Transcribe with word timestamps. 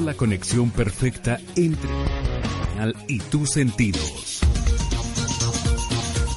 La 0.00 0.14
conexión 0.14 0.70
perfecta 0.70 1.38
entre 1.56 1.90
y 3.06 3.18
tus 3.18 3.50
sentidos. 3.50 4.40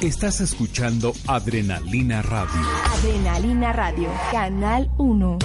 Estás 0.02 0.42
escuchando 0.42 1.14
Adrenalina 1.28 2.22
Radio. 2.22 2.62
Adrenalina 2.94 3.74
Radio, 3.74 4.10
Canal 4.32 4.92
1. 4.98 5.40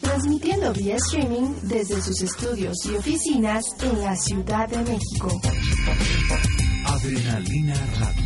Transmitiendo 0.00 0.72
vía 0.72 0.96
streaming 0.96 1.54
desde 1.62 2.00
sus 2.00 2.22
estudios 2.22 2.76
y 2.86 2.96
oficinas 2.96 3.64
en 3.82 4.00
la 4.00 4.16
Ciudad 4.16 4.68
de 4.68 4.78
México. 4.78 5.40
Adrenalina 6.86 7.74
Radio. 7.98 8.24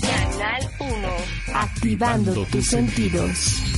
Canal 0.00 0.70
1. 0.80 1.08
Activando, 1.54 2.46
tus 2.46 2.66
sentidos. 2.66 3.73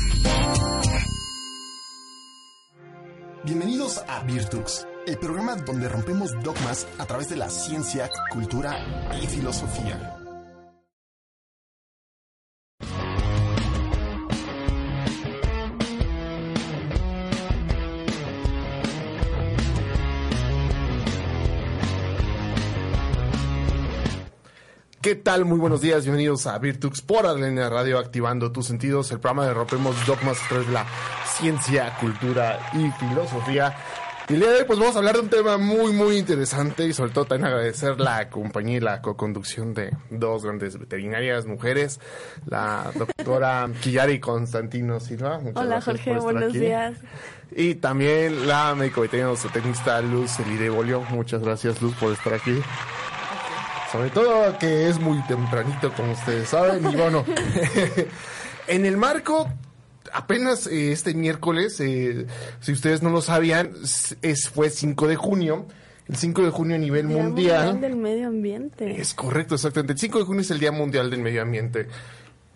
Bienvenidos 3.47 4.03
a 4.09 4.25
Virtux, 4.25 4.89
el 5.07 5.19
programa 5.19 5.55
donde 5.55 5.89
rompemos 5.89 6.33
dogmas 6.43 6.85
a 6.99 7.07
través 7.07 7.29
de 7.29 7.37
la 7.37 7.49
ciencia, 7.49 8.11
cultura 8.33 8.77
y 9.23 9.25
filosofía. 9.29 10.16
¿Qué 25.07 25.15
tal? 25.15 25.45
Muy 25.45 25.61
buenos 25.61 25.81
días, 25.83 26.03
bienvenidos 26.03 26.49
a 26.49 26.59
Virtux 26.59 27.01
por 27.01 27.27
Adrenalina 27.27 27.71
Radio, 27.71 28.01
activando 28.01 28.51
tus 28.51 28.67
sentidos, 28.67 29.13
el 29.13 29.21
programa 29.21 29.47
de 29.47 29.55
Rompemos 29.55 29.95
Dogmas 30.05 30.37
a 30.43 30.49
través 30.49 30.67
de 30.67 30.73
la 30.73 30.85
ciencia, 31.25 31.97
cultura 32.01 32.59
y 32.73 32.91
filosofía. 32.91 33.73
Y 34.29 34.35
el 34.35 34.41
día 34.41 34.51
de 34.51 34.57
hoy 34.57 34.65
pues 34.67 34.81
vamos 34.81 34.97
a 34.97 34.99
hablar 34.99 35.15
de 35.15 35.21
un 35.21 35.29
tema 35.29 35.59
muy 35.59 35.93
muy 35.93 36.17
interesante 36.17 36.89
y 36.89 36.93
sobre 36.93 37.13
todo 37.13 37.25
también 37.25 37.53
agradecer 37.53 38.01
la 38.01 38.29
compañía 38.31 38.79
y 38.79 38.81
la 38.81 39.01
co-conducción 39.01 39.75
de 39.75 39.97
dos 40.11 40.43
grandes 40.43 40.77
veterinarias 40.77 41.47
mujeres, 41.47 42.01
la 42.45 42.91
doctora 42.93 43.71
Quillari 43.81 44.19
Constantino 44.19 44.99
Silva. 44.99 45.39
Muchas 45.39 45.63
Hola 45.63 45.81
Jorge, 45.81 46.19
buenos 46.19 46.53
días. 46.53 46.99
Y 47.53 47.77
también 47.77 48.49
la 48.49 48.75
médico 48.75 49.03
veterinaria 49.03 49.37
zootecnista 49.37 50.03
Luz 50.03 50.41
Elide 50.41 50.69
Bolio. 50.69 51.03
Muchas 51.11 51.43
gracias 51.43 51.81
Luz 51.81 51.95
por 51.95 52.11
estar 52.11 52.35
aquí. 52.35 52.61
Sobre 53.93 54.11
todo 54.11 54.59
que 54.59 54.89
es 54.89 54.99
muy 54.99 55.23
tempranito, 55.27 55.93
como 55.93 56.13
ustedes 56.13 56.49
saben. 56.49 56.91
Y 56.91 56.97
bueno, 56.97 57.25
en 58.69 58.85
el 58.85 58.97
marco 58.97 59.49
apenas 60.13 60.67
eh, 60.67 60.93
este 60.93 61.15
miércoles, 61.15 61.79
eh, 61.81 62.27
si 62.61 62.73
ustedes 62.73 63.03
no 63.03 63.11
lo 63.11 63.21
sabían, 63.21 63.73
es, 64.23 64.49
fue 64.49 64.71
5 64.71 65.09
de 65.09 65.17
junio. 65.17 65.67
El 66.09 66.17
5 66.17 66.43
de 66.43 66.51
junio 66.51 66.77
a 66.77 66.79
nivel 66.79 67.09
Día 67.09 67.23
mundial. 67.23 67.81
del 67.81 67.97
Medio 67.97 68.29
Ambiente. 68.29 69.01
Es 69.01 69.13
correcto, 69.13 69.57
exactamente. 69.57 69.95
El 69.95 69.99
5 69.99 70.21
de 70.21 70.25
junio 70.25 70.41
es 70.43 70.51
el 70.53 70.61
Día 70.61 70.71
Mundial 70.71 71.11
del 71.11 71.21
Medio 71.21 71.43
Ambiente. 71.43 71.89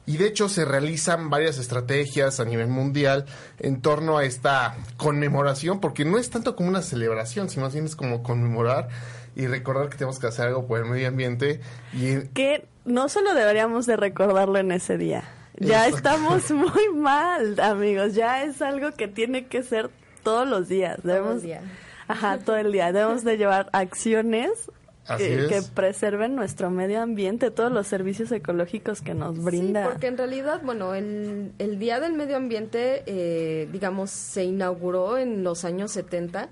Y 0.06 0.16
de 0.16 0.26
hecho 0.26 0.48
se 0.48 0.64
realizan 0.64 1.30
varias 1.30 1.58
estrategias 1.58 2.40
a 2.40 2.44
nivel 2.44 2.68
mundial 2.68 3.26
en 3.58 3.80
torno 3.80 4.18
a 4.18 4.24
esta 4.24 4.76
conmemoración, 4.96 5.80
porque 5.80 6.04
no 6.04 6.18
es 6.18 6.30
tanto 6.30 6.56
como 6.56 6.68
una 6.68 6.82
celebración, 6.82 7.50
sino 7.50 7.64
más 7.64 7.74
bien 7.74 7.86
es 7.86 7.96
como 7.96 8.22
conmemorar 8.22 8.88
y 9.36 9.46
recordar 9.46 9.88
que 9.88 9.98
tenemos 9.98 10.18
que 10.18 10.26
hacer 10.26 10.48
algo 10.48 10.66
por 10.66 10.80
el 10.80 10.86
medio 10.86 11.08
ambiente. 11.08 11.60
Y 11.92 12.26
Que 12.28 12.66
no 12.84 13.08
solo 13.08 13.34
deberíamos 13.34 13.86
de 13.86 13.96
recordarlo 13.96 14.58
en 14.58 14.72
ese 14.72 14.98
día. 14.98 15.24
Ya 15.58 15.86
estamos 15.86 16.50
muy 16.50 16.88
mal, 16.94 17.58
amigos. 17.60 18.14
Ya 18.14 18.42
es 18.42 18.62
algo 18.62 18.92
que 18.92 19.08
tiene 19.08 19.46
que 19.46 19.62
ser 19.62 19.90
todos 20.22 20.48
los 20.48 20.68
días. 20.68 20.98
Debemos, 21.02 21.28
todo 21.28 21.36
el 21.36 21.42
día. 21.42 21.62
Ajá, 22.08 22.38
todo 22.38 22.56
el 22.56 22.72
día. 22.72 22.92
Debemos 22.92 23.24
de 23.24 23.36
llevar 23.36 23.68
acciones 23.72 24.70
que, 25.16 25.62
preserven 25.74 26.36
nuestro 26.36 26.70
medio 26.70 27.02
ambiente, 27.02 27.50
todos 27.50 27.72
los 27.72 27.86
servicios 27.86 28.30
ecológicos 28.32 29.00
que 29.00 29.14
nos 29.14 29.42
brinda. 29.42 29.82
Sí, 29.84 29.88
porque 29.90 30.06
en 30.06 30.18
realidad, 30.18 30.60
bueno, 30.62 30.94
el, 30.94 31.52
el 31.58 31.78
Día 31.78 32.00
del 32.00 32.12
Medio 32.12 32.36
Ambiente, 32.36 33.02
eh, 33.06 33.68
digamos, 33.72 34.10
se 34.10 34.44
inauguró 34.44 35.18
en 35.18 35.42
los 35.42 35.64
años 35.64 35.92
70 35.92 36.48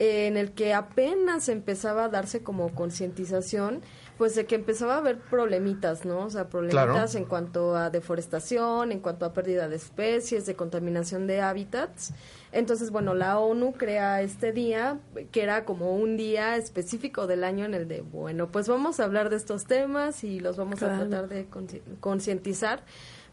en 0.00 0.38
el 0.38 0.52
que 0.52 0.72
apenas 0.72 1.50
empezaba 1.50 2.06
a 2.06 2.08
darse 2.08 2.42
como 2.42 2.74
concientización, 2.74 3.82
pues 4.16 4.34
de 4.34 4.46
que 4.46 4.54
empezaba 4.54 4.94
a 4.94 4.98
haber 4.98 5.18
problemitas, 5.18 6.06
¿no? 6.06 6.24
O 6.24 6.30
sea, 6.30 6.48
problemitas 6.48 7.14
en 7.14 7.26
cuanto 7.26 7.76
a 7.76 7.90
deforestación, 7.90 8.92
en 8.92 9.00
cuanto 9.00 9.26
a 9.26 9.34
pérdida 9.34 9.68
de 9.68 9.76
especies, 9.76 10.46
de 10.46 10.56
contaminación 10.56 11.26
de 11.26 11.42
hábitats. 11.42 12.14
Entonces, 12.50 12.90
bueno, 12.90 13.14
la 13.14 13.38
ONU 13.38 13.74
crea 13.74 14.22
este 14.22 14.52
día, 14.52 14.98
que 15.32 15.42
era 15.42 15.66
como 15.66 15.94
un 15.94 16.16
día 16.16 16.56
específico 16.56 17.26
del 17.26 17.44
año 17.44 17.66
en 17.66 17.74
el 17.74 17.86
de, 17.86 18.00
bueno, 18.00 18.48
pues 18.48 18.68
vamos 18.68 19.00
a 19.00 19.04
hablar 19.04 19.28
de 19.28 19.36
estos 19.36 19.66
temas 19.66 20.24
y 20.24 20.40
los 20.40 20.56
vamos 20.56 20.82
a 20.82 20.96
tratar 20.96 21.28
de 21.28 21.46
concientizar. 22.00 22.82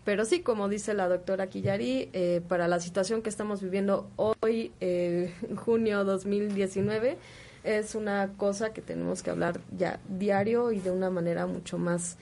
Pero 0.08 0.24
sí, 0.24 0.40
como 0.40 0.70
dice 0.70 0.94
la 0.94 1.10
doctora 1.10 1.48
Quillari, 1.48 2.10
eh, 2.14 2.42
para 2.48 2.70
la 2.70 2.80
situación 2.80 3.22
que 3.22 3.28
estamos 3.28 3.62
viviendo 3.62 4.10
hoy, 4.16 4.72
eh, 4.80 5.36
junio 5.58 6.06
2019, 6.06 7.18
es 7.66 7.94
una 7.94 8.30
cosa 8.38 8.72
que 8.72 8.82
tenemos 8.82 9.22
que 9.22 9.32
hablar 9.32 9.60
ya 9.78 10.00
diario 10.08 10.72
y 10.72 10.80
de 10.80 10.92
una 10.92 11.10
manera 11.10 11.46
mucho 11.46 11.78
más, 11.78 12.16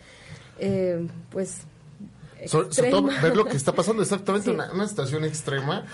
eh, 0.57 1.07
pues, 1.29 1.59
sobre, 2.47 2.89
todo 2.89 3.03
ver 3.21 3.37
lo 3.37 3.45
que 3.45 3.55
está 3.55 3.71
pasando 3.71 4.01
exactamente 4.01 4.49
una, 4.55 4.73
una, 4.73 4.87
situación 4.87 5.23
extrema. 5.23 5.85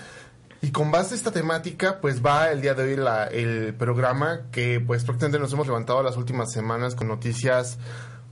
Y 0.62 0.70
con 0.70 0.90
base 0.90 1.12
a 1.12 1.18
esta 1.18 1.30
temática 1.30 2.00
pues 2.00 2.24
va 2.24 2.52
el 2.52 2.62
día 2.62 2.72
de 2.72 2.84
hoy 2.84 2.96
la, 2.96 3.26
el 3.26 3.74
programa 3.74 4.46
que 4.50 4.80
pues 4.80 5.04
prácticamente 5.04 5.38
nos 5.38 5.52
hemos 5.52 5.66
levantado 5.66 6.02
las 6.02 6.16
últimas 6.16 6.52
semanas 6.52 6.94
con 6.94 7.08
noticias 7.08 7.76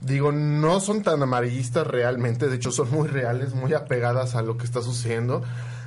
digo, 0.01 0.31
no 0.31 0.79
son 0.79 1.03
tan 1.03 1.21
amarillistas 1.21 1.87
realmente, 1.87 2.49
de 2.49 2.55
hecho 2.55 2.71
son 2.71 2.91
muy 2.91 3.07
reales, 3.07 3.53
muy 3.53 3.73
apegadas 3.73 4.35
a 4.35 4.41
lo 4.41 4.57
que 4.57 4.65
está 4.65 4.81
sucediendo. 4.81 5.41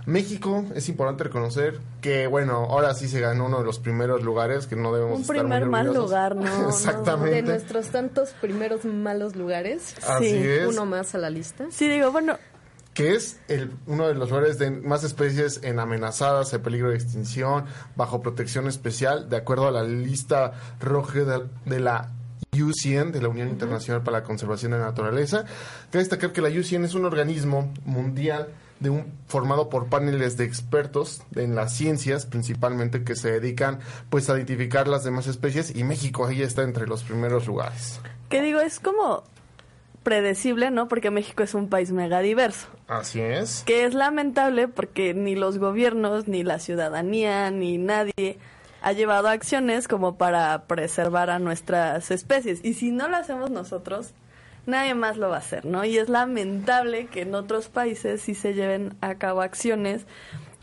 México, 0.07 0.67
es 0.75 0.89
importante 0.91 1.25
reconocer 1.25 1.81
que, 2.03 2.27
bueno, 2.27 2.67
ahora 2.69 2.93
sí 2.93 3.09
se 3.09 3.21
ganó 3.21 3.47
uno 3.47 3.59
de 3.61 3.65
los 3.65 3.79
primeros 3.79 4.23
lugares 4.23 4.67
que 4.67 4.77
no 4.77 4.93
debemos 4.93 5.21
Un 5.21 5.27
primer 5.27 5.65
mal 5.67 5.95
lugar, 5.95 6.37
¿no? 6.37 6.69
Exactamente. 6.69 7.37
De 7.37 7.43
nuestros 7.43 7.87
tantos 7.89 8.31
primeros 8.41 8.85
malos 8.85 9.35
lugares. 9.35 9.95
Así 10.07 10.29
sí. 10.29 10.37
es. 10.37 10.67
Uno 10.67 10.85
más 10.85 11.15
a 11.15 11.19
la 11.19 11.31
lista. 11.31 11.67
Sí, 11.71 11.89
digo, 11.89 12.13
bueno, 12.13 12.37
que 12.93 13.15
es 13.15 13.41
el, 13.49 13.73
uno 13.87 14.07
de 14.07 14.15
los 14.15 14.29
lugares 14.29 14.59
de 14.59 14.71
más 14.71 15.05
especies 15.05 15.61
en 15.63 15.81
amenazadas, 15.81 16.53
en 16.53 16.63
peligro 16.63 16.91
de 16.91 16.97
extinción, 16.97 17.65
bajo 17.97 18.21
protección 18.21 18.69
especial, 18.69 19.31
de 19.31 19.39
acuerdo 19.39 19.69
a 19.69 19.71
la 19.71 19.85
lista 19.85 20.53
roja 20.81 21.21
de, 21.21 21.45
de 21.65 21.81
la 21.81 22.13
UCN, 22.63 23.13
de 23.13 23.21
la 23.21 23.29
Unión 23.29 23.49
Internacional 23.49 24.03
para 24.03 24.21
la 24.21 24.25
Conservación 24.25 24.73
de 24.73 24.79
la 24.79 24.87
Naturaleza. 24.87 25.45
Cabe 25.91 26.05
destacar 26.05 26.33
que 26.33 26.41
la 26.41 26.49
UCN 26.49 26.85
es 26.85 26.95
un 26.95 27.05
organismo 27.05 27.73
mundial 27.85 28.49
de 28.81 28.91
un, 28.91 29.13
formado 29.27 29.69
por 29.69 29.87
paneles 29.87 30.37
de 30.37 30.45
expertos 30.45 31.23
en 31.37 31.55
las 31.55 31.75
ciencias, 31.75 32.27
principalmente 32.27 33.05
que 33.05 33.17
se 33.17 33.31
dedican 33.31 33.81
pues 34.11 34.29
a 34.31 34.35
identificar 34.35 34.89
las 34.89 35.05
demás 35.05 35.27
especies 35.27 35.75
y 35.75 35.85
México 35.85 36.27
ahí 36.27 36.43
está 36.43 36.63
entre 36.63 36.87
los 36.87 37.03
primeros 37.03 37.47
lugares. 37.47 38.01
¿Qué 38.29 38.43
digo? 38.43 38.61
Es 38.61 38.81
como 38.81 39.25
predecible, 40.03 40.71
¿no? 40.71 40.87
Porque 40.87 41.11
México 41.11 41.43
es 41.43 41.55
un 41.55 41.69
país 41.69 41.91
megadiverso. 41.91 42.69
Así 42.87 43.21
es. 43.21 43.63
Que 43.65 43.85
es 43.85 43.95
lamentable 43.95 44.69
porque 44.69 45.15
ni 45.15 45.35
los 45.35 45.59
gobiernos, 45.59 46.29
ni 46.29 46.45
la 46.45 46.59
ciudadanía, 46.59 47.51
ni 47.51 47.79
nadie 47.79 48.39
ha 48.85 48.93
llevado 48.93 49.29
acciones 49.29 49.89
como 49.89 50.17
para 50.17 50.65
preservar 50.65 51.31
a 51.31 51.39
nuestras 51.39 52.11
especies. 52.11 52.63
Y 52.63 52.75
si 52.75 52.91
no 52.91 53.09
lo 53.09 53.17
hacemos 53.17 53.51
nosotros, 53.51 54.11
nadie 54.67 54.95
más 54.95 55.17
lo 55.17 55.31
va 55.31 55.37
a 55.37 55.39
hacer, 55.39 55.65
¿no? 55.65 55.87
Y 55.87 55.97
es 55.97 56.11
lamentable 56.11 57.07
que 57.07 57.23
en 57.23 57.35
otros 57.35 57.69
países 57.69 58.21
sí 58.21 58.35
se 58.35 58.53
lleven 58.53 58.95
a 59.01 59.15
cabo 59.15 59.41
acciones 59.41 60.05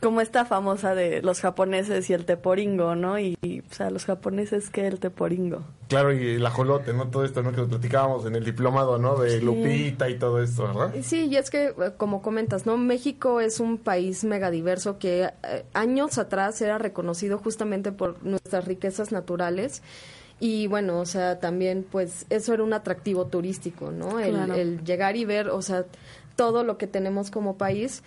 como 0.01 0.19
esta 0.19 0.45
famosa 0.45 0.95
de 0.95 1.21
los 1.21 1.39
japoneses 1.39 2.09
y 2.09 2.13
el 2.13 2.25
teporingo, 2.25 2.95
¿no? 2.95 3.19
Y, 3.19 3.37
o 3.69 3.73
sea, 3.73 3.89
los 3.89 4.05
japoneses, 4.05 4.69
¿qué 4.69 4.87
el 4.87 4.99
teporingo? 4.99 5.63
Claro, 5.87 6.11
y 6.11 6.35
el 6.35 6.45
ajolote, 6.45 6.93
¿no? 6.93 7.07
Todo 7.07 7.23
esto, 7.23 7.43
¿no? 7.43 7.51
Que 7.51 7.61
lo 7.61 7.67
platicábamos 7.67 8.25
en 8.25 8.35
el 8.35 8.43
diplomado, 8.43 8.97
¿no? 8.97 9.15
De 9.17 9.39
Lupita 9.41 10.09
y 10.09 10.17
todo 10.17 10.41
esto, 10.41 10.67
¿verdad? 10.67 10.93
Sí, 11.03 11.27
y 11.27 11.37
es 11.37 11.49
que, 11.49 11.67
eh, 11.67 11.73
como 11.97 12.21
comentas, 12.21 12.65
¿no? 12.65 12.77
México 12.77 13.39
es 13.39 13.59
un 13.59 13.77
país 13.77 14.23
megadiverso 14.23 14.97
que 14.97 15.29
eh, 15.43 15.65
años 15.73 16.17
atrás 16.17 16.59
era 16.61 16.77
reconocido 16.77 17.37
justamente 17.37 17.91
por 17.91 18.23
nuestras 18.25 18.65
riquezas 18.65 19.11
naturales 19.11 19.83
y 20.41 20.65
bueno, 20.65 20.99
o 20.99 21.05
sea, 21.05 21.39
también 21.39 21.85
pues 21.89 22.25
eso 22.31 22.55
era 22.55 22.63
un 22.63 22.73
atractivo 22.73 23.27
turístico, 23.27 23.91
¿no? 23.91 24.19
El, 24.19 24.83
llegar 24.83 25.15
y 25.15 25.23
ver, 25.23 25.49
o 25.49 25.61
sea, 25.61 25.85
todo 26.35 26.63
lo 26.63 26.79
que 26.79 26.87
tenemos 26.87 27.29
como 27.29 27.57
país. 27.57 28.01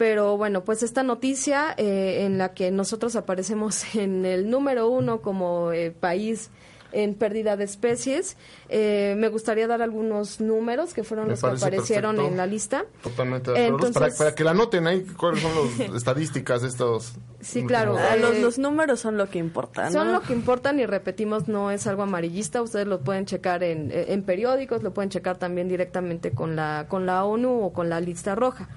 Pero 0.00 0.38
bueno, 0.38 0.64
pues 0.64 0.82
esta 0.82 1.02
noticia 1.02 1.74
eh, 1.76 2.24
en 2.24 2.38
la 2.38 2.54
que 2.54 2.70
nosotros 2.70 3.16
aparecemos 3.16 3.84
en 3.94 4.24
el 4.24 4.48
número 4.48 4.88
uno 4.88 5.20
como 5.20 5.72
eh, 5.72 5.90
país 5.90 6.48
en 6.92 7.14
pérdida 7.14 7.58
de 7.58 7.64
especies. 7.64 8.38
Eh, 8.70 9.14
me 9.18 9.28
gustaría 9.28 9.66
dar 9.66 9.82
algunos 9.82 10.40
números 10.40 10.94
que 10.94 11.04
fueron 11.04 11.28
los 11.28 11.42
que 11.42 11.48
aparecieron 11.48 12.18
en 12.18 12.38
la 12.38 12.46
lista. 12.46 12.86
Totalmente. 13.02 13.52
para, 13.92 14.08
para, 14.16 14.34
que 14.34 14.42
la 14.42 14.54
noten 14.54 14.86
ahí, 14.86 15.04
cuáles 15.18 15.42
son 15.42 15.52
las 15.78 15.90
estadísticas 15.96 16.62
de 16.62 16.68
estos. 16.68 17.12
Sí, 17.42 17.66
claro. 17.66 17.94
los, 18.18 18.38
los, 18.38 18.58
números 18.58 19.00
son 19.00 19.18
lo 19.18 19.28
que 19.28 19.38
importan. 19.38 19.92
Son 19.92 20.14
lo 20.14 20.22
que 20.22 20.32
importan 20.32 20.80
y 20.80 20.86
repetimos, 20.86 21.46
no 21.46 21.70
es 21.70 21.86
algo 21.86 22.04
amarillista. 22.04 22.62
Ustedes 22.62 22.86
lo 22.86 23.00
pueden 23.00 23.26
checar 23.26 23.62
en, 23.62 23.92
en 23.92 24.22
periódicos, 24.22 24.82
lo 24.82 24.94
pueden 24.94 25.10
checar 25.10 25.36
también 25.36 25.68
directamente 25.68 26.30
con 26.30 26.56
la, 26.56 26.86
con 26.88 27.04
la 27.04 27.22
ONU 27.26 27.64
o 27.64 27.72
con 27.74 27.90
la 27.90 28.00
lista 28.00 28.34
roja. 28.34 28.70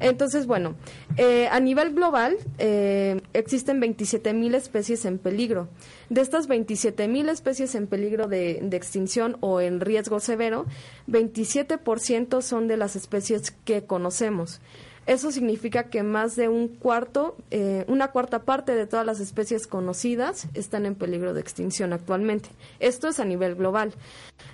Entonces, 0.00 0.46
bueno, 0.46 0.74
eh, 1.16 1.48
a 1.50 1.60
nivel 1.60 1.94
global 1.94 2.36
eh, 2.58 3.20
existen 3.32 3.80
27 3.80 4.32
mil 4.34 4.54
especies 4.54 5.04
en 5.04 5.18
peligro. 5.18 5.68
De 6.10 6.20
estas 6.20 6.46
27 6.46 7.08
mil 7.08 7.28
especies 7.28 7.74
en 7.74 7.86
peligro 7.86 8.28
de, 8.28 8.58
extinción 8.72 9.36
o 9.40 9.60
en 9.60 9.80
riesgo 9.80 10.20
severo, 10.20 10.66
27% 11.08 12.42
son 12.42 12.68
de 12.68 12.76
las 12.76 12.96
especies 12.96 13.52
que 13.64 13.84
conocemos. 13.84 14.60
Eso 15.06 15.30
significa 15.30 15.90
que 15.90 16.02
más 16.02 16.34
de 16.34 16.48
un 16.48 16.68
cuarto, 16.68 17.36
eh, 17.50 17.84
una 17.88 18.08
cuarta 18.08 18.44
parte 18.44 18.74
de 18.74 18.86
todas 18.86 19.04
las 19.04 19.20
especies 19.20 19.66
conocidas 19.66 20.48
están 20.54 20.86
en 20.86 20.94
peligro 20.94 21.34
de 21.34 21.42
extinción 21.42 21.92
actualmente. 21.92 22.48
Esto 22.80 23.08
es 23.08 23.20
a 23.20 23.26
nivel 23.26 23.54
global. 23.54 23.92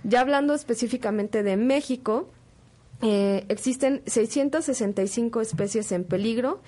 Ya 0.02 0.20
hablando 0.20 0.54
específicamente 0.54 1.44
de 1.44 1.56
México, 1.56 2.28
eh, 3.02 3.44
existen 3.48 4.02
665 4.06 5.40
especies 5.40 5.92
en 5.92 6.04
peligro. 6.04 6.62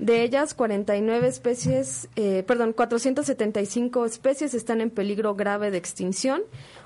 De 0.00 0.22
ellas, 0.22 0.54
49 0.54 1.28
especies, 1.28 2.08
eh, 2.16 2.42
perdón, 2.46 2.72
475 2.72 4.06
especies 4.06 4.54
están 4.54 4.80
en 4.80 4.88
peligro 4.88 5.34
grave 5.34 5.70
de 5.70 5.76
extinción. 5.76 6.40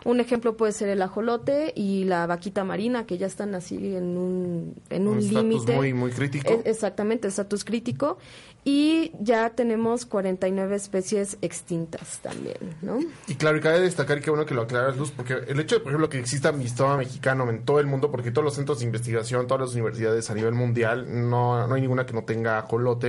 Un 0.05 0.19
ejemplo 0.19 0.56
puede 0.56 0.72
ser 0.72 0.88
el 0.88 1.00
ajolote 1.00 1.72
y 1.76 2.05
la 2.05 2.26
vaquita 2.26 2.64
marina, 2.64 3.06
que 3.06 3.16
ya 3.16 3.28
están 3.28 3.55
así 3.55 3.76
en 3.94 4.19
un, 4.19 4.75
en 4.90 5.06
un, 5.06 5.20
límite. 5.20 5.76
Muy, 5.76 5.94
muy 5.94 6.11
crítico. 6.11 6.50
E, 6.50 6.62
exactamente, 6.69 7.28
estatus 7.28 7.64
crítico 7.64 8.19
y 8.64 9.12
ya 9.20 9.50
tenemos 9.50 10.06
49 10.06 10.75
especies 10.75 11.37
extintas 11.43 12.20
también, 12.20 12.56
¿no? 12.81 12.99
Y 13.28 13.34
claro, 13.34 13.58
y 13.58 13.61
cabe 13.61 13.81
destacar 13.81 14.22
que 14.22 14.31
bueno 14.31 14.46
que 14.46 14.55
lo 14.55 14.62
aclaras, 14.62 14.96
Luz, 14.96 15.11
porque 15.11 15.34
el 15.46 15.61
hecho 15.61 15.76
de, 15.76 15.81
por 15.82 15.93
ejemplo, 15.93 16.08
que 16.08 16.19
exista 16.19 16.50
Mistoma 16.50 16.96
mexicano 16.96 17.49
en 17.50 17.64
todo 17.64 17.78
el 17.78 17.87
mundo, 17.87 18.11
porque 18.11 18.31
todos 18.31 18.44
los 18.44 18.55
centros 18.55 18.78
de 18.78 18.87
investigación, 18.87 19.46
todas 19.46 19.61
las 19.61 19.75
universidades 19.75 20.31
a 20.31 20.34
nivel 20.34 20.55
mundial, 20.55 21.28
no, 21.28 21.66
no 21.66 21.75
hay 21.75 21.82
ninguna 21.82 22.06
que 22.06 22.14
no 22.14 22.25
tenga 22.25 22.58
ajolote, 22.58 23.03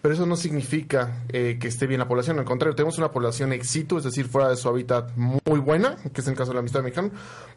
pero 0.00 0.14
eso 0.14 0.26
no 0.26 0.36
significa 0.36 1.24
eh, 1.28 1.58
que 1.60 1.68
esté 1.68 1.86
bien 1.86 1.98
la 1.98 2.08
población, 2.08 2.38
al 2.38 2.44
contrario, 2.44 2.74
tenemos 2.76 2.98
una 2.98 3.10
población 3.10 3.52
éxito, 3.52 3.98
es 3.98 4.04
decir, 4.04 4.26
fuera 4.26 4.48
de 4.48 4.56
su 4.56 4.68
hábitat 4.68 5.10
muy 5.16 5.60
buena, 5.60 5.96
que 6.12 6.20
es 6.20 6.28
el 6.28 6.34
caso 6.34 6.50
de 6.50 6.54
la 6.54 6.60
amistad 6.60 6.82
mexicana, 6.82 7.10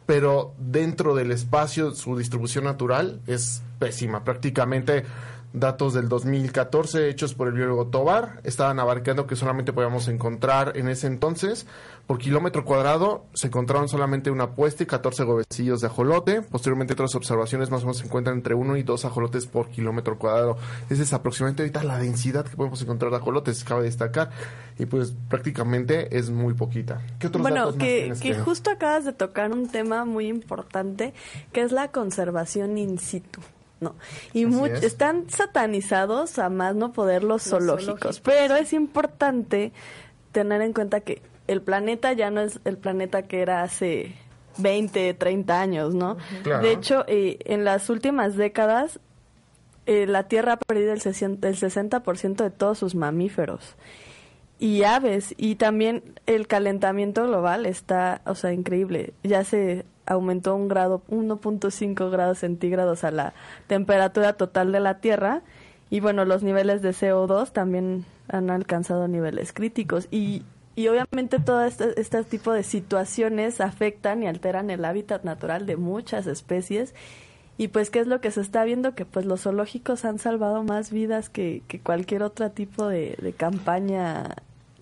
pero 0.06 0.54
dentro 0.58 1.14
del 1.14 1.30
espacio, 1.30 1.92
su 1.92 2.16
distribución 2.16 2.64
natural 2.64 3.20
es 3.26 3.62
pésima, 3.78 4.24
prácticamente 4.24 5.04
datos 5.52 5.94
del 5.94 6.08
2014 6.08 7.08
hechos 7.08 7.34
por 7.34 7.48
el 7.48 7.54
biólogo 7.54 7.88
Tobar 7.88 8.40
estaban 8.44 8.78
abarcando 8.78 9.26
que 9.26 9.36
solamente 9.36 9.72
podíamos 9.72 10.08
encontrar 10.08 10.76
en 10.76 10.88
ese 10.88 11.06
entonces 11.06 11.66
por 12.06 12.18
kilómetro 12.18 12.64
cuadrado 12.64 13.26
se 13.32 13.46
encontraron 13.46 13.88
solamente 13.88 14.30
una 14.30 14.50
puesta 14.50 14.82
y 14.82 14.86
14 14.86 15.22
gobecillos 15.24 15.80
de 15.80 15.86
ajolote. 15.86 16.42
Posteriormente 16.42 16.94
otras 16.94 17.14
observaciones 17.14 17.70
más 17.70 17.82
o 17.82 17.86
menos 17.86 17.98
se 17.98 18.06
encuentran 18.06 18.36
entre 18.36 18.54
uno 18.54 18.76
y 18.76 18.82
dos 18.82 19.04
ajolotes 19.04 19.46
por 19.46 19.68
kilómetro 19.68 20.18
cuadrado. 20.18 20.58
Esa 20.90 21.02
es 21.02 21.12
aproximadamente 21.12 21.62
ahorita 21.62 21.84
la 21.84 21.98
densidad 21.98 22.44
que 22.44 22.56
podemos 22.56 22.82
encontrar 22.82 23.12
de 23.12 23.18
ajolotes, 23.18 23.62
cabe 23.62 23.84
destacar. 23.84 24.30
Y 24.78 24.86
pues 24.86 25.14
prácticamente 25.28 26.16
es 26.16 26.30
muy 26.30 26.54
poquita. 26.54 27.00
¿Qué 27.20 27.28
otros 27.28 27.42
bueno, 27.42 27.78
que, 27.78 28.12
que 28.20 28.34
justo 28.34 28.70
acabas 28.70 29.04
de 29.04 29.12
tocar 29.12 29.52
un 29.52 29.68
tema 29.68 30.04
muy 30.04 30.26
importante 30.26 31.14
que 31.52 31.62
es 31.62 31.70
la 31.70 31.92
conservación 31.92 32.78
in 32.78 32.98
situ. 32.98 33.40
¿No? 33.82 33.96
Y 34.32 34.46
están 34.82 35.28
satanizados 35.28 36.38
a 36.38 36.48
más 36.48 36.74
no 36.74 36.92
poder 36.92 37.24
los, 37.24 37.42
zoológicos, 37.42 38.20
pero 38.20 38.56
es 38.56 38.72
importante 38.72 39.72
tener 40.32 40.62
en 40.62 40.72
cuenta 40.72 41.00
que 41.00 41.20
el 41.48 41.60
planeta 41.60 42.12
ya 42.12 42.30
no 42.30 42.40
es 42.40 42.60
el 42.64 42.78
planeta 42.78 43.22
que 43.22 43.42
era 43.42 43.62
hace 43.62 44.14
20, 44.58 45.14
30 45.14 45.60
años, 45.60 45.94
¿no? 45.94 46.16
De 46.44 46.72
hecho, 46.72 47.04
eh, 47.06 47.38
en 47.44 47.64
las 47.64 47.90
últimas 47.90 48.36
décadas, 48.36 49.00
eh, 49.86 50.06
la 50.06 50.28
Tierra 50.28 50.54
ha 50.54 50.56
perdido 50.56 50.92
el, 50.92 51.00
60, 51.00 51.48
el 51.48 51.56
60% 51.56 52.36
de 52.36 52.50
todos 52.50 52.78
sus 52.78 52.94
mamíferos 52.94 53.76
y 54.62 54.84
aves 54.84 55.34
y 55.36 55.56
también 55.56 56.14
el 56.26 56.46
calentamiento 56.46 57.26
global 57.26 57.66
está, 57.66 58.22
o 58.26 58.36
sea, 58.36 58.52
increíble. 58.52 59.12
Ya 59.24 59.42
se 59.42 59.84
aumentó 60.06 60.54
un 60.54 60.68
grado, 60.68 61.02
1.5 61.08 62.10
grados 62.10 62.38
centígrados 62.38 63.04
a 63.04 63.10
la 63.10 63.34
temperatura 63.66 64.34
total 64.34 64.72
de 64.72 64.80
la 64.80 64.98
Tierra. 65.00 65.42
Y 65.90 66.00
bueno, 66.00 66.24
los 66.24 66.42
niveles 66.42 66.82
de 66.82 66.90
CO2 66.90 67.52
también 67.52 68.04
han 68.28 68.50
alcanzado 68.50 69.08
niveles 69.08 69.52
críticos. 69.52 70.08
Y, 70.10 70.42
y 70.74 70.88
obviamente 70.88 71.38
todo 71.38 71.64
este, 71.64 72.00
este 72.00 72.24
tipo 72.24 72.52
de 72.52 72.62
situaciones 72.62 73.60
afectan 73.60 74.22
y 74.22 74.26
alteran 74.26 74.70
el 74.70 74.84
hábitat 74.84 75.24
natural 75.24 75.66
de 75.66 75.76
muchas 75.76 76.26
especies. 76.26 76.94
Y 77.58 77.68
pues 77.68 77.90
qué 77.90 78.00
es 78.00 78.06
lo 78.06 78.20
que 78.20 78.30
se 78.30 78.40
está 78.40 78.64
viendo 78.64 78.94
que 78.94 79.04
pues 79.04 79.26
los 79.26 79.42
zoológicos 79.42 80.04
han 80.04 80.18
salvado 80.18 80.64
más 80.64 80.90
vidas 80.90 81.28
que, 81.28 81.62
que 81.68 81.80
cualquier 81.80 82.22
otro 82.22 82.50
tipo 82.50 82.88
de, 82.88 83.16
de 83.20 83.32
campaña 83.34 84.36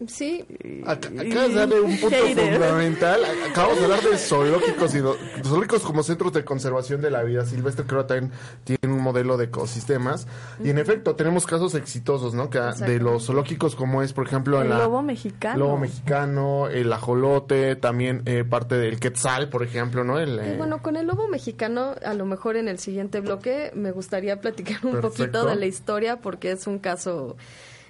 Sí. 0.07 0.45
Acabas 0.87 1.49
de 1.49 1.55
darle 1.55 1.81
un 1.81 1.99
punto 1.99 2.17
fundamental. 2.17 3.21
Acabamos 3.51 3.79
de 3.79 3.85
hablar 3.85 4.03
de 4.03 4.17
zoológicos 4.17 4.95
y 4.95 5.01
zoológicos 5.45 5.83
como 5.83 6.03
centros 6.03 6.33
de 6.33 6.45
conservación 6.45 7.01
de 7.03 7.11
la 7.11 7.23
vida 7.23 7.45
silvestre. 7.45 7.85
Creo 7.87 8.03
que 8.03 8.15
también 8.15 8.33
tienen 8.65 8.97
un 8.97 9.03
modelo 9.03 9.37
de 9.37 9.47
ecosistemas. 9.47 10.27
Y 10.63 10.71
en 10.71 10.79
efecto, 10.79 11.17
tenemos 11.17 11.47
casos 11.47 11.75
exitosos, 11.75 12.35
¿no? 12.35 12.49
Que 12.49 12.61
de 12.61 12.99
los 12.99 13.27
zoológicos, 13.27 13.75
como 13.75 14.03
es, 14.03 14.13
por 14.13 14.27
ejemplo, 14.27 14.63
el 14.63 14.71
lobo 14.71 15.03
mexicano. 15.03 15.59
Lobo 15.59 15.79
mexicano, 15.79 16.69
el 16.69 16.93
ajolote, 16.93 17.77
también 17.77 18.23
eh, 18.25 18.45
parte 18.49 18.77
del 18.77 18.99
quetzal, 18.99 19.49
por 19.49 19.63
ejemplo, 19.63 20.05
¿no? 20.05 20.19
El, 20.19 20.39
eh, 20.39 20.55
Bueno, 20.57 20.83
con 20.83 20.97
el 20.97 21.07
lobo 21.07 21.29
mexicano, 21.29 21.95
a 22.05 22.15
lo 22.15 22.25
mejor 22.25 22.57
en 22.57 22.69
el 22.69 22.79
siguiente 22.79 23.21
bloque 23.21 23.71
me 23.75 23.93
gustaría 23.93 24.41
platicar 24.41 24.85
un 24.85 25.01
poquito 25.01 25.47
de 25.47 25.57
la 25.57 25.67
historia 25.67 26.21
porque 26.21 26.53
es 26.53 26.67
un 26.67 26.79
caso 26.79 27.37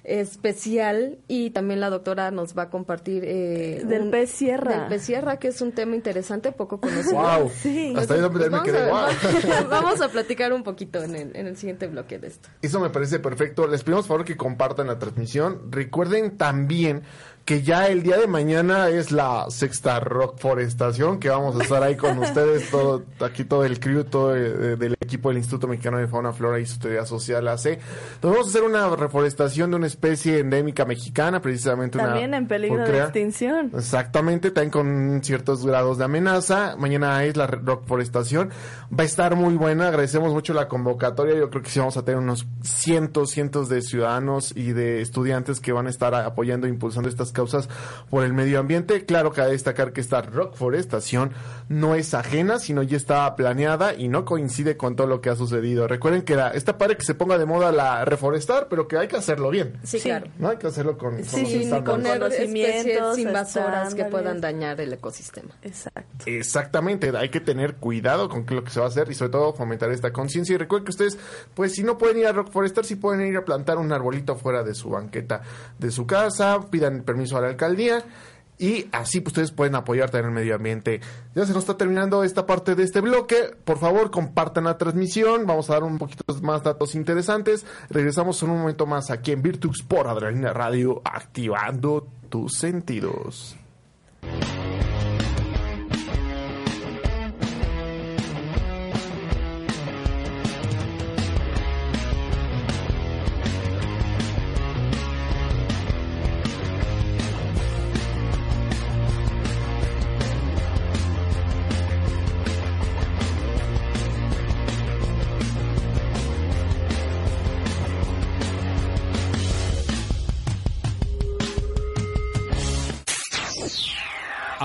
especial 0.03 1.19
y 1.27 1.51
también 1.51 1.79
la 1.79 1.89
doctora 1.89 2.31
nos 2.31 2.57
va 2.57 2.63
a 2.63 2.69
compartir 2.69 3.23
eh, 3.25 3.83
del 3.85 4.09
pez 4.09 4.31
sierra. 4.31 4.79
del 4.79 4.87
pez 4.87 5.03
sierra 5.03 5.37
que 5.37 5.49
es 5.49 5.61
un 5.61 5.71
tema 5.71 5.95
interesante 5.95 6.51
poco 6.51 6.79
conocido. 6.79 7.21
Wow. 7.21 7.51
sí. 7.53 7.93
hasta 7.95 8.15
ahí 8.15 8.21
me 8.21 8.49
vamos, 8.49 8.63
quedé, 8.63 8.89
a, 8.89 9.63
vamos 9.69 10.01
a 10.01 10.09
platicar 10.09 10.53
un 10.53 10.63
poquito 10.63 11.03
en 11.03 11.15
el, 11.15 11.35
en 11.35 11.47
el 11.47 11.57
siguiente 11.57 11.87
bloque 11.87 12.19
de 12.19 12.27
esto. 12.27 12.49
Eso 12.61 12.79
me 12.79 12.89
parece 12.89 13.19
perfecto. 13.19 13.67
Les 13.67 13.83
pedimos 13.83 14.07
por 14.07 14.17
favor 14.17 14.25
que 14.25 14.37
compartan 14.37 14.87
la 14.87 14.97
transmisión. 14.97 15.71
Recuerden 15.71 16.37
también 16.37 17.03
que 17.45 17.63
ya 17.63 17.87
el 17.87 18.03
día 18.03 18.17
de 18.17 18.27
mañana 18.27 18.89
es 18.89 19.11
la 19.11 19.45
sexta 19.49 19.99
Rock 19.99 20.39
Forestación, 20.39 21.19
que 21.19 21.29
vamos 21.29 21.59
a 21.59 21.63
estar 21.63 21.83
ahí 21.83 21.95
con 21.95 22.17
ustedes, 22.19 22.69
todo, 22.69 23.03
aquí 23.19 23.43
todo 23.43 23.65
el 23.65 23.79
crew, 23.79 24.03
todo 24.03 24.35
el, 24.35 24.79
del 24.79 24.93
equipo 25.01 25.29
del 25.29 25.39
Instituto 25.39 25.67
Mexicano 25.67 25.97
de 25.97 26.07
Fauna, 26.07 26.33
Flora 26.33 26.59
y 26.59 26.65
Sustentabilidad 26.65 27.05
Social 27.05 27.47
AC. 27.47 27.65
Entonces 27.65 28.21
vamos 28.21 28.47
a 28.47 28.49
hacer 28.49 28.63
una 28.63 28.95
reforestación 28.95 29.71
de 29.71 29.77
una 29.77 29.87
especie 29.87 30.39
endémica 30.39 30.85
mexicana, 30.85 31.41
precisamente 31.41 31.97
también 31.97 32.33
en 32.33 32.47
peligro 32.47 32.85
de 32.85 32.99
extinción. 32.99 33.71
Exactamente, 33.75 34.51
también 34.51 34.71
con 34.71 35.23
ciertos 35.23 35.65
grados 35.65 35.97
de 35.97 36.05
amenaza. 36.05 36.75
Mañana 36.77 37.23
es 37.25 37.35
la 37.35 37.47
Rock 37.47 37.85
Forestación. 37.85 38.51
Va 38.97 39.03
a 39.03 39.05
estar 39.05 39.35
muy 39.35 39.55
buena, 39.55 39.89
agradecemos 39.89 40.33
mucho 40.33 40.53
la 40.53 40.67
convocatoria, 40.69 41.35
yo 41.35 41.49
creo 41.49 41.63
que 41.63 41.69
sí 41.69 41.79
vamos 41.79 41.97
a 41.97 42.05
tener 42.05 42.19
unos 42.19 42.47
cientos, 42.61 43.31
cientos 43.31 43.67
de 43.67 43.81
ciudadanos 43.81 44.55
y 44.55 44.73
de 44.73 45.01
estudiantes 45.01 45.59
que 45.59 45.71
van 45.71 45.87
a 45.87 45.89
estar 45.89 46.13
apoyando 46.15 46.67
e 46.67 46.69
impulsando 46.69 47.09
estas 47.09 47.31
causas 47.31 47.40
por 48.09 48.23
el 48.23 48.33
medio 48.33 48.59
ambiente. 48.59 49.05
Claro 49.05 49.31
que 49.31 49.41
hay 49.41 49.47
que 49.47 49.53
destacar 49.53 49.93
que 49.93 50.01
esta 50.01 50.21
rock 50.21 50.55
forestación 50.55 51.33
no 51.69 51.95
es 51.95 52.13
ajena, 52.13 52.59
sino 52.59 52.83
ya 52.83 52.97
está 52.97 53.35
planeada 53.35 53.93
y 53.93 54.07
no 54.07 54.25
coincide 54.25 54.77
con 54.77 54.95
todo 54.95 55.07
lo 55.07 55.21
que 55.21 55.29
ha 55.29 55.35
sucedido. 55.35 55.87
Recuerden 55.87 56.23
que 56.23 56.33
era, 56.33 56.49
está 56.49 56.77
padre 56.77 56.97
que 56.97 57.05
se 57.05 57.13
ponga 57.13 57.37
de 57.37 57.45
moda 57.45 57.71
la 57.71 58.05
reforestar, 58.05 58.67
pero 58.69 58.87
que 58.87 58.97
hay 58.97 59.07
que 59.07 59.17
hacerlo 59.17 59.49
bien. 59.49 59.79
Sí, 59.83 59.99
claro. 59.99 60.27
No 60.37 60.49
hay 60.49 60.57
que 60.57 60.67
hacerlo 60.67 60.97
con, 60.97 61.15
con 61.15 61.23
sí, 61.23 61.69
con 61.69 62.01
conocimientos 62.03 63.17
invasoras 63.17 63.95
que 63.95 64.05
puedan 64.05 64.41
dañar 64.41 64.81
el 64.81 64.93
ecosistema. 64.93 65.55
Exacto. 65.61 66.25
Exactamente, 66.25 67.11
hay 67.15 67.29
que 67.29 67.39
tener 67.39 67.75
cuidado 67.75 68.29
con 68.29 68.45
lo 68.49 68.63
que 68.63 68.71
se 68.71 68.79
va 68.79 68.87
a 68.87 68.89
hacer 68.89 69.09
y 69.09 69.13
sobre 69.13 69.31
todo 69.31 69.53
fomentar 69.53 69.91
esta 69.91 70.11
conciencia. 70.11 70.55
Y 70.55 70.57
recuerden 70.57 70.85
que 70.85 70.91
ustedes, 70.91 71.17
pues 71.53 71.73
si 71.73 71.83
no 71.83 71.97
pueden 71.97 72.17
ir 72.17 72.27
a 72.27 72.31
rock 72.31 72.51
forestar, 72.51 72.85
sí 72.85 72.95
pueden 72.95 73.25
ir 73.25 73.37
a 73.37 73.45
plantar 73.45 73.77
un 73.77 73.91
arbolito 73.91 74.35
fuera 74.35 74.63
de 74.63 74.73
su 74.73 74.89
banqueta 74.89 75.41
de 75.79 75.91
su 75.91 76.05
casa, 76.05 76.59
pidan 76.69 77.03
permiso 77.03 77.20
a 77.37 77.41
la 77.41 77.47
alcaldía 77.47 78.03
y 78.61 78.87
así 78.91 79.21
pues, 79.21 79.31
ustedes 79.31 79.51
pueden 79.51 79.73
apoyarte 79.73 80.19
en 80.19 80.25
el 80.25 80.31
medio 80.31 80.53
ambiente. 80.53 81.01
Ya 81.33 81.47
se 81.47 81.53
nos 81.53 81.63
está 81.63 81.77
terminando 81.77 82.23
esta 82.23 82.45
parte 82.45 82.75
de 82.75 82.83
este 82.83 83.01
bloque. 83.01 83.55
Por 83.65 83.79
favor, 83.79 84.11
compartan 84.11 84.65
la 84.65 84.77
transmisión. 84.77 85.47
Vamos 85.47 85.71
a 85.71 85.73
dar 85.73 85.83
un 85.83 85.97
poquito 85.97 86.23
más 86.43 86.61
datos 86.61 86.93
interesantes. 86.93 87.65
Regresamos 87.89 88.41
en 88.43 88.51
un 88.51 88.59
momento 88.59 88.85
más 88.85 89.09
aquí 89.09 89.31
en 89.31 89.41
Virtux 89.41 89.81
por 89.81 90.07
Adrenalina 90.07 90.53
Radio, 90.53 91.01
activando 91.03 92.07
tus 92.29 92.53
sentidos. 92.53 93.57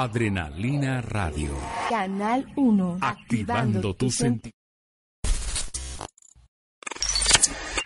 Adrenalina 0.06 1.00
Radio. 1.00 1.50
Canal 1.90 2.46
1. 2.54 2.98
Activando, 3.00 3.92
tu 3.94 4.08
sentido. 4.08 4.52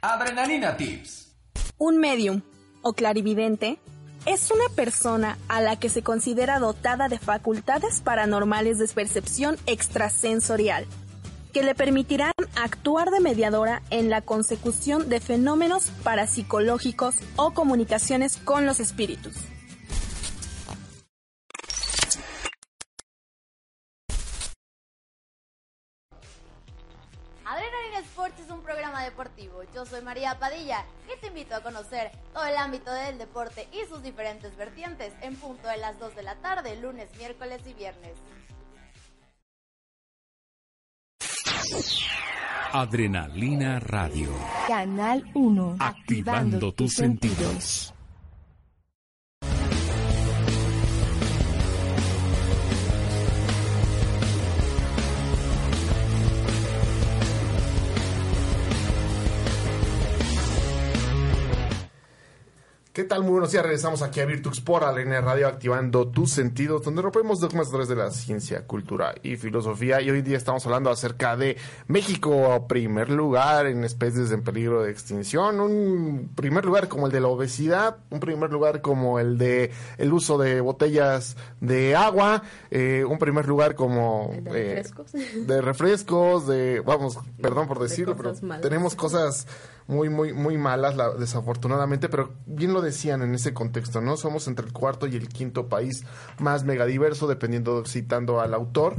Adrenalina 0.03 0.77
Tips. 0.77 1.35
Un 1.79 1.97
medium 1.97 2.43
o 2.83 2.93
clarividente 2.93 3.79
es 4.27 4.51
una 4.51 4.69
persona 4.77 5.39
a 5.49 5.63
la 5.63 5.77
que 5.77 5.89
se 5.89 6.03
considera 6.03 6.59
dotada 6.59 7.09
de 7.09 7.19
facultades 7.19 8.03
paranormales 8.03 8.79
de 8.79 8.89
percepción 8.89 9.57
extrasensorial, 9.65 10.85
que 11.55 11.63
le 11.63 11.75
permitirán 11.75 12.35
actuar 12.55 13.11
de 13.11 13.21
mediadora 13.21 13.81
en 13.89 14.11
la 14.11 14.21
consecución 14.21 15.09
de 15.09 15.21
fenómenos 15.21 15.91
parapsicológicos 16.05 17.15
o 17.37 17.55
comunicaciones 17.55 18.37
con 18.37 18.67
los 18.67 18.79
espíritus. 18.79 19.37
Deportivo. 29.11 29.63
Yo 29.75 29.85
soy 29.85 30.03
María 30.03 30.39
Padilla 30.39 30.85
y 31.13 31.21
te 31.21 31.29
invito 31.29 31.55
a 31.55 31.63
conocer 31.63 32.11
todo 32.33 32.47
el 32.47 32.57
ámbito 32.57 32.93
del 32.93 33.19
deporte 33.19 33.69
y 33.73 33.87
sus 33.89 34.03
diferentes 34.03 34.57
vertientes 34.57 35.13
en 35.21 35.37
punto 35.37 35.69
de 35.69 35.77
las 35.77 35.99
2 35.99 36.17
de 36.17 36.23
la 36.23 36.37
tarde, 36.37 36.77
lunes, 36.77 37.09
miércoles 37.19 37.61
y 37.67 37.75
viernes. 37.75 38.15
Adrenalina 42.73 43.81
Radio. 43.81 44.29
Canal 44.69 45.29
1. 45.35 45.77
Activando, 45.81 46.73
tus 46.73 46.95
sentidos. 46.95 47.93
¿Qué 62.93 63.05
tal? 63.05 63.23
Muy 63.23 63.31
buenos 63.31 63.53
días. 63.53 63.63
Regresamos 63.63 64.03
aquí 64.03 64.19
a 64.19 64.27
Virtux 64.27 64.61
por 64.61 64.83
Alenia 64.83 65.21
Radio, 65.21 65.47
activando 65.47 66.09
tus 66.09 66.33
sentidos, 66.33 66.83
donde 66.83 67.03
rompemos 67.03 67.39
dogmas 67.39 67.69
a 67.69 67.71
través 67.71 67.87
de 67.87 67.95
la 67.95 68.11
ciencia, 68.11 68.67
cultura 68.67 69.15
y 69.23 69.37
filosofía. 69.37 70.01
Y 70.01 70.11
hoy 70.11 70.23
día 70.23 70.37
estamos 70.37 70.67
hablando 70.67 70.91
acerca 70.91 71.37
de 71.37 71.57
México, 71.87 72.67
primer 72.67 73.09
lugar 73.09 73.67
en 73.67 73.85
especies 73.85 74.33
en 74.33 74.43
peligro 74.43 74.83
de 74.83 74.91
extinción, 74.91 75.61
un 75.61 76.33
primer 76.35 76.65
lugar 76.65 76.89
como 76.89 77.07
el 77.07 77.13
de 77.13 77.21
la 77.21 77.29
obesidad, 77.29 77.99
un 78.11 78.19
primer 78.19 78.51
lugar 78.51 78.81
como 78.81 79.21
el 79.21 79.39
de 79.39 79.71
el 79.97 80.13
uso 80.13 80.37
de 80.37 80.61
botellas 80.61 81.37
de 81.61 81.95
agua, 81.95 82.43
eh, 82.73 83.05
un 83.09 83.21
primer 83.21 83.47
lugar 83.47 83.77
como 83.77 84.33
de 84.43 84.73
eh, 84.73 84.75
refrescos, 84.75 85.13
de 85.13 85.61
refrescos, 85.63 86.47
de 86.49 86.81
vamos, 86.81 87.21
perdón 87.41 87.69
por 87.69 87.79
decirlo, 87.79 88.17
pero 88.17 88.35
tenemos 88.61 88.97
cosas 88.97 89.47
muy, 89.91 90.09
muy, 90.09 90.33
muy 90.33 90.57
malas, 90.57 90.95
desafortunadamente, 91.19 92.09
pero 92.09 92.33
bien 92.47 92.73
lo 92.73 92.81
decían 92.81 93.23
en 93.23 93.35
ese 93.35 93.53
contexto, 93.53 94.01
¿no? 94.01 94.17
Somos 94.17 94.47
entre 94.47 94.65
el 94.65 94.73
cuarto 94.73 95.09
y 95.09 95.17
el 95.17 95.29
quinto 95.29 95.69
país 95.69 96.05
más 96.39 96.65
megadiverso, 96.65 97.27
dependiendo, 97.27 97.85
citando 97.85 98.41
al 98.41 98.55
autor. 98.55 98.95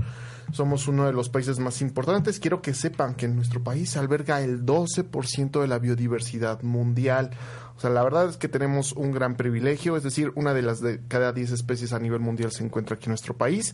Somos 0.51 0.89
uno 0.89 1.05
de 1.05 1.13
los 1.13 1.29
países 1.29 1.59
más 1.59 1.81
importantes. 1.81 2.41
Quiero 2.41 2.61
que 2.61 2.73
sepan 2.73 3.15
que 3.15 3.25
en 3.25 3.37
nuestro 3.37 3.63
país 3.63 3.95
alberga 3.95 4.41
el 4.41 4.65
12% 4.65 5.61
de 5.61 5.67
la 5.67 5.79
biodiversidad 5.79 6.61
mundial. 6.61 7.31
O 7.77 7.79
sea, 7.79 7.89
la 7.89 8.03
verdad 8.03 8.27
es 8.27 8.35
que 8.35 8.49
tenemos 8.49 8.91
un 8.91 9.13
gran 9.13 9.35
privilegio, 9.37 9.95
es 9.95 10.03
decir, 10.03 10.33
una 10.35 10.53
de 10.53 10.61
las 10.61 10.81
de 10.81 10.99
cada 11.07 11.31
10 11.31 11.51
especies 11.51 11.93
a 11.93 11.99
nivel 11.99 12.19
mundial 12.19 12.51
se 12.51 12.65
encuentra 12.65 12.97
aquí 12.97 13.05
en 13.05 13.11
nuestro 13.11 13.37
país 13.37 13.73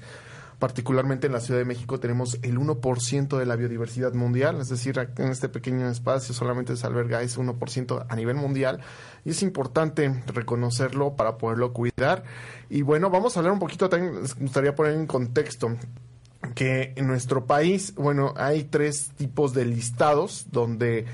particularmente 0.59 1.27
en 1.27 1.33
la 1.33 1.39
Ciudad 1.39 1.59
de 1.59 1.65
México 1.65 1.99
tenemos 1.99 2.39
el 2.41 2.57
1% 2.57 3.37
de 3.37 3.45
la 3.45 3.55
biodiversidad 3.55 4.13
mundial, 4.13 4.59
es 4.59 4.69
decir, 4.69 4.97
en 5.17 5.29
este 5.29 5.49
pequeño 5.49 5.87
espacio 5.89 6.33
solamente 6.33 6.75
se 6.75 6.87
alberga 6.87 7.21
ese 7.21 7.39
1% 7.39 8.05
a 8.09 8.15
nivel 8.15 8.35
mundial 8.37 8.79
y 9.23 9.31
es 9.31 9.43
importante 9.43 10.23
reconocerlo 10.27 11.15
para 11.15 11.37
poderlo 11.37 11.73
cuidar. 11.73 12.23
Y 12.69 12.81
bueno, 12.81 13.09
vamos 13.09 13.35
a 13.35 13.39
hablar 13.39 13.53
un 13.53 13.59
poquito, 13.59 13.89
también 13.89 14.15
me 14.15 14.27
gustaría 14.39 14.75
poner 14.75 14.93
en 14.93 15.05
contexto 15.05 15.75
que 16.55 16.93
en 16.95 17.07
nuestro 17.07 17.45
país, 17.45 17.93
bueno, 17.95 18.33
hay 18.35 18.63
tres 18.63 19.11
tipos 19.15 19.53
de 19.53 19.65
listados 19.65 20.47
donde 20.51 21.05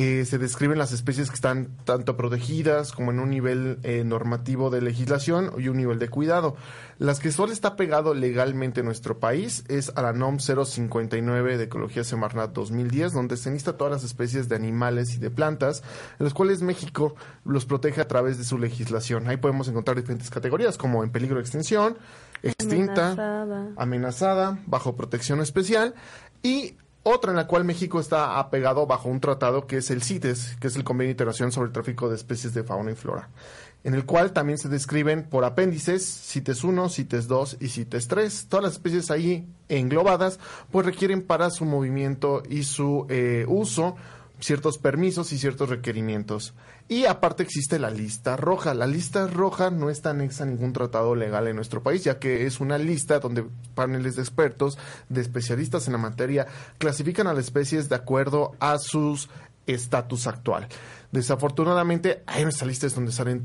eh, 0.00 0.24
se 0.26 0.38
describen 0.38 0.78
las 0.78 0.92
especies 0.92 1.28
que 1.28 1.34
están 1.34 1.76
tanto 1.82 2.16
protegidas 2.16 2.92
como 2.92 3.10
en 3.10 3.18
un 3.18 3.30
nivel 3.30 3.80
eh, 3.82 4.04
normativo 4.04 4.70
de 4.70 4.80
legislación 4.80 5.50
y 5.58 5.66
un 5.66 5.76
nivel 5.76 5.98
de 5.98 6.08
cuidado. 6.08 6.54
Las 6.98 7.18
que 7.18 7.32
solo 7.32 7.52
está 7.52 7.74
pegado 7.74 8.14
legalmente 8.14 8.78
en 8.78 8.86
nuestro 8.86 9.18
país 9.18 9.64
es 9.66 9.90
a 9.96 10.02
la 10.02 10.12
NOM 10.12 10.38
059 10.38 11.58
de 11.58 11.64
Ecología 11.64 12.04
Semarnat 12.04 12.52
2010, 12.52 13.12
donde 13.12 13.36
se 13.36 13.48
enlista 13.48 13.76
todas 13.76 13.92
las 13.92 14.04
especies 14.04 14.48
de 14.48 14.54
animales 14.54 15.16
y 15.16 15.18
de 15.18 15.32
plantas, 15.32 15.82
en 16.20 16.26
las 16.26 16.32
cuales 16.32 16.62
México 16.62 17.16
los 17.44 17.66
protege 17.66 18.00
a 18.00 18.06
través 18.06 18.38
de 18.38 18.44
su 18.44 18.56
legislación. 18.56 19.26
Ahí 19.26 19.38
podemos 19.38 19.66
encontrar 19.66 19.96
diferentes 19.96 20.30
categorías 20.30 20.78
como 20.78 21.02
en 21.02 21.10
peligro 21.10 21.38
de 21.38 21.42
extinción, 21.42 21.98
extinta, 22.44 23.10
amenazada, 23.10 23.72
amenazada 23.76 24.58
bajo 24.64 24.94
protección 24.94 25.40
especial 25.40 25.96
y 26.40 26.76
otra 27.08 27.30
en 27.30 27.36
la 27.36 27.46
cual 27.46 27.64
México 27.64 28.00
está 28.00 28.38
apegado 28.38 28.86
bajo 28.86 29.08
un 29.08 29.20
tratado 29.20 29.66
que 29.66 29.78
es 29.78 29.90
el 29.90 30.02
CITES, 30.02 30.56
que 30.60 30.68
es 30.68 30.76
el 30.76 30.84
Convenio 30.84 31.10
Internacional 31.10 31.52
sobre 31.52 31.66
el 31.68 31.72
Tráfico 31.72 32.08
de 32.08 32.16
Especies 32.16 32.54
de 32.54 32.64
Fauna 32.64 32.92
y 32.92 32.94
Flora, 32.94 33.28
en 33.84 33.94
el 33.94 34.04
cual 34.04 34.32
también 34.32 34.58
se 34.58 34.68
describen 34.68 35.24
por 35.24 35.44
apéndices 35.44 36.04
CITES 36.04 36.64
1, 36.64 36.88
CITES 36.88 37.28
2 37.28 37.56
y 37.60 37.68
CITES 37.68 38.08
3. 38.08 38.46
Todas 38.48 38.64
las 38.64 38.72
especies 38.74 39.10
ahí 39.10 39.48
englobadas 39.68 40.38
pues 40.70 40.86
requieren 40.86 41.22
para 41.22 41.50
su 41.50 41.64
movimiento 41.64 42.42
y 42.48 42.64
su 42.64 43.06
eh, 43.08 43.44
uso 43.48 43.96
ciertos 44.40 44.78
permisos 44.78 45.32
y 45.32 45.38
ciertos 45.38 45.68
requerimientos. 45.68 46.54
Y 46.88 47.04
aparte 47.04 47.42
existe 47.42 47.78
la 47.78 47.90
lista 47.90 48.36
roja. 48.36 48.72
La 48.72 48.86
lista 48.86 49.26
roja 49.26 49.70
no 49.70 49.90
está 49.90 50.10
anexa 50.10 50.44
a 50.44 50.46
ningún 50.46 50.72
tratado 50.72 51.14
legal 51.14 51.46
en 51.48 51.56
nuestro 51.56 51.82
país, 51.82 52.04
ya 52.04 52.18
que 52.18 52.46
es 52.46 52.60
una 52.60 52.78
lista 52.78 53.18
donde 53.18 53.44
paneles 53.74 54.16
de 54.16 54.22
expertos, 54.22 54.78
de 55.08 55.20
especialistas 55.20 55.86
en 55.86 55.92
la 55.92 55.98
materia, 55.98 56.46
clasifican 56.78 57.26
a 57.26 57.34
las 57.34 57.44
especies 57.44 57.88
de 57.88 57.96
acuerdo 57.96 58.52
a 58.60 58.78
sus 58.78 59.28
estatus 59.68 60.26
actual. 60.26 60.66
Desafortunadamente, 61.12 62.22
hay 62.26 62.42
en 62.42 62.48
esta 62.48 62.66
lista 62.66 62.86
es 62.86 62.94
donde 62.94 63.12
salen 63.12 63.44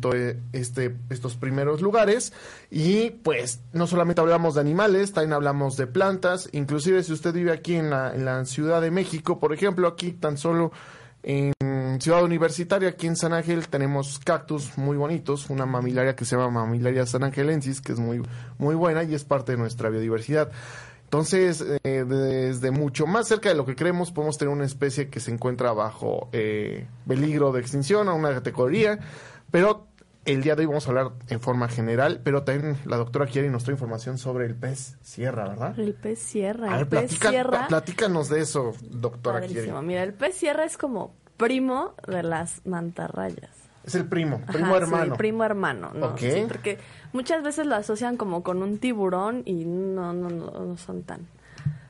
este, 0.51 0.97
estos 1.09 1.37
primeros 1.37 1.81
lugares 1.81 2.33
y 2.69 3.11
pues 3.11 3.61
no 3.71 3.87
solamente 3.87 4.19
hablamos 4.19 4.55
de 4.55 4.61
animales, 4.61 5.13
también 5.13 5.33
hablamos 5.33 5.77
de 5.77 5.87
plantas, 5.87 6.49
inclusive 6.51 7.03
si 7.03 7.13
usted 7.13 7.33
vive 7.33 7.53
aquí 7.53 7.75
en 7.75 7.89
la, 7.89 8.13
en 8.13 8.25
la 8.25 8.43
Ciudad 8.45 8.81
de 8.81 8.91
México, 8.91 9.39
por 9.39 9.53
ejemplo, 9.53 9.87
aquí 9.87 10.11
tan 10.11 10.37
solo 10.37 10.73
en 11.23 11.53
Ciudad 12.01 12.23
Universitaria, 12.23 12.89
aquí 12.89 13.07
en 13.07 13.15
San 13.15 13.31
Ángel, 13.31 13.69
tenemos 13.69 14.19
cactus 14.19 14.77
muy 14.77 14.97
bonitos, 14.97 15.49
una 15.49 15.65
mamilaria 15.65 16.17
que 16.17 16.25
se 16.25 16.35
llama 16.35 16.65
Mamilaria 16.65 17.05
sanangelensis, 17.05 17.79
que 17.79 17.93
es 17.93 17.99
muy, 17.99 18.21
muy 18.57 18.75
buena 18.75 19.03
y 19.03 19.13
es 19.13 19.23
parte 19.23 19.53
de 19.53 19.57
nuestra 19.57 19.89
biodiversidad. 19.89 20.51
Entonces, 21.13 21.63
eh, 21.83 22.05
desde 22.07 22.71
mucho 22.71 23.05
más 23.05 23.27
cerca 23.27 23.49
de 23.49 23.53
lo 23.53 23.67
que 23.67 23.75
creemos, 23.75 24.11
podemos 24.11 24.39
tener 24.39 24.51
una 24.51 24.65
especie 24.65 25.11
que 25.11 25.19
se 25.19 25.29
encuentra 25.29 25.71
bajo 25.71 26.27
eh, 26.31 26.87
peligro 27.07 27.51
de 27.51 27.61
extinción 27.61 28.09
a 28.09 28.13
una 28.13 28.33
categoría, 28.33 28.97
pero 29.51 29.85
el 30.25 30.41
día 30.41 30.55
de 30.55 30.61
hoy 30.61 30.65
vamos 30.65 30.87
a 30.87 30.89
hablar 30.89 31.11
en 31.27 31.39
forma 31.39 31.67
general, 31.67 32.21
pero 32.23 32.41
también 32.41 32.77
la 32.85 32.97
doctora 32.97 33.27
Kieri 33.27 33.51
nos 33.51 33.63
trae 33.63 33.75
información 33.75 34.17
sobre 34.17 34.47
el 34.47 34.55
pez 34.55 34.97
sierra, 35.03 35.49
¿verdad? 35.49 35.79
El 35.79 35.93
pez 35.93 36.17
sierra. 36.17 36.79
el 36.79 36.87
pez 36.87 37.11
sierra. 37.11 37.67
Platícanos 37.67 38.29
de 38.29 38.39
eso, 38.39 38.73
doctora 38.81 39.41
Kieri. 39.41 39.71
Mira, 39.83 40.01
el 40.01 40.15
pez 40.15 40.33
sierra 40.33 40.65
es 40.65 40.79
como 40.79 41.15
primo 41.37 41.93
de 42.07 42.23
las 42.23 42.65
mantarrayas. 42.65 43.51
Es 43.83 43.95
el 43.95 44.05
primo, 44.05 44.39
primo 44.51 44.75
hermano. 44.75 45.13
Sí, 45.13 45.17
primo 45.17 45.43
hermano, 45.43 45.91
¿no? 45.93 46.17
Sí, 46.17 46.45
porque 46.47 46.77
muchas 47.11 47.43
veces 47.43 47.65
lo 47.65 47.75
asocian 47.75 48.15
como 48.15 48.43
con 48.43 48.63
un 48.63 48.77
tiburón 48.77 49.43
y 49.45 49.65
no, 49.65 50.13
no, 50.13 50.29
no, 50.29 50.77
son 50.77 51.03
tan... 51.03 51.27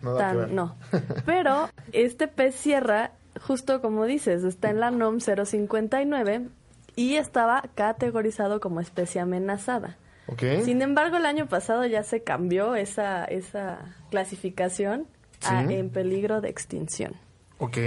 tan 0.02 0.56
no. 0.56 0.76
Pero 1.26 1.70
este 1.92 2.28
pez 2.28 2.56
sierra, 2.56 3.12
justo 3.42 3.82
como 3.82 4.06
dices, 4.06 4.44
está 4.44 4.72
en 4.72 4.80
la 4.80 4.90
NOM 4.90 5.20
059 5.20 6.48
y 6.96 7.16
estaba 7.16 7.64
categorizado 7.76 8.60
como 8.60 8.80
especie 8.82 9.22
amenazada. 9.22 9.98
Okay. 10.28 10.64
Sin 10.64 10.82
embargo, 10.82 11.18
el 11.18 11.26
año 11.26 11.48
pasado 11.48 11.86
ya 11.86 12.04
se 12.04 12.24
cambió 12.24 12.76
esa, 12.76 13.26
esa 13.26 13.96
clasificación 14.10 15.06
a 15.46 15.64
en 15.64 15.90
peligro 15.90 16.42
de 16.42 16.50
extinción. 16.50 17.14
Ok. 17.58 17.78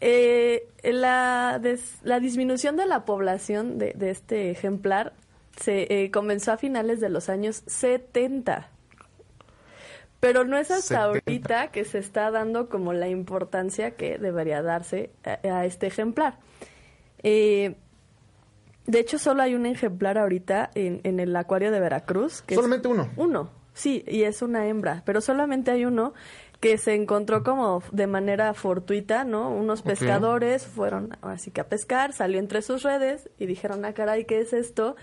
Eh, 0.00 0.68
la, 0.82 1.60
la 2.02 2.20
disminución 2.20 2.76
de 2.76 2.86
la 2.86 3.04
población 3.04 3.78
de, 3.78 3.94
este 4.00 4.50
ejemplar 4.50 5.14
se 5.60 6.04
eh, 6.04 6.10
comenzó 6.10 6.52
a 6.52 6.58
finales 6.58 7.00
de 7.00 7.08
los 7.08 7.28
años 7.28 7.62
70. 7.66 8.68
Pero 10.20 10.44
no 10.44 10.56
es 10.56 10.70
hasta 10.70 11.04
ahorita 11.04 11.68
que 11.68 11.84
se 11.84 11.98
está 11.98 12.30
dando 12.30 12.68
como 12.68 12.92
la 12.92 13.08
importancia 13.08 13.92
que 13.92 14.18
debería 14.18 14.62
darse 14.62 15.10
a, 15.24 15.64
este 15.66 15.86
ejemplar. 15.86 16.38
Eh, 17.22 17.76
de 18.86 19.00
hecho, 19.00 19.18
solo 19.18 19.42
hay 19.42 19.54
un 19.54 19.66
ejemplar 19.66 20.16
ahorita 20.16 20.70
en, 20.74 21.00
en 21.04 21.20
el 21.20 21.34
acuario 21.36 21.70
de 21.70 21.80
Veracruz. 21.80 22.44
¿Solamente 22.48 22.88
uno? 22.88 23.08
Uno, 23.16 23.50
sí, 23.74 24.04
y 24.06 24.22
es 24.22 24.42
una 24.42 24.66
hembra, 24.66 25.02
pero 25.04 25.20
solamente 25.20 25.70
hay 25.70 25.84
uno 25.84 26.14
que 26.60 26.78
se 26.78 26.94
encontró 26.94 27.42
como 27.42 27.82
de 27.92 28.06
manera 28.06 28.54
fortuita, 28.54 29.24
¿no? 29.24 29.50
Unos 29.50 29.82
pescadores 29.82 30.66
fueron 30.66 31.16
así 31.22 31.50
que 31.50 31.60
a 31.60 31.68
pescar, 31.68 32.12
salió 32.12 32.38
entre 32.38 32.62
sus 32.62 32.82
redes 32.82 33.28
y 33.38 33.46
dijeron, 33.46 33.84
ah, 33.84 33.92
caray, 33.92 34.24
¿qué 34.24 34.40
es 34.40 34.52
esto? 34.52 34.96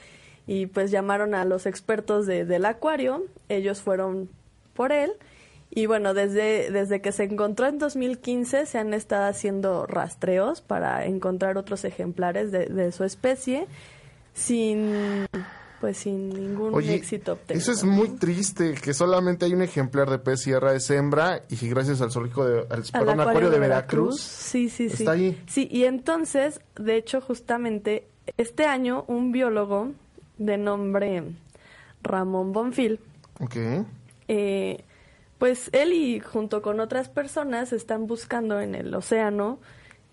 Y 0.48 0.66
pues 0.66 0.92
llamaron 0.92 1.36
a 1.36 1.46
los 1.46 1.66
expertos 1.66 2.26
de, 2.26 2.46
del 2.46 2.66
acuario, 2.66 3.24
ellos 3.50 3.82
fueron 3.82 4.30
por 4.74 4.92
él. 4.92 5.14
Y 5.70 5.88
bueno, 5.88 6.14
desde, 6.14 6.70
desde 6.72 7.02
que 7.02 7.12
se 7.12 7.24
encontró 7.24 7.68
en 7.68 7.80
2015 7.80 8.66
se 8.66 8.78
han 8.78 8.94
estado 8.94 9.26
haciendo 9.26 9.88
rastreos 9.88 10.62
para 10.62 11.06
encontrar 11.06 11.58
otros 11.58 11.84
ejemplares 11.84 12.52
de, 12.52 12.68
de 12.68 12.92
su 12.92 13.04
especie 13.04 13.68
sin 14.34 15.26
pues 15.84 15.98
sin 15.98 16.30
ningún 16.30 16.82
éxito 16.82 17.34
obtenido. 17.34 17.62
Eso 17.62 17.74
es 17.74 17.84
muy 17.84 18.08
triste, 18.12 18.74
que 18.74 18.94
solamente 18.94 19.44
hay 19.44 19.54
un 19.54 19.64
ejemplar 19.64 20.10
de 20.10 20.18
pez 20.18 20.40
sierra 20.40 20.72
de 20.72 20.80
hembra 20.96 21.42
y 21.50 21.68
gracias 21.68 22.00
al 22.00 22.10
zoológico 22.10 22.46
de, 22.46 22.60
al, 22.70 23.20
acuario, 23.20 23.50
de, 23.50 23.60
Veracruz, 23.60 24.22
sí, 24.22 24.70
sí, 24.70 24.88
sí. 24.88 25.04
está 25.04 25.12
ahí. 25.12 25.44
Sí, 25.46 25.68
y 25.70 25.84
entonces, 25.84 26.62
de 26.78 26.96
hecho, 26.96 27.20
justamente 27.20 28.08
este 28.38 28.66
año 28.66 29.04
un 29.10 29.34
biólogo 29.34 29.92
de 30.38 30.58
nombre 30.58 31.24
Ramón 32.02 32.54
Bonfil, 32.54 33.02
okay. 33.42 33.84
eh, 34.30 34.86
pues 35.38 35.70
él 35.74 35.92
y 35.92 36.22
junto 36.22 36.62
con 36.62 36.80
otras 36.80 37.10
personas 37.10 37.74
están 37.74 38.08
buscando 38.08 38.62
en 38.62 38.74
el 38.74 38.96
océano 38.96 39.60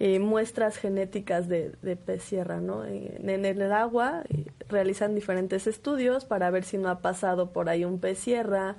eh, 0.00 0.18
muestras 0.18 0.76
genéticas 0.76 1.48
de, 1.48 1.72
de, 1.82 1.94
pez 1.94 2.24
sierra, 2.24 2.60
¿no? 2.60 2.84
En, 2.84 3.28
el 3.28 3.72
agua 3.72 4.24
eh, 4.28 4.46
realizan 4.68 5.14
diferentes 5.14 5.66
estudios 5.68 6.24
para 6.24 6.50
ver 6.50 6.64
si 6.64 6.78
no 6.78 6.88
ha 6.88 7.00
pasado 7.00 7.52
por 7.52 7.68
ahí 7.68 7.84
un 7.84 8.00
pez 8.00 8.18
sierra. 8.18 8.76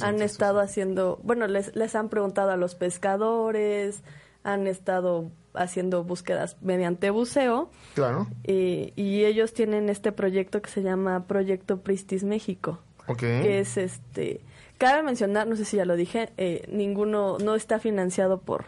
Han 0.00 0.22
estado 0.22 0.60
haciendo, 0.60 1.20
bueno, 1.22 1.46
les, 1.46 1.76
les 1.76 1.94
han 1.94 2.08
preguntado 2.08 2.52
a 2.52 2.56
los 2.56 2.74
pescadores, 2.74 4.02
han 4.44 4.66
estado 4.66 5.30
haciendo 5.52 6.04
búsquedas 6.04 6.56
mediante 6.62 7.10
buceo. 7.10 7.70
Claro. 7.94 8.28
y 8.44 9.24
ellos 9.24 9.52
tienen 9.52 9.90
este 9.90 10.12
proyecto 10.12 10.62
que 10.62 10.70
se 10.70 10.82
llama 10.82 11.26
Proyecto 11.26 11.80
Pristis 11.80 12.24
México. 12.24 12.78
Que 13.16 13.58
es 13.58 13.76
este. 13.76 14.40
Cabe 14.78 15.02
mencionar, 15.02 15.46
no 15.46 15.56
sé 15.56 15.64
si 15.64 15.76
ya 15.76 15.84
lo 15.84 15.96
dije, 15.96 16.30
eh, 16.36 16.66
ninguno, 16.70 17.38
no 17.38 17.54
está 17.54 17.78
financiado 17.78 18.40
por 18.40 18.66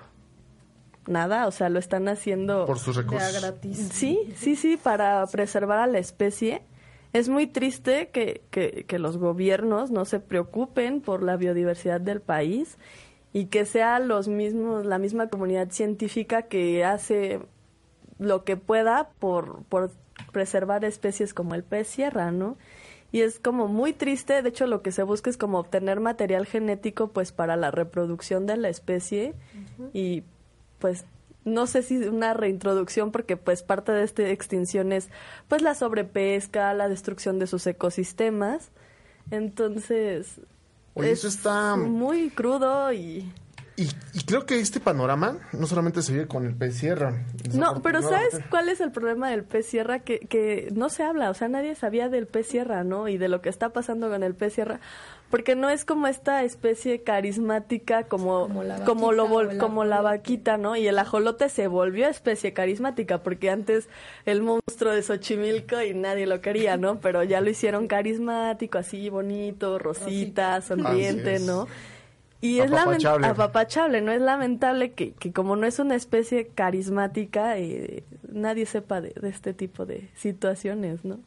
nada, 1.07 1.47
o 1.47 1.51
sea, 1.51 1.69
lo 1.69 1.79
están 1.79 2.09
haciendo 2.09 2.65
por 2.67 2.79
sus 2.79 2.97
recursos. 2.97 3.41
gratis. 3.41 3.89
Sí, 3.93 4.33
sí, 4.37 4.57
sí, 4.57 4.77
para 4.77 5.27
preservar 5.27 5.79
a 5.79 5.87
la 5.87 5.99
especie. 5.99 6.63
Es 7.13 7.29
muy 7.29 7.47
triste 7.47 8.09
que, 8.09 8.43
que, 8.51 8.87
que, 8.89 8.99
los 8.99 9.19
gobiernos 9.19 9.91
no 9.91 10.07
se 10.07 10.19
preocupen 10.19 11.03
por 11.03 11.23
la 11.23 11.37
biodiversidad 11.37 12.01
del 12.01 12.23
país 12.23 12.79
y 13.35 13.47
que 13.47 13.67
sea 13.67 13.99
los 13.99 14.29
mismos, 14.29 14.87
la 14.87 14.99
misma 14.99 15.29
comunidad 15.29 15.71
científica 15.71 16.43
que 16.43 16.85
hace 16.85 17.41
lo 18.19 18.45
que 18.45 18.57
pueda 18.57 19.11
por, 19.19 19.65
por 19.65 19.91
preservar 20.33 20.85
especies 20.85 21.35
como 21.35 21.55
el 21.55 21.65
pez 21.65 21.89
sierra, 21.89 22.31
¿no? 22.31 22.57
Y 23.11 23.21
es 23.21 23.39
como 23.39 23.69
muy 23.69 23.93
triste, 23.93 24.41
de 24.41 24.49
hecho 24.49 24.67
lo 24.67 24.81
que 24.81 24.91
se 24.91 25.03
busca 25.03 25.29
es 25.29 25.37
como 25.37 25.59
obtener 25.59 26.01
material 26.01 26.47
genético 26.47 27.09
pues 27.09 27.31
para 27.31 27.57
la 27.57 27.71
reproducción 27.71 28.47
de 28.47 28.57
la 28.57 28.71
especie 28.71 29.35
y 29.93 30.23
pues 30.83 31.05
no 31.45 31.69
sé 31.69 31.83
si 31.83 31.97
una 31.97 32.35
reintroducción 32.35 33.13
porque 33.13 33.37
pues 33.37 33.63
parte 33.63 33.93
de 33.93 34.03
esta 34.03 34.29
extinción 34.29 34.93
es 34.93 35.11
pues 35.47 35.63
la 35.63 35.77
sobrepesca, 35.77 36.75
la 36.75 36.89
destrucción 36.89 37.39
de 37.39 37.47
sus 37.47 37.65
ecosistemas. 37.69 38.71
Entonces, 39.31 40.41
eso 40.97 41.29
está 41.29 41.77
muy 41.77 42.31
crudo 42.31 42.93
y 42.93 43.33
y, 43.77 44.25
creo 44.27 44.45
que 44.45 44.61
este 44.61 44.81
panorama 44.81 45.39
no 45.53 45.67
solamente 45.67 46.03
se 46.03 46.13
vive 46.13 46.27
con 46.27 46.45
el 46.45 46.55
pez 46.55 46.77
sierra. 46.77 47.25
No, 47.55 47.81
pero 47.81 48.03
¿sabes 48.03 48.39
cuál 48.51 48.69
es 48.69 48.81
el 48.81 48.93
problema 48.93 49.31
del 49.31 49.45
pez 49.45 49.67
sierra? 49.67 50.01
Que, 50.01 50.21
que 50.21 50.69
no 50.75 50.91
se 50.91 51.03
habla, 51.03 51.31
o 51.31 51.35
sea, 51.35 51.49
nadie 51.49 51.75
sabía 51.75 52.09
del 52.09 52.27
pez 52.27 52.47
sierra, 52.47 52.85
¿no? 52.85 53.09
Y 53.09 53.17
de 53.17 53.29
lo 53.29 53.41
que 53.41 53.49
está 53.49 53.71
pasando 53.71 54.11
con 54.11 54.23
el 54.23 54.35
pez 54.35 54.55
sierra. 54.55 54.81
Porque 55.33 55.57
no 55.57 55.71
es 55.71 55.87
como 55.87 56.09
esta 56.09 56.45
especie 56.45 57.03
carismática 57.03 58.05
como, 58.05 58.43
como, 58.43 58.63
la, 58.65 58.85
como, 58.85 59.13
lo 59.13 59.29
como 59.59 59.83
la 59.85 60.03
vaquita, 60.03 60.59
¿no? 60.59 60.77
Y 60.77 60.87
el 60.87 60.99
ajolote 60.99 61.49
se 61.49 61.69
volvió 61.69 62.07
especie 62.07 62.53
carismática 62.53 63.23
porque 63.23 63.49
antes 63.49 63.89
el 64.27 64.43
monstruo 64.43 64.93
de 64.93 65.03
Xochimilco 65.03 65.81
y 65.81 65.95
nadie 65.95 66.27
lo 66.27 66.43
quería, 66.43 66.77
¿no? 66.77 67.01
Pero 67.01 67.23
ya 67.23 67.41
lo 67.41 67.49
hicieron 67.49 67.89
carismático, 67.89 68.77
así 68.77 69.09
bonito, 69.09 69.79
rosita, 69.79 70.61
sonriente, 70.61 71.39
¿no? 71.41 71.67
Y 72.43 72.61
es 72.61 72.71
lamentable, 72.71 73.27
apapachable, 73.27 74.03
¿no? 74.03 74.13
Es 74.13 74.21
lamentable 74.21 74.93
que, 74.93 75.13
que, 75.13 75.33
como 75.33 75.57
no 75.57 75.67
es 75.67 75.79
una 75.79 75.95
especie 75.95 76.49
carismática, 76.49 77.57
eh, 77.57 78.05
nadie 78.31 78.67
sepa 78.67 79.01
de, 79.01 79.15
este 79.23 79.55
tipo 79.55 79.87
de 79.87 80.11
situaciones, 80.15 81.07
¿no? 81.07 81.21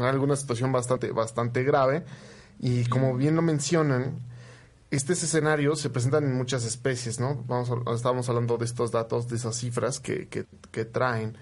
Alguna 0.00 0.36
situación 0.36 0.72
bastante, 0.72 1.10
bastante 1.10 1.64
grave. 1.64 2.04
Y 2.62 2.86
como 2.86 3.16
bien 3.16 3.36
lo 3.36 3.42
mencionan, 3.42 4.20
estos 4.90 5.22
escenarios 5.22 5.80
se 5.80 5.90
presentan 5.90 6.24
en 6.24 6.34
muchas 6.34 6.64
especies, 6.64 7.18
¿no? 7.18 7.44
Vamos 7.48 7.70
estábamos 7.94 8.28
hablando 8.28 8.56
de 8.56 8.64
estos 8.64 8.92
datos, 8.92 9.28
de 9.28 9.36
esas 9.36 9.56
cifras 9.56 10.00
que, 10.00 10.28
que, 10.28 10.46
que 10.70 10.84
traen. 10.84 11.36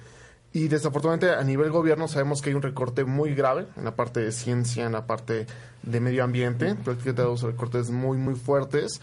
Y 0.52 0.68
desafortunadamente 0.68 1.30
a 1.30 1.44
nivel 1.44 1.70
gobierno 1.70 2.08
sabemos 2.08 2.40
que 2.42 2.50
hay 2.50 2.56
un 2.56 2.62
recorte 2.62 3.04
muy 3.04 3.34
grave 3.34 3.66
en 3.76 3.84
la 3.84 3.94
parte 3.94 4.20
de 4.20 4.32
ciencia, 4.32 4.86
en 4.86 4.92
la 4.92 5.06
parte 5.06 5.46
de 5.82 6.00
medio 6.00 6.24
ambiente, 6.24 6.74
prácticamente 6.74 7.22
dos 7.22 7.42
recortes 7.42 7.90
muy, 7.90 8.16
muy 8.16 8.34
fuertes. 8.34 9.00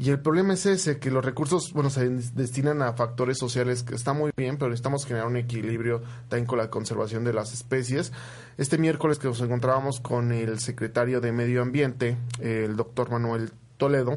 Y 0.00 0.08
el 0.08 0.18
problema 0.18 0.54
es 0.54 0.64
ese, 0.64 0.98
que 0.98 1.10
los 1.10 1.22
recursos, 1.22 1.74
bueno, 1.74 1.90
se 1.90 2.08
destinan 2.08 2.80
a 2.80 2.94
factores 2.94 3.36
sociales, 3.36 3.82
que 3.82 3.94
está 3.94 4.14
muy 4.14 4.30
bien, 4.34 4.56
pero 4.56 4.70
necesitamos 4.70 5.04
generar 5.04 5.26
un 5.26 5.36
equilibrio 5.36 6.00
también 6.30 6.46
con 6.46 6.56
la 6.56 6.70
conservación 6.70 7.22
de 7.22 7.34
las 7.34 7.52
especies. 7.52 8.10
Este 8.56 8.78
miércoles 8.78 9.18
que 9.18 9.28
nos 9.28 9.42
encontrábamos 9.42 10.00
con 10.00 10.32
el 10.32 10.58
secretario 10.58 11.20
de 11.20 11.32
Medio 11.32 11.60
Ambiente, 11.60 12.16
el 12.40 12.76
doctor 12.76 13.10
Manuel 13.10 13.52
Toledo, 13.76 14.16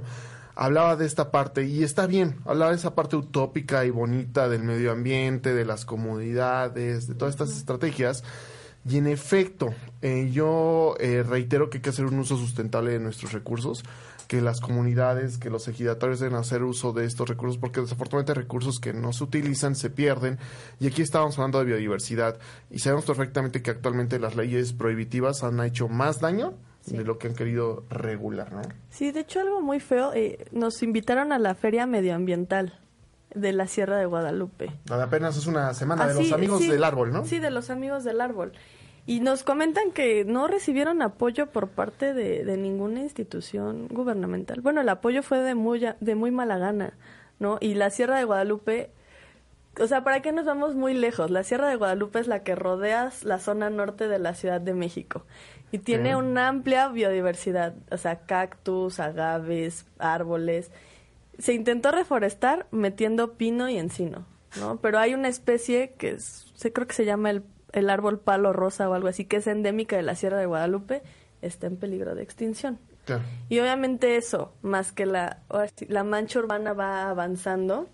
hablaba 0.56 0.96
de 0.96 1.06
esta 1.06 1.32
parte 1.32 1.65
y 1.65 1.84
está 1.84 2.08
bien, 2.08 2.38
hablaba 2.46 2.72
de 2.72 2.78
esa 2.78 2.96
parte 2.96 3.17
utópica 3.17 3.84
y 3.84 3.89
bonita 3.89 4.48
del 4.48 4.63
medio 4.63 4.89
ambiente, 4.89 5.54
de 5.54 5.65
las 5.65 5.84
comunidades, 5.84 7.08
de 7.08 7.15
todas 7.15 7.34
estas 7.34 7.58
estrategias. 7.58 8.24
Y 8.89 8.98
en 8.98 9.08
efecto, 9.08 9.74
eh, 10.02 10.30
yo 10.32 10.96
eh, 11.00 11.24
reitero 11.24 11.69
que 11.69 11.78
hay 11.78 11.82
que 11.82 11.89
hacer 11.89 12.06
un 12.06 12.19
uso 12.19 12.36
sustentable 12.36 12.91
de 12.91 13.00
nuestros 13.00 13.32
recursos, 13.32 13.84
que 14.27 14.41
las 14.41 14.59
comunidades, 14.59 15.38
que 15.38 15.49
los 15.49 15.67
ejidatarios 15.67 16.19
deben 16.19 16.38
hacer 16.38 16.63
uso 16.63 16.93
de 16.93 17.05
estos 17.05 17.29
recursos, 17.29 17.57
porque 17.57 17.81
desafortunadamente 17.81 18.33
recursos 18.33 18.79
que 18.79 18.93
no 18.93 19.13
se 19.13 19.23
utilizan 19.23 19.75
se 19.75 19.89
pierden. 19.89 20.39
Y 20.79 20.88
aquí 20.88 21.01
estábamos 21.01 21.38
hablando 21.38 21.59
de 21.59 21.65
biodiversidad 21.65 22.39
y 22.69 22.79
sabemos 22.79 23.05
perfectamente 23.05 23.62
que 23.62 23.71
actualmente 23.71 24.19
las 24.19 24.36
leyes 24.36 24.73
prohibitivas 24.73 25.43
han 25.43 25.59
hecho 25.62 25.88
más 25.88 26.19
daño 26.19 26.53
de 26.86 27.03
lo 27.03 27.17
que 27.17 27.27
han 27.27 27.36
querido 27.36 27.86
regular, 27.89 28.51
¿no? 28.51 28.62
Sí, 28.89 29.12
de 29.12 29.21
hecho 29.21 29.39
algo 29.39 29.62
muy 29.62 29.79
feo, 29.79 30.13
eh, 30.13 30.45
nos 30.51 30.83
invitaron 30.83 31.31
a 31.31 31.39
la 31.39 31.55
feria 31.55 31.86
medioambiental 31.86 32.77
de 33.33 33.53
la 33.53 33.67
Sierra 33.67 33.97
de 33.97 34.05
Guadalupe. 34.05 34.71
Apenas 34.89 35.38
es 35.38 35.47
una 35.47 35.73
semana 35.73 36.07
de 36.07 36.15
los 36.15 36.31
amigos 36.31 36.59
del 36.59 36.83
árbol, 36.83 37.12
¿no? 37.12 37.25
Sí, 37.25 37.39
de 37.39 37.51
los 37.51 37.69
amigos 37.69 38.03
del 38.03 38.21
árbol. 38.21 38.53
Y 39.06 39.20
nos 39.20 39.44
comentan 39.44 39.92
que 39.92 40.24
no 40.24 40.48
recibieron 40.48 41.02
apoyo 41.02 41.48
por 41.48 41.68
parte 41.68 42.13
de, 42.13 42.46
de, 42.46 42.58
ninguna 42.58 43.02
institución 43.02 43.88
gubernamental. 43.89 44.62
Bueno, 44.62 44.82
el 44.82 44.89
apoyo 44.89 45.24
fue 45.24 45.39
de 45.39 45.56
muy, 45.56 45.86
de 46.00 46.16
muy 46.16 46.32
mala 46.32 46.58
gana, 46.58 46.94
¿no? 47.39 47.58
Y 47.60 47.74
la 47.74 47.89
Sierra 47.89 48.18
de 48.18 48.24
Guadalupe 48.24 48.92
o 49.80 49.88
sea, 49.88 50.04
¿para 50.04 50.22
qué 50.22 50.32
nos 50.32 50.46
vamos 50.46 50.76
muy 50.76 50.94
lejos? 50.94 51.32
La 51.32 51.44
Sierra 51.44 51.68
de 51.68 51.76
Guadalupe 51.76 52.20
es 52.20 52.28
la 52.28 52.44
que 52.44 52.54
rodea 52.54 53.12
la 53.24 53.39
zona 53.39 53.70
norte 53.70 54.08
de 54.08 54.20
la 54.20 54.36
Ciudad 54.36 54.62
de 54.62 54.74
México 54.74 55.26
y 55.72 55.80
tiene 55.80 56.16
una 56.16 56.50
amplia 56.50 56.88
biodiversidad, 56.89 57.74
o 57.89 57.98
sea, 57.98 58.28
cactus, 58.28 59.00
agaves, 59.00 59.88
árboles. 59.98 60.70
Se 61.39 61.54
intentó 61.54 61.92
reforestar 61.92 62.68
metiendo 62.70 63.34
pino 63.34 63.68
y 63.68 63.80
encino, 63.80 64.28
¿no? 64.60 64.78
Pero 64.78 65.00
hay 65.00 65.16
una 65.16 65.30
especie 65.30 65.96
que 65.98 66.12
es, 66.12 66.52
se 66.54 66.72
creo 66.72 66.86
que 66.86 66.94
se 66.94 67.06
llama 67.06 67.32
el, 67.32 67.44
el 67.73 67.89
árbol 67.89 68.19
palo 68.19 68.53
rosa 68.53 68.89
o 68.89 68.93
algo 68.93 69.07
así, 69.07 69.25
que 69.25 69.38
es 69.38 69.47
endémica 69.47 69.95
de 69.95 70.03
la 70.03 70.15
Sierra 70.15 70.38
de 70.38 70.45
Guadalupe, 70.45 71.01
está 71.41 71.67
en 71.67 71.77
peligro 71.77 72.15
de 72.15 72.23
extinción. 72.23 72.79
Y 73.49 73.59
obviamente 73.59 74.15
eso, 74.15 74.53
más 74.62 74.93
que 74.93 75.05
la, 75.05 75.41
la 75.89 76.03
mancha 76.05 76.39
urbana 76.39 76.71
va 76.71 77.09
avanzando, 77.09 77.89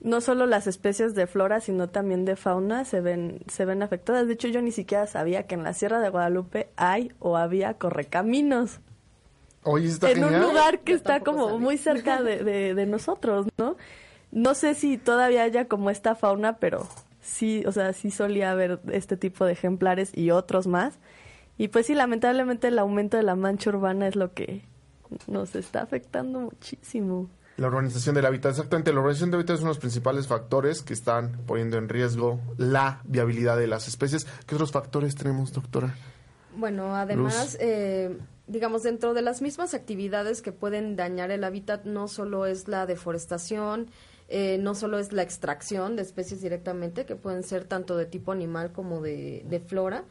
no 0.00 0.20
solo 0.20 0.46
las 0.46 0.66
especies 0.66 1.14
de 1.14 1.26
flora, 1.26 1.60
sino 1.60 1.88
también 1.88 2.24
de 2.24 2.36
fauna 2.36 2.84
se 2.84 3.00
ven, 3.00 3.40
se 3.48 3.64
ven 3.64 3.82
afectadas. 3.82 4.26
De 4.26 4.34
hecho, 4.34 4.48
yo 4.48 4.60
ni 4.60 4.72
siquiera 4.72 5.06
sabía 5.06 5.46
que 5.46 5.54
en 5.54 5.62
la 5.62 5.72
Sierra 5.72 6.00
de 6.00 6.10
Guadalupe 6.10 6.68
hay 6.76 7.12
o 7.18 7.36
había 7.36 7.74
correcaminos. 7.74 8.80
Oye, 9.62 9.88
está 9.88 10.10
en 10.10 10.22
un 10.22 10.40
lugar 10.40 10.80
que 10.80 10.92
está 10.92 11.20
como 11.20 11.58
muy 11.58 11.76
cerca 11.76 12.22
de, 12.22 12.44
de, 12.74 12.86
nosotros, 12.86 13.48
¿no? 13.58 13.76
No 14.30 14.54
sé 14.54 14.74
si 14.74 14.96
todavía 14.96 15.42
haya 15.42 15.66
como 15.66 15.90
esta 15.90 16.14
fauna, 16.14 16.58
pero 16.58 16.86
sí, 17.26 17.64
o 17.66 17.72
sea, 17.72 17.92
sí 17.92 18.10
solía 18.10 18.52
haber 18.52 18.80
este 18.92 19.16
tipo 19.16 19.44
de 19.44 19.52
ejemplares 19.52 20.16
y 20.16 20.30
otros 20.30 20.66
más. 20.66 20.98
Y 21.58 21.68
pues 21.68 21.86
sí, 21.86 21.94
lamentablemente 21.94 22.68
el 22.68 22.78
aumento 22.78 23.16
de 23.16 23.22
la 23.22 23.34
mancha 23.34 23.70
urbana 23.70 24.06
es 24.06 24.16
lo 24.16 24.32
que 24.32 24.62
nos 25.26 25.54
está 25.54 25.82
afectando 25.82 26.40
muchísimo. 26.40 27.28
La 27.56 27.68
urbanización 27.68 28.14
del 28.14 28.26
hábitat. 28.26 28.50
Exactamente, 28.50 28.92
la 28.92 29.00
urbanización 29.00 29.30
del 29.30 29.40
hábitat 29.40 29.56
es 29.56 29.60
uno 29.60 29.70
de 29.70 29.74
los 29.74 29.80
principales 29.80 30.26
factores 30.26 30.82
que 30.82 30.92
están 30.92 31.38
poniendo 31.46 31.78
en 31.78 31.88
riesgo 31.88 32.40
la 32.58 33.00
viabilidad 33.04 33.56
de 33.56 33.66
las 33.66 33.88
especies. 33.88 34.26
¿Qué 34.46 34.54
otros 34.54 34.72
factores 34.72 35.14
tenemos, 35.14 35.52
doctora? 35.52 35.94
Bueno, 36.54 36.94
además, 36.94 37.56
eh, 37.60 38.18
digamos, 38.46 38.82
dentro 38.82 39.14
de 39.14 39.22
las 39.22 39.40
mismas 39.40 39.72
actividades 39.72 40.42
que 40.42 40.52
pueden 40.52 40.96
dañar 40.96 41.30
el 41.30 41.44
hábitat, 41.44 41.84
no 41.84 42.08
solo 42.08 42.46
es 42.46 42.68
la 42.68 42.84
deforestación, 42.86 43.88
eh, 44.28 44.58
no 44.58 44.74
solo 44.74 44.98
es 44.98 45.12
la 45.12 45.22
extracción 45.22 45.96
de 45.96 46.02
especies 46.02 46.40
directamente, 46.40 47.04
que 47.04 47.16
pueden 47.16 47.42
ser 47.42 47.64
tanto 47.64 47.96
de 47.96 48.06
tipo 48.06 48.32
animal 48.32 48.72
como 48.72 49.00
de, 49.00 49.44
de 49.46 49.60
flora, 49.60 50.04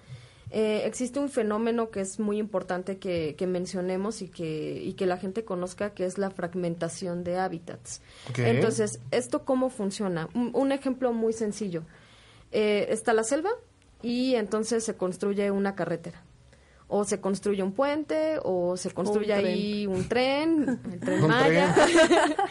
eh, 0.51 0.83
existe 0.85 1.19
un 1.19 1.29
fenómeno 1.29 1.89
que 1.89 2.01
es 2.01 2.19
muy 2.19 2.37
importante 2.37 2.97
que, 2.97 3.35
mencionemos 3.47 4.21
y 4.21 4.27
que, 4.27 4.81
y 4.83 4.93
que 4.93 5.05
la 5.05 5.17
gente 5.17 5.43
conozca, 5.43 5.91
que 5.91 6.05
es 6.05 6.17
la 6.17 6.29
fragmentación 6.29 7.23
de 7.23 7.37
hábitats. 7.37 8.01
Entonces, 8.37 8.99
¿esto 9.11 9.43
cómo 9.43 9.69
funciona? 9.69 10.29
Un, 10.33 10.71
ejemplo 10.71 11.13
muy 11.13 11.33
sencillo. 11.33 11.83
Eh, 12.51 12.87
está 12.89 13.13
la 13.13 13.23
selva 13.23 13.49
y 14.01 14.35
entonces 14.35 14.83
se 14.83 14.95
construye 14.95 15.49
una 15.51 15.75
carretera. 15.75 16.23
O 16.87 17.03
se 17.03 17.19
construye 17.19 17.63
un 17.63 17.71
puente, 17.71 18.39
o 18.43 18.77
se 18.77 18.91
construye 18.91 19.33
ahí 19.33 19.87
un 19.87 20.07
tren, 20.09 20.79
un, 21.07 21.27
Maya. 21.27 21.75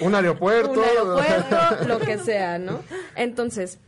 un 0.01 0.15
aeropuerto. 0.15 0.73
un 0.81 0.85
aeropuerto, 0.85 1.85
lo 1.87 2.01
que 2.01 2.19
sea, 2.19 2.59
¿no? 2.59 2.81
Entonces, 3.15 3.79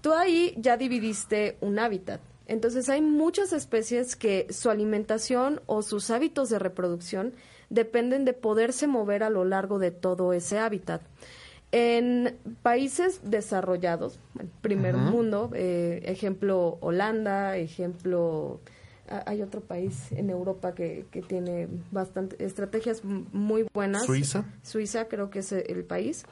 tú 0.00 0.12
ahí 0.12 0.54
ya 0.56 0.76
dividiste 0.76 1.56
un 1.60 1.78
hábitat 1.78 2.20
entonces 2.46 2.88
hay 2.88 3.00
muchas 3.00 3.52
especies 3.52 4.16
que 4.16 4.46
su 4.50 4.68
alimentación 4.68 5.62
o 5.66 5.82
sus 5.82 6.10
hábitos 6.10 6.50
de 6.50 6.58
reproducción 6.58 7.32
dependen 7.70 8.26
de 8.26 8.34
poderse 8.34 8.86
mover 8.86 9.22
a 9.22 9.30
lo 9.30 9.44
largo 9.44 9.78
de 9.78 9.90
todo 9.90 10.32
ese 10.32 10.58
hábitat. 10.58 11.00
En 11.70 12.36
países 12.62 13.20
desarrollados, 13.22 14.18
primer 14.60 14.96
mundo, 14.98 15.50
eh, 15.54 16.02
ejemplo 16.04 16.76
Holanda, 16.82 17.56
ejemplo 17.56 18.60
hay 19.26 19.42
otro 19.42 19.60
país 19.60 20.12
en 20.12 20.30
Europa 20.30 20.74
que, 20.74 21.06
que 21.10 21.22
tiene 21.22 21.68
bastante 21.90 22.44
estrategias 22.44 23.04
muy 23.04 23.66
buenas. 23.72 24.04
Suiza. 24.04 24.44
Suiza 24.62 25.08
creo 25.08 25.30
que 25.30 25.40
es 25.40 25.52
el 25.52 25.84
país. 25.84 26.24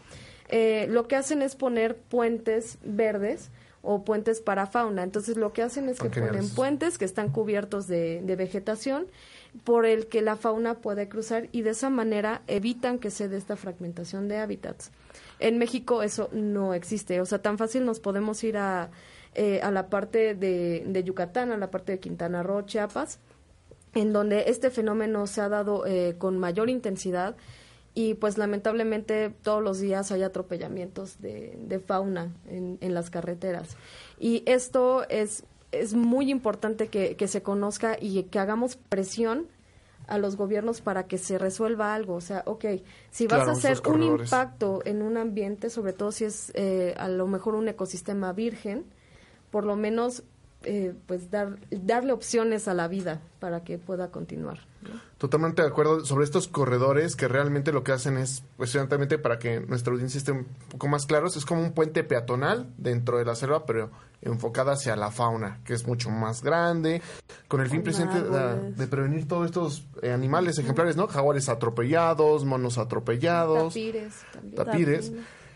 Eh, 0.51 0.87
lo 0.89 1.07
que 1.07 1.17
hacen 1.17 1.43
es 1.43 1.55
poner 1.55 1.97
puentes 1.97 2.79
verdes 2.85 3.51
o 3.83 4.05
puentes 4.05 4.41
para 4.41 4.67
fauna. 4.67 5.03
Entonces 5.03 5.37
lo 5.37 5.53
que 5.53 5.63
hacen 5.63 5.89
es 5.89 5.99
que 5.99 6.11
ponen 6.11 6.49
puentes 6.51 6.99
que 6.99 7.05
están 7.05 7.31
cubiertos 7.31 7.87
de, 7.87 8.23
vegetación 8.37 9.07
por 9.65 9.87
el 9.87 10.07
que 10.07 10.23
la 10.23 10.37
fauna 10.37 10.75
puede 10.75 11.09
cruzar 11.09 11.49
y 11.53 11.63
de 11.63 11.71
esa 11.71 11.89
manera 11.89 12.43
evitan 12.47 12.99
que 12.99 13.11
se 13.11 13.29
dé 13.29 13.37
esta 13.37 13.57
fragmentación 13.57 14.29
de 14.29 14.39
hábitats. 14.39 14.91
En 15.39 15.59
México 15.59 16.03
eso 16.03 16.29
no 16.33 16.75
existe, 16.75 17.21
o 17.21 17.27
sea, 17.27 17.41
tan 17.41 17.57
fácil 17.57 17.85
nos 17.85 18.01
podemos 18.01 18.45
ir 18.45 18.59
a, 18.59 18.91
eh, 19.35 19.61
a 19.63 19.71
la 19.71 19.89
parte 19.89 20.35
de, 20.35 20.85
de, 20.87 21.05
Yucatán, 21.05 21.53
a 21.53 21.57
la 21.57 21.71
parte 21.71 21.93
de 21.93 22.01
Quintana 22.01 22.43
Roo, 22.43 22.63
Chiapas, 22.63 23.19
en 23.95 24.13
donde 24.13 24.45
este 24.49 24.71
fenómeno 24.71 25.27
se 25.27 25.41
ha 25.41 25.49
dado 25.49 25.87
eh, 25.87 26.17
con 26.19 26.39
mayor 26.39 26.69
intensidad 26.69 27.37
y 27.95 28.15
pues 28.15 28.39
lamentablemente 28.39 29.31
todos 29.43 29.63
los 29.63 29.81
días 29.81 30.13
hay 30.13 30.23
atropellamientos 30.23 31.21
de, 31.21 31.57
de 31.61 31.81
fauna 31.81 32.33
en, 32.49 32.79
en, 32.81 32.95
las 32.95 33.11
carreteras. 33.11 33.77
Y 34.19 34.43
esto 34.47 35.09
es, 35.09 35.45
es 35.73 35.95
muy 35.95 36.31
importante 36.31 36.89
que, 36.89 37.17
que, 37.17 37.27
se 37.27 37.43
conozca 37.43 37.97
y 38.01 38.23
que 38.25 38.39
hagamos 38.39 38.77
presión 38.77 39.49
a 40.07 40.19
los 40.19 40.37
gobiernos 40.37 40.81
para 40.81 41.07
que 41.07 41.19
se 41.19 41.39
resuelva 41.39 41.95
algo. 41.95 42.15
O 42.15 42.21
sea, 42.21 42.43
ok, 42.47 42.65
si 43.11 43.27
vas 43.27 43.49
a 43.49 43.53
hacer 43.53 43.81
un 43.89 44.03
impacto 44.03 44.83
en 44.85 45.03
un 45.03 45.17
ambiente, 45.17 45.71
sobre 45.71 45.93
todo 45.93 46.13
si 46.13 46.25
es 46.25 46.53
eh, 46.55 46.95
a 46.97 47.09
lo 47.09 47.27
mejor 47.27 47.55
un 47.55 47.69
ecosistema 47.69 48.33
virgen, 48.33 48.85
por 49.51 49.65
lo 49.65 49.77
menos 49.77 50.23
eh, 50.63 50.93
pues 51.07 51.31
dar, 51.31 51.59
darle 51.71 52.13
opciones 52.13 52.69
a 52.69 52.75
la 52.75 52.87
vida 52.87 53.23
para 53.39 53.65
que 53.65 53.79
pueda 53.79 54.11
continuar. 54.11 54.59
Totalmente 55.17 55.63
de 55.63 55.69
acuerdo 55.69 56.05
sobre 56.05 56.25
estos 56.25 56.49
corredores 56.49 57.17
que 57.17 57.29
realmente 57.29 57.73
lo 57.73 57.83
que 57.83 57.93
hacen 57.93 58.19
es, 58.19 58.43
pues 58.59 58.77
para 59.23 59.39
que 59.39 59.61
nuestra 59.61 59.93
audiencia 59.93 60.19
esté 60.19 60.33
un 60.33 60.47
poco 60.71 60.89
más 60.89 61.07
claros, 61.07 61.37
es 61.37 61.47
como 61.47 61.63
un 61.63 61.73
puente 61.73 62.05
peatonal 62.05 62.67
dentro 62.77 63.17
de 63.17 63.25
la 63.25 63.37
selva, 63.37 63.65
pero 63.65 63.91
enfocada 64.21 64.73
hacia 64.73 64.97
la 64.97 65.11
fauna, 65.11 65.61
que 65.65 65.73
es 65.73 65.87
mucho 65.87 66.11
más 66.11 66.43
grande, 66.43 67.01
con 67.49 67.63
el 67.63 67.71
fin 67.71 67.83
presente 67.83 68.23
de, 68.23 68.87
prevenir 68.87 69.27
todos 69.27 69.47
estos 69.47 69.87
eh, 70.03 70.13
animales 70.13 70.59
ejemplares, 70.59 70.95
¿no? 70.95 71.07
Jaguares 71.07 71.49
atropellados, 71.49 72.45
monos 72.45 72.77
atropellados, 72.77 73.73
tapires, 73.73 74.15
tapires. 74.55 75.13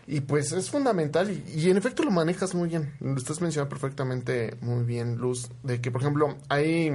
Y 0.07 0.21
pues 0.21 0.51
es 0.51 0.69
fundamental 0.69 1.31
y, 1.31 1.69
en 1.69 1.77
efecto 1.77 2.03
lo 2.03 2.11
manejas 2.11 2.53
muy 2.53 2.69
bien. 2.69 2.93
Lo 2.99 3.15
estás 3.15 3.41
mencionando 3.41 3.69
perfectamente 3.69 4.55
muy 4.61 4.83
bien, 4.83 5.17
Luz, 5.17 5.49
de 5.63 5.81
que 5.81 5.89
por 5.91 6.01
ejemplo 6.01 6.35
hay 6.47 6.91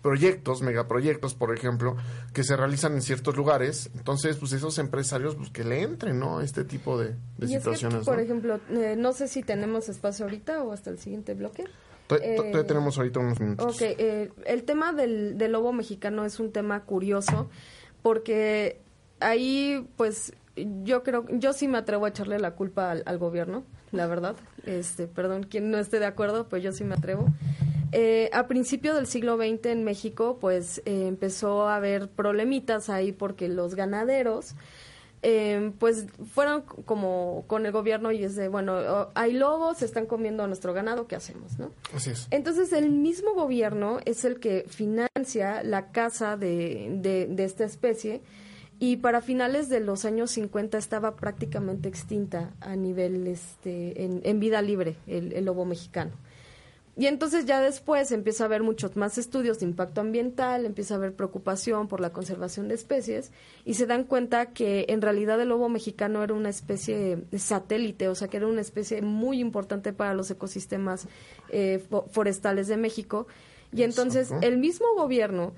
proyectos, 0.00 0.60
megaproyectos, 0.60 1.34
por 1.34 1.54
ejemplo, 1.54 1.96
que 2.34 2.44
se 2.44 2.56
realizan 2.56 2.92
en 2.94 3.02
ciertos 3.02 3.36
lugares. 3.36 3.90
Entonces, 3.94 4.36
pues 4.36 4.52
esos 4.52 4.78
empresarios, 4.78 5.34
pues 5.34 5.48
que 5.48 5.64
le 5.64 5.80
entren, 5.80 6.18
¿no? 6.18 6.42
Este 6.42 6.64
tipo 6.64 6.98
de, 6.98 7.14
situaciones. 7.46 8.04
por 8.04 8.20
ejemplo, 8.20 8.60
eh, 8.70 8.96
no 8.98 9.14
sé 9.14 9.28
si 9.28 9.42
tenemos 9.42 9.88
espacio 9.88 10.26
ahorita 10.26 10.62
o 10.62 10.72
hasta 10.72 10.90
el 10.90 10.98
siguiente 10.98 11.32
bloque. 11.32 11.64
Todavía 12.06 12.60
eh, 12.60 12.64
tenemos 12.64 12.98
ahorita 12.98 13.20
unos 13.20 13.40
minutos. 13.40 13.76
Ok, 13.76 13.82
eh, 13.82 14.30
el 14.44 14.64
tema 14.64 14.92
del, 14.92 15.38
del 15.38 15.52
lobo 15.52 15.72
mexicano 15.72 16.26
es 16.26 16.38
un 16.38 16.52
tema 16.52 16.84
curioso 16.84 17.48
porque 18.02 18.82
ahí, 19.20 19.88
pues, 19.96 20.34
yo 20.56 21.02
creo, 21.02 21.24
yo 21.30 21.52
sí 21.52 21.68
me 21.68 21.78
atrevo 21.78 22.06
a 22.06 22.10
echarle 22.10 22.38
la 22.38 22.52
culpa 22.52 22.92
al, 22.92 23.18
gobierno, 23.18 23.64
la 23.92 24.06
verdad. 24.06 24.36
Este, 24.64 25.06
perdón, 25.06 25.44
quien 25.44 25.70
no 25.70 25.78
esté 25.78 25.98
de 25.98 26.06
acuerdo, 26.06 26.48
pues 26.48 26.62
yo 26.62 26.72
sí 26.72 26.84
me 26.84 26.94
atrevo. 26.94 27.26
Eh, 27.92 28.30
a 28.32 28.46
principio 28.46 28.94
del 28.94 29.06
siglo 29.06 29.36
XX 29.36 29.66
en 29.66 29.84
México, 29.84 30.38
pues 30.40 30.82
eh, 30.84 31.06
empezó 31.06 31.68
a 31.68 31.76
haber 31.76 32.08
problemitas 32.08 32.88
ahí 32.88 33.12
porque 33.12 33.48
los 33.48 33.74
ganaderos, 33.74 34.54
eh, 35.22 35.72
pues 35.78 36.06
fueron 36.32 36.62
como 36.62 37.44
con 37.46 37.66
el 37.66 37.72
gobierno 37.72 38.12
y 38.12 38.22
es 38.22 38.36
de, 38.36 38.48
bueno, 38.48 39.10
hay 39.14 39.32
lobos, 39.32 39.78
se 39.78 39.86
están 39.86 40.06
comiendo 40.06 40.44
a 40.44 40.46
nuestro 40.46 40.72
ganado, 40.72 41.06
¿qué 41.06 41.16
hacemos? 41.16 41.58
¿no? 41.58 41.70
Así 41.94 42.10
es. 42.10 42.28
Entonces 42.30 42.72
el 42.72 42.90
mismo 42.90 43.34
gobierno 43.34 43.98
es 44.04 44.24
el 44.24 44.38
que 44.38 44.66
financia 44.68 45.62
la 45.64 45.90
caza 45.90 46.36
de, 46.36 47.26
de 47.28 47.44
esta 47.44 47.64
especie 47.64 48.22
y 48.86 48.98
para 48.98 49.22
finales 49.22 49.70
de 49.70 49.80
los 49.80 50.04
años 50.04 50.32
50 50.32 50.76
estaba 50.76 51.16
prácticamente 51.16 51.88
extinta 51.88 52.52
a 52.60 52.76
nivel 52.76 53.26
este 53.26 54.04
en, 54.04 54.40
vida 54.40 54.60
libre 54.60 54.96
el, 55.06 55.42
lobo 55.42 55.64
mexicano. 55.64 56.10
Y 56.94 57.06
entonces 57.06 57.46
ya 57.46 57.62
después 57.62 58.12
empieza 58.12 58.44
a 58.44 58.46
haber 58.46 58.62
muchos 58.62 58.94
más 58.94 59.16
estudios 59.16 59.58
de 59.58 59.64
impacto 59.64 60.02
ambiental, 60.02 60.66
empieza 60.66 60.92
a 60.92 60.96
haber 60.98 61.14
preocupación 61.14 61.88
por 61.88 62.00
la 62.00 62.12
conservación 62.12 62.68
de 62.68 62.74
especies 62.74 63.32
y 63.64 63.72
se 63.72 63.86
dan 63.86 64.04
cuenta 64.04 64.52
que 64.52 64.84
en 64.90 65.00
realidad 65.00 65.40
el 65.40 65.48
lobo 65.48 65.70
mexicano 65.70 66.22
era 66.22 66.34
una 66.34 66.50
especie 66.50 67.24
satélite, 67.34 68.08
o 68.08 68.14
sea 68.14 68.28
que 68.28 68.36
era 68.36 68.48
una 68.48 68.60
especie 68.60 69.00
muy 69.00 69.40
importante 69.40 69.94
para 69.94 70.12
los 70.12 70.30
ecosistemas 70.30 71.08
eh, 71.48 71.82
forestales 72.10 72.68
de 72.68 72.76
México. 72.76 73.28
Y 73.72 73.82
entonces 73.82 74.30
el 74.42 74.58
mismo 74.58 74.86
gobierno 74.94 75.54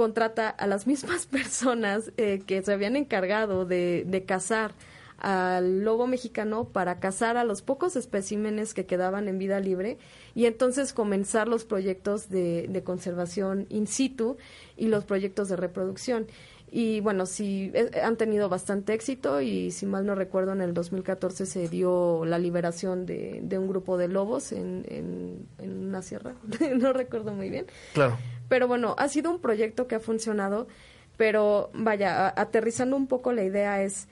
contrata 0.00 0.48
a 0.48 0.66
las 0.66 0.86
mismas 0.86 1.26
personas 1.30 2.10
eh, 2.16 2.40
que 2.46 2.62
se 2.62 2.72
habían 2.72 2.96
encargado 2.96 3.66
de, 3.66 4.04
de 4.06 4.24
cazar 4.24 4.72
al 5.18 5.84
lobo 5.84 6.06
mexicano 6.06 6.64
para 6.64 7.00
cazar 7.00 7.36
a 7.36 7.44
los 7.44 7.60
pocos 7.60 7.96
especímenes 7.96 8.72
que 8.72 8.86
quedaban 8.86 9.28
en 9.28 9.38
vida 9.38 9.60
libre 9.60 9.98
y 10.34 10.46
entonces 10.46 10.94
comenzar 10.94 11.48
los 11.48 11.66
proyectos 11.66 12.30
de, 12.30 12.66
de 12.70 12.82
conservación 12.82 13.66
in 13.68 13.86
situ 13.86 14.38
y 14.78 14.88
los 14.88 15.04
proyectos 15.04 15.50
de 15.50 15.56
reproducción. 15.56 16.28
Y 16.72 17.00
bueno, 17.00 17.26
sí, 17.26 17.72
eh, 17.74 18.00
han 18.02 18.16
tenido 18.16 18.48
bastante 18.48 18.94
éxito 18.94 19.40
y 19.40 19.72
si 19.72 19.86
mal 19.86 20.06
no 20.06 20.14
recuerdo, 20.14 20.52
en 20.52 20.60
el 20.60 20.72
2014 20.72 21.44
se 21.46 21.68
dio 21.68 22.24
la 22.24 22.38
liberación 22.38 23.06
de, 23.06 23.40
de 23.42 23.58
un 23.58 23.66
grupo 23.66 23.98
de 23.98 24.06
lobos 24.06 24.52
en, 24.52 24.84
en, 24.88 25.48
en 25.58 25.86
una 25.88 26.00
sierra, 26.02 26.34
no 26.76 26.92
recuerdo 26.92 27.32
muy 27.32 27.50
bien. 27.50 27.66
Claro. 27.92 28.16
Pero 28.48 28.68
bueno, 28.68 28.94
ha 28.98 29.08
sido 29.08 29.30
un 29.30 29.40
proyecto 29.40 29.88
que 29.88 29.96
ha 29.96 30.00
funcionado, 30.00 30.68
pero 31.16 31.70
vaya, 31.72 32.32
aterrizando 32.36 32.96
un 32.96 33.08
poco 33.08 33.32
la 33.32 33.42
idea 33.42 33.82
es, 33.82 34.06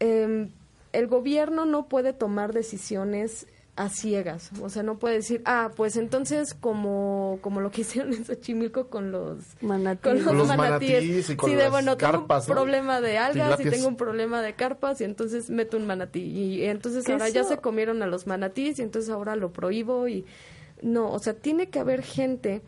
em, 0.00 0.50
el 0.92 1.06
gobierno 1.06 1.66
no 1.66 1.86
puede 1.88 2.12
tomar 2.12 2.52
decisiones 2.52 3.46
a 3.76 3.88
ciegas, 3.88 4.50
o 4.60 4.68
sea, 4.68 4.82
no 4.82 4.98
puede 4.98 5.16
decir, 5.16 5.42
ah, 5.46 5.70
pues 5.74 5.96
entonces 5.96 6.54
como 6.54 7.38
como 7.40 7.60
lo 7.60 7.70
que 7.70 7.82
hicieron 7.82 8.12
en 8.12 8.24
Xochimilco 8.24 8.88
con 8.88 9.10
los 9.10 9.38
manatíes, 9.60 10.24
con 10.24 10.36
los, 10.36 10.48
manatíes, 10.48 11.30
y 11.30 11.36
con 11.36 11.50
sí, 11.50 11.56
de, 11.56 11.68
bueno, 11.70 11.96
carpas, 11.96 12.46
tengo 12.46 12.60
un 12.60 12.66
problema 12.66 13.00
de 13.00 13.18
algas 13.18 13.60
y 13.60 13.70
tengo 13.70 13.88
un 13.88 13.96
problema 13.96 14.42
de 14.42 14.54
carpas 14.54 15.00
y 15.00 15.04
entonces 15.04 15.50
meto 15.50 15.76
un 15.76 15.86
manatí 15.86 16.20
y 16.20 16.64
entonces 16.64 17.08
ahora 17.08 17.28
ya 17.28 17.44
se 17.44 17.58
comieron 17.58 18.02
a 18.02 18.06
los 18.06 18.26
manatíes 18.26 18.78
y 18.78 18.82
entonces 18.82 19.10
ahora 19.10 19.36
lo 19.36 19.52
prohíbo 19.52 20.08
y 20.08 20.26
no, 20.82 21.10
o 21.10 21.18
sea, 21.18 21.34
tiene 21.34 21.70
que 21.70 21.78
haber 21.78 22.02
gente 22.02 22.62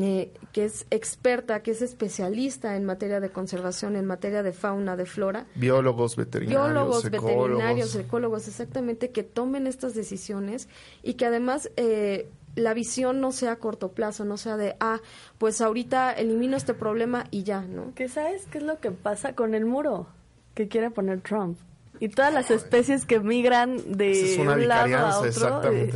eh, 0.00 0.32
que 0.52 0.64
es 0.64 0.86
experta, 0.90 1.62
que 1.62 1.70
es 1.70 1.80
especialista 1.80 2.76
en 2.76 2.84
materia 2.84 3.20
de 3.20 3.30
conservación, 3.30 3.94
en 3.94 4.06
materia 4.06 4.42
de 4.42 4.52
fauna, 4.52 4.96
de 4.96 5.06
flora. 5.06 5.46
Biólogos, 5.54 6.16
veterinarios, 6.16 6.64
Biólogos, 6.64 7.10
veterinarios, 7.10 7.94
ecólogos, 7.94 8.48
exactamente, 8.48 9.10
que 9.10 9.22
tomen 9.22 9.68
estas 9.68 9.94
decisiones 9.94 10.68
y 11.02 11.14
que 11.14 11.26
además 11.26 11.70
eh, 11.76 12.28
la 12.56 12.74
visión 12.74 13.20
no 13.20 13.30
sea 13.30 13.52
a 13.52 13.56
corto 13.56 13.92
plazo, 13.92 14.24
no 14.24 14.36
sea 14.36 14.56
de, 14.56 14.74
ah, 14.80 15.00
pues 15.38 15.60
ahorita 15.60 16.12
elimino 16.12 16.56
este 16.56 16.74
problema 16.74 17.26
y 17.30 17.44
ya, 17.44 17.60
¿no? 17.62 17.92
¿Qué 17.94 18.08
sabes 18.08 18.46
qué 18.46 18.58
es 18.58 18.64
lo 18.64 18.80
que 18.80 18.90
pasa 18.90 19.34
con 19.34 19.54
el 19.54 19.64
muro 19.64 20.08
que 20.54 20.66
quiere 20.66 20.90
poner 20.90 21.20
Trump? 21.20 21.56
Y 22.00 22.08
todas 22.08 22.34
las 22.34 22.50
especies 22.50 23.06
que 23.06 23.20
migran 23.20 23.76
de 23.96 24.36
un 24.40 24.68
lado 24.68 24.96
a 24.96 25.20
otro. 25.20 25.62
Eh, 25.72 25.92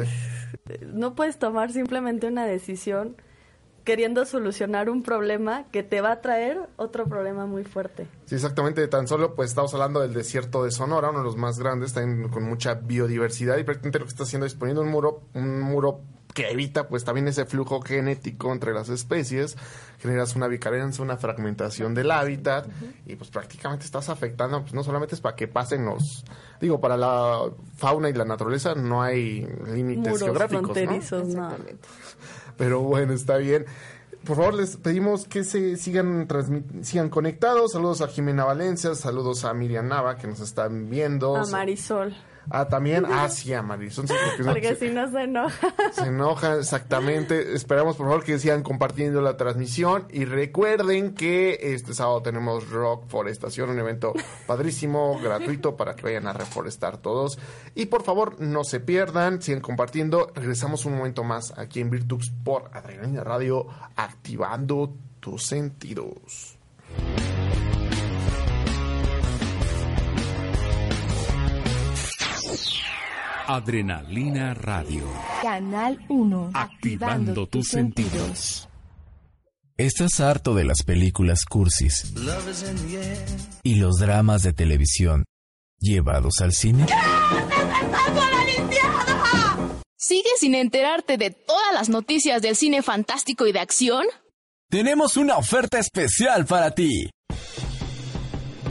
no 0.92 1.14
puedes 1.14 1.38
tomar 1.38 1.72
simplemente 1.72 2.28
una 2.28 2.46
decisión 2.46 3.16
queriendo 3.88 4.26
solucionar 4.26 4.90
un 4.90 5.02
problema 5.02 5.64
que 5.72 5.82
te 5.82 6.02
va 6.02 6.12
a 6.12 6.20
traer 6.20 6.58
otro 6.76 7.06
problema 7.06 7.46
muy 7.46 7.64
fuerte. 7.64 8.06
Sí, 8.26 8.34
exactamente. 8.34 8.86
Tan 8.86 9.08
solo, 9.08 9.34
pues 9.34 9.48
estamos 9.48 9.72
hablando 9.72 10.00
del 10.00 10.12
desierto 10.12 10.62
de 10.62 10.70
Sonora, 10.70 11.08
uno 11.08 11.20
de 11.20 11.24
los 11.24 11.38
más 11.38 11.58
grandes, 11.58 11.94
también 11.94 12.28
con 12.28 12.42
mucha 12.42 12.74
biodiversidad 12.74 13.56
y 13.56 13.64
prácticamente 13.64 14.00
lo 14.00 14.04
que 14.04 14.10
está 14.10 14.24
haciendo 14.24 14.44
es 14.44 14.54
poniendo 14.54 14.82
un 14.82 14.90
muro, 14.90 15.22
un 15.32 15.62
muro 15.62 16.02
que 16.34 16.50
evita 16.50 16.86
pues 16.86 17.02
también 17.02 17.28
ese 17.28 17.46
flujo 17.46 17.80
genético 17.80 18.52
entre 18.52 18.74
las 18.74 18.90
especies, 18.90 19.56
generas 20.00 20.36
una 20.36 20.48
bicarencia, 20.48 21.02
una 21.02 21.16
fragmentación 21.16 21.94
del 21.94 22.10
hábitat 22.10 22.68
y 23.06 23.16
pues 23.16 23.30
prácticamente 23.30 23.86
estás 23.86 24.10
afectando, 24.10 24.60
pues 24.60 24.74
no 24.74 24.84
solamente 24.84 25.14
es 25.14 25.22
para 25.22 25.34
que 25.34 25.48
pasen 25.48 25.86
los, 25.86 26.26
digo, 26.60 26.78
para 26.78 26.98
la 26.98 27.40
fauna 27.78 28.10
y 28.10 28.12
la 28.12 28.26
naturaleza 28.26 28.74
no 28.74 29.02
hay 29.02 29.48
límites 29.72 30.22
geográficos, 30.22 30.76
¿no? 31.28 31.56
Pero 32.58 32.80
bueno, 32.82 33.14
está 33.14 33.38
bien. 33.38 33.64
Por 34.24 34.36
favor, 34.36 34.54
les 34.54 34.76
pedimos 34.76 35.26
que 35.26 35.44
se 35.44 35.76
sigan 35.76 36.28
sigan 36.82 37.08
conectados. 37.08 37.72
Saludos 37.72 38.02
a 38.02 38.08
Jimena 38.08 38.44
Valencia, 38.44 38.94
saludos 38.94 39.46
a 39.46 39.54
Miriam 39.54 39.88
Nava 39.88 40.18
que 40.18 40.26
nos 40.26 40.40
están 40.40 40.90
viendo. 40.90 41.34
A 41.36 41.46
Marisol. 41.46 42.14
Ah, 42.50 42.68
también, 42.68 43.04
ah, 43.06 43.28
a 43.56 43.62
Marisol. 43.62 44.06
porque, 44.44 44.74
si 44.76 44.88
no 44.90 45.10
se 45.10 45.22
enoja. 45.22 45.74
Se 45.92 46.06
enoja, 46.06 46.56
exactamente. 46.56 47.54
Esperamos, 47.54 47.96
por 47.96 48.06
favor, 48.06 48.24
que 48.24 48.38
sigan 48.38 48.62
compartiendo 48.62 49.20
la 49.20 49.36
transmisión. 49.36 50.06
Y 50.10 50.24
recuerden 50.24 51.14
que 51.14 51.58
este 51.60 51.94
sábado 51.94 52.22
tenemos 52.22 52.70
Rock 52.70 53.08
Forestación, 53.08 53.70
un 53.70 53.78
evento 53.78 54.12
padrísimo, 54.46 55.18
gratuito, 55.20 55.76
para 55.76 55.94
que 55.94 56.04
vayan 56.04 56.26
a 56.26 56.32
reforestar 56.32 56.98
todos. 56.98 57.38
Y 57.74 57.86
por 57.86 58.02
favor, 58.02 58.40
no 58.40 58.64
se 58.64 58.80
pierdan, 58.80 59.42
sigan 59.42 59.60
compartiendo. 59.60 60.32
Regresamos 60.34 60.86
un 60.86 60.96
momento 60.96 61.24
más 61.24 61.56
aquí 61.58 61.80
en 61.80 61.90
Virtux 61.90 62.30
por 62.44 62.70
Adrenalina 62.72 63.24
Radio, 63.24 63.66
activando 63.96 64.94
tus 65.20 65.46
sentidos. 65.46 66.58
Adrenalina 73.50 74.52
Radio. 74.52 75.10
Canal 75.40 75.98
1. 76.10 76.50
Activando, 76.52 77.46
tus 77.46 77.68
sentidos. 77.68 78.68
¿Estás 79.78 80.20
harto 80.20 80.54
de 80.54 80.66
las 80.66 80.82
películas 80.82 81.46
cursis 81.46 82.12
y 83.62 83.76
los 83.76 83.96
dramas 83.96 84.42
de 84.42 84.52
televisión 84.52 85.24
llevados 85.78 86.42
al 86.42 86.52
cine? 86.52 86.84
¿Sigues 89.96 90.40
sin 90.40 90.54
enterarte 90.54 91.16
de 91.16 91.30
todas 91.30 91.72
las 91.72 91.88
noticias 91.88 92.42
del 92.42 92.54
cine 92.54 92.82
fantástico 92.82 93.46
y 93.46 93.52
de 93.52 93.60
acción? 93.60 94.04
Tenemos 94.68 95.16
una 95.16 95.38
oferta 95.38 95.78
especial 95.78 96.44
para 96.44 96.72
ti. 96.72 97.08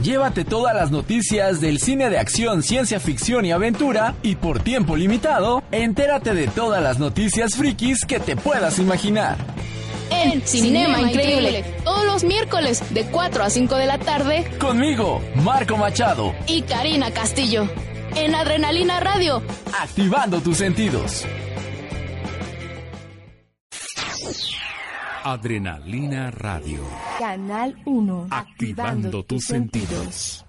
Llévate 0.02 0.44
todas 0.44 0.76
las 0.76 0.92
noticias 0.92 1.60
del 1.60 1.80
cine 1.80 2.08
de 2.08 2.18
acción, 2.18 2.62
ciencia 2.62 3.00
ficción 3.00 3.44
y 3.44 3.50
aventura 3.50 4.14
y 4.22 4.36
por 4.36 4.60
tiempo 4.60 4.96
limitado, 4.96 5.62
entérate 5.72 6.34
de 6.34 6.46
todas 6.46 6.82
las 6.82 7.00
noticias 7.00 7.56
frikis 7.56 8.04
que 8.06 8.20
te 8.20 8.36
puedas 8.36 8.78
imaginar. 8.78 9.36
En 10.10 10.46
Cinema 10.46 11.00
Increíble, 11.00 11.64
todos 11.84 12.04
los 12.04 12.24
miércoles 12.24 12.82
de 12.94 13.06
4 13.06 13.42
a 13.42 13.50
5 13.50 13.74
de 13.76 13.86
la 13.86 13.98
tarde, 13.98 14.50
conmigo, 14.58 15.20
Marco 15.34 15.76
Machado 15.76 16.32
y 16.46 16.62
Karina 16.62 17.10
Castillo, 17.10 17.68
en 18.14 18.34
Adrenalina 18.34 19.00
Radio, 19.00 19.42
activando 19.82 20.40
tus 20.40 20.58
sentidos. 20.58 21.26
Adrenalina 25.24 26.30
Radio. 26.30 26.80
Canal 27.18 27.76
1. 27.84 28.28
Activando, 28.30 29.24
tus 29.24 29.44
sentidos. 29.44 30.44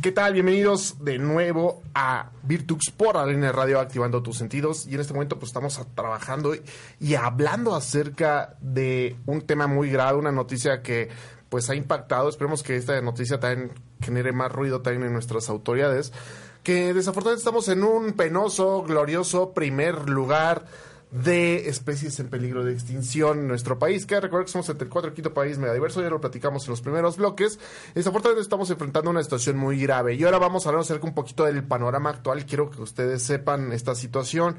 ¿Qué 0.00 0.12
tal? 0.12 0.34
Bienvenidos 0.34 1.04
de 1.04 1.18
nuevo 1.18 1.82
a 1.94 2.30
Virtux 2.42 2.90
por 2.90 3.16
Adrenalina 3.16 3.52
Radio 3.52 3.80
Activando 3.80 4.22
tus 4.22 4.38
sentidos. 4.38 4.86
Y 4.86 4.94
en 4.94 5.00
este 5.00 5.12
momento 5.12 5.38
pues 5.38 5.50
estamos 5.50 5.80
trabajando 5.94 6.54
y 7.00 7.14
hablando 7.14 7.74
acerca 7.74 8.56
de 8.60 9.16
un 9.26 9.42
tema 9.42 9.66
muy 9.66 9.90
grave, 9.90 10.18
una 10.18 10.32
noticia 10.32 10.82
que 10.82 11.08
pues 11.48 11.70
ha 11.70 11.74
impactado. 11.74 12.28
Esperemos 12.28 12.62
que 12.62 12.76
esta 12.76 13.00
noticia 13.00 13.40
también 13.40 13.72
genere 14.00 14.32
más 14.32 14.50
ruido 14.50 14.80
también 14.80 15.06
en 15.06 15.12
nuestras 15.12 15.48
autoridades 15.48 16.12
que 16.62 16.94
desafortunadamente 16.94 17.40
estamos 17.40 17.68
en 17.68 17.84
un 17.84 18.12
penoso, 18.12 18.82
glorioso 18.82 19.52
primer 19.52 20.08
lugar 20.08 20.64
de 21.12 21.68
especies 21.68 22.18
en 22.20 22.28
peligro 22.28 22.64
de 22.64 22.72
extinción 22.72 23.40
en 23.40 23.48
nuestro 23.48 23.78
país. 23.78 24.06
Que 24.06 24.20
recuerda 24.20 24.46
que 24.46 24.52
somos 24.52 24.68
el 24.68 24.88
cuatro 24.88 25.12
quinto 25.12 25.34
país 25.34 25.58
megadiverso, 25.58 26.00
ya 26.02 26.08
lo 26.08 26.20
platicamos 26.20 26.64
en 26.64 26.70
los 26.70 26.80
primeros 26.80 27.18
bloques. 27.18 27.58
Desafortunadamente 27.94 28.42
estamos 28.42 28.70
enfrentando 28.70 29.10
una 29.10 29.22
situación 29.22 29.56
muy 29.58 29.80
grave. 29.80 30.14
Y 30.14 30.24
ahora 30.24 30.38
vamos 30.38 30.64
a 30.64 30.70
hablar 30.70 30.82
acerca 30.82 31.06
un 31.06 31.14
poquito 31.14 31.44
del 31.44 31.62
panorama 31.64 32.10
actual. 32.10 32.46
Quiero 32.46 32.70
que 32.70 32.80
ustedes 32.80 33.22
sepan 33.22 33.72
esta 33.72 33.94
situación. 33.94 34.56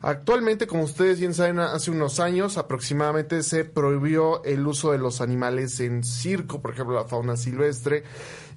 Actualmente, 0.00 0.66
como 0.66 0.82
ustedes 0.82 1.18
bien 1.18 1.34
saben, 1.34 1.58
hace 1.58 1.90
unos 1.90 2.20
años 2.20 2.58
aproximadamente 2.58 3.42
se 3.42 3.64
prohibió 3.64 4.44
el 4.44 4.66
uso 4.66 4.92
de 4.92 4.98
los 4.98 5.20
animales 5.20 5.80
en 5.80 6.04
circo, 6.04 6.60
por 6.60 6.72
ejemplo, 6.72 6.94
la 6.94 7.04
fauna 7.04 7.36
silvestre, 7.36 8.04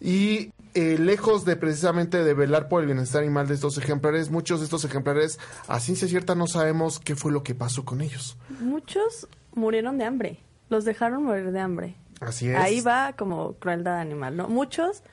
y 0.01 0.51
eh, 0.73 0.97
lejos 0.99 1.45
de 1.45 1.55
precisamente 1.55 2.23
de 2.23 2.33
velar 2.33 2.67
por 2.67 2.81
el 2.81 2.87
bienestar 2.87 3.23
animal 3.23 3.47
de 3.47 3.55
estos 3.55 3.77
ejemplares, 3.77 4.29
muchos 4.29 4.59
de 4.59 4.65
estos 4.65 4.83
ejemplares, 4.85 5.39
a 5.67 5.79
ciencia 5.79 6.07
cierta, 6.07 6.35
no 6.35 6.47
sabemos 6.47 6.99
qué 6.99 7.15
fue 7.15 7.31
lo 7.31 7.43
que 7.43 7.55
pasó 7.55 7.85
con 7.85 8.01
ellos. 8.01 8.37
Muchos 8.59 9.27
murieron 9.53 9.97
de 9.97 10.05
hambre, 10.05 10.39
los 10.69 10.85
dejaron 10.85 11.23
morir 11.23 11.51
de 11.51 11.59
hambre. 11.59 11.95
Así 12.19 12.49
es. 12.49 12.57
Ahí 12.57 12.81
va 12.81 13.13
como 13.13 13.53
crueldad 13.53 13.99
animal, 13.99 14.35
¿no? 14.37 14.49
Muchos, 14.49 15.03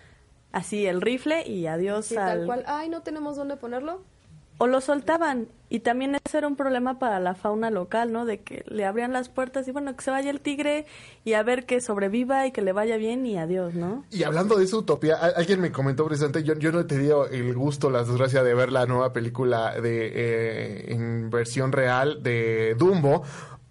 así 0.53 0.87
el 0.87 1.01
rifle 1.01 1.47
y 1.49 1.67
adiós 1.67 2.07
sí, 2.07 2.17
al... 2.17 2.39
tal 2.39 2.47
cual, 2.47 2.65
ay, 2.67 2.89
no 2.89 3.03
tenemos 3.03 3.37
dónde 3.37 3.57
ponerlo, 3.57 4.03
o 4.59 4.67
lo 4.67 4.81
soltaban 4.81 5.49
y 5.75 5.81
también 5.81 6.15
ese 6.15 6.39
era 6.39 6.47
un 6.47 6.55
problema 6.55 7.01
para 7.01 7.19
la 7.19 7.35
fauna 7.35 7.69
local, 7.69 8.13
¿no? 8.13 8.25
De 8.25 8.43
que 8.43 8.65
le 8.69 8.85
abrían 8.85 9.13
las 9.13 9.29
puertas 9.29 9.67
y 9.67 9.73
bueno, 9.73 9.97
que 9.97 10.05
se 10.05 10.13
vaya 10.13 10.31
el 10.31 10.41
tigre 10.41 10.87
y 11.25 11.33
a 11.33 11.43
ver 11.43 11.67
que 11.67 11.81
sobreviva 11.81 12.47
y 12.47 12.53
que 12.53 12.63
le 12.63 12.73
vaya 12.73 12.97
bien 12.97 13.27
y 13.27 13.39
adiós, 13.39 13.75
¿no? 13.75 14.05
Y 14.11 14.23
hablando 14.23 14.57
de 14.57 14.67
esa 14.67 14.77
utopía, 14.77 15.17
alguien 15.17 15.61
me 15.61 15.73
comentó 15.73 16.05
precisamente, 16.07 16.45
yo, 16.45 16.55
yo 16.55 16.71
no 16.71 16.79
he 16.79 16.85
tenido 16.85 17.27
el 17.27 17.53
gusto, 17.55 17.91
la 17.91 18.05
desgracia 18.05 18.45
de 18.45 18.55
ver 18.55 18.71
la 18.71 18.87
nueva 18.87 19.13
película 19.13 19.81
de 19.81 20.13
eh, 20.15 20.93
en 20.93 21.31
versión 21.31 21.73
real 21.73 22.23
de 22.23 22.77
Dumbo, 22.79 23.25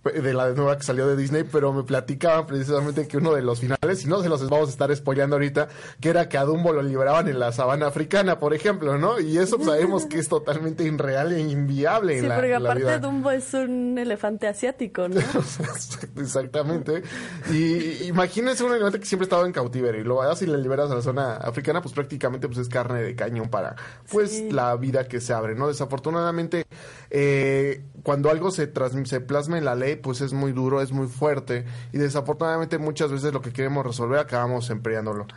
de 0.04 0.34
la 0.34 0.50
nueva 0.50 0.78
que 0.78 0.84
salió 0.84 1.08
de 1.08 1.16
Disney, 1.16 1.44
pero 1.50 1.72
me 1.72 1.84
platicaban 1.84 2.46
precisamente 2.46 3.08
que 3.08 3.18
uno 3.18 3.34
de 3.34 3.42
los 3.42 3.60
finales, 3.62 4.04
y 4.04 4.08
no 4.08 4.22
se 4.22 4.30
los 4.30 4.48
vamos 4.50 4.68
a 4.68 4.72
estar 4.72 4.94
spoileando 4.96 5.36
ahorita, 5.38 5.70
que 6.02 6.10
era 6.10 6.28
que 6.28 6.38
a 6.38 6.44
Dumbo 6.44 6.74
lo 6.74 6.82
liberaban 6.82 7.28
en 7.30 7.40
la 7.40 7.52
sabana 7.52 7.88
africana, 7.88 8.38
por 8.40 8.54
ejemplo, 8.54 8.98
¿no? 8.98 9.20
Y 9.20 9.38
eso 9.38 9.58
sabemos 9.64 10.06
que 10.06 10.20
es 10.20 10.28
totalmente 10.28 10.84
irreal 10.84 11.32
e 11.32 11.40
inviable 11.42 12.14
sí, 12.16 12.20
en 12.20 12.30
la 12.30 12.36
porque 12.36 12.54
en 12.54 12.64
la 12.64 12.70
aparte 12.70 12.84
vida. 12.84 13.00
Dumbo 13.00 13.32
es 13.32 13.54
un 13.54 13.98
elefante 13.98 14.48
asiático, 14.48 15.08
¿no? 15.08 15.22
Exactamente. 16.18 17.04
Y 17.52 18.04
imagínense 18.06 18.64
un 18.64 18.72
elefante 18.74 19.00
que 19.00 19.06
siempre 19.06 19.24
estaba 19.24 19.46
en 19.46 19.52
cautiverio 19.54 20.02
y 20.02 20.04
lo 20.04 20.16
vas 20.16 20.42
y 20.42 20.48
le 20.48 20.58
liberas 20.58 20.92
a 20.92 20.96
la 20.96 21.02
zona 21.02 21.36
africana, 21.38 21.82
pues 21.82 21.94
prácticamente 21.94 22.48
pues 22.48 22.60
es 22.60 22.70
carne 22.70 23.02
de 23.02 23.16
cañón 23.16 23.50
para 23.50 23.76
pues 24.12 24.32
Sí. 24.34 24.50
la 24.52 24.76
vida 24.76 25.08
que 25.08 25.22
se 25.22 25.34
abre, 25.34 25.54
¿no? 25.56 25.68
Desafortunadamente, 25.68 26.66
eh, 27.10 27.84
cuando 28.04 28.30
algo 28.30 28.52
se, 28.52 28.72
se 29.06 29.22
plasma 29.22 29.58
en 29.58 29.66
la 29.66 29.76
ley, 29.76 29.93
pues 29.96 30.22
es 30.22 30.34
muy 30.34 30.52
duro, 30.52 30.82
es 30.82 30.92
muy 30.92 31.08
fuerte 31.08 31.66
y 31.92 31.98
desafortunadamente 31.98 32.78
muchas 32.78 33.12
veces 33.12 33.34
lo 33.34 33.42
que 33.42 33.54
queremos 33.54 33.86
resolver 33.86 34.20
acabamos 34.20 34.70
empleándolo. 34.70 35.28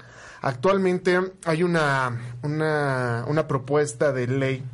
Actualmente 0.42 1.18
hay 1.44 1.62
una, 1.62 2.36
una, 2.42 3.24
una 3.26 3.48
propuesta 3.48 4.12
de 4.12 4.26
ley 4.26 4.64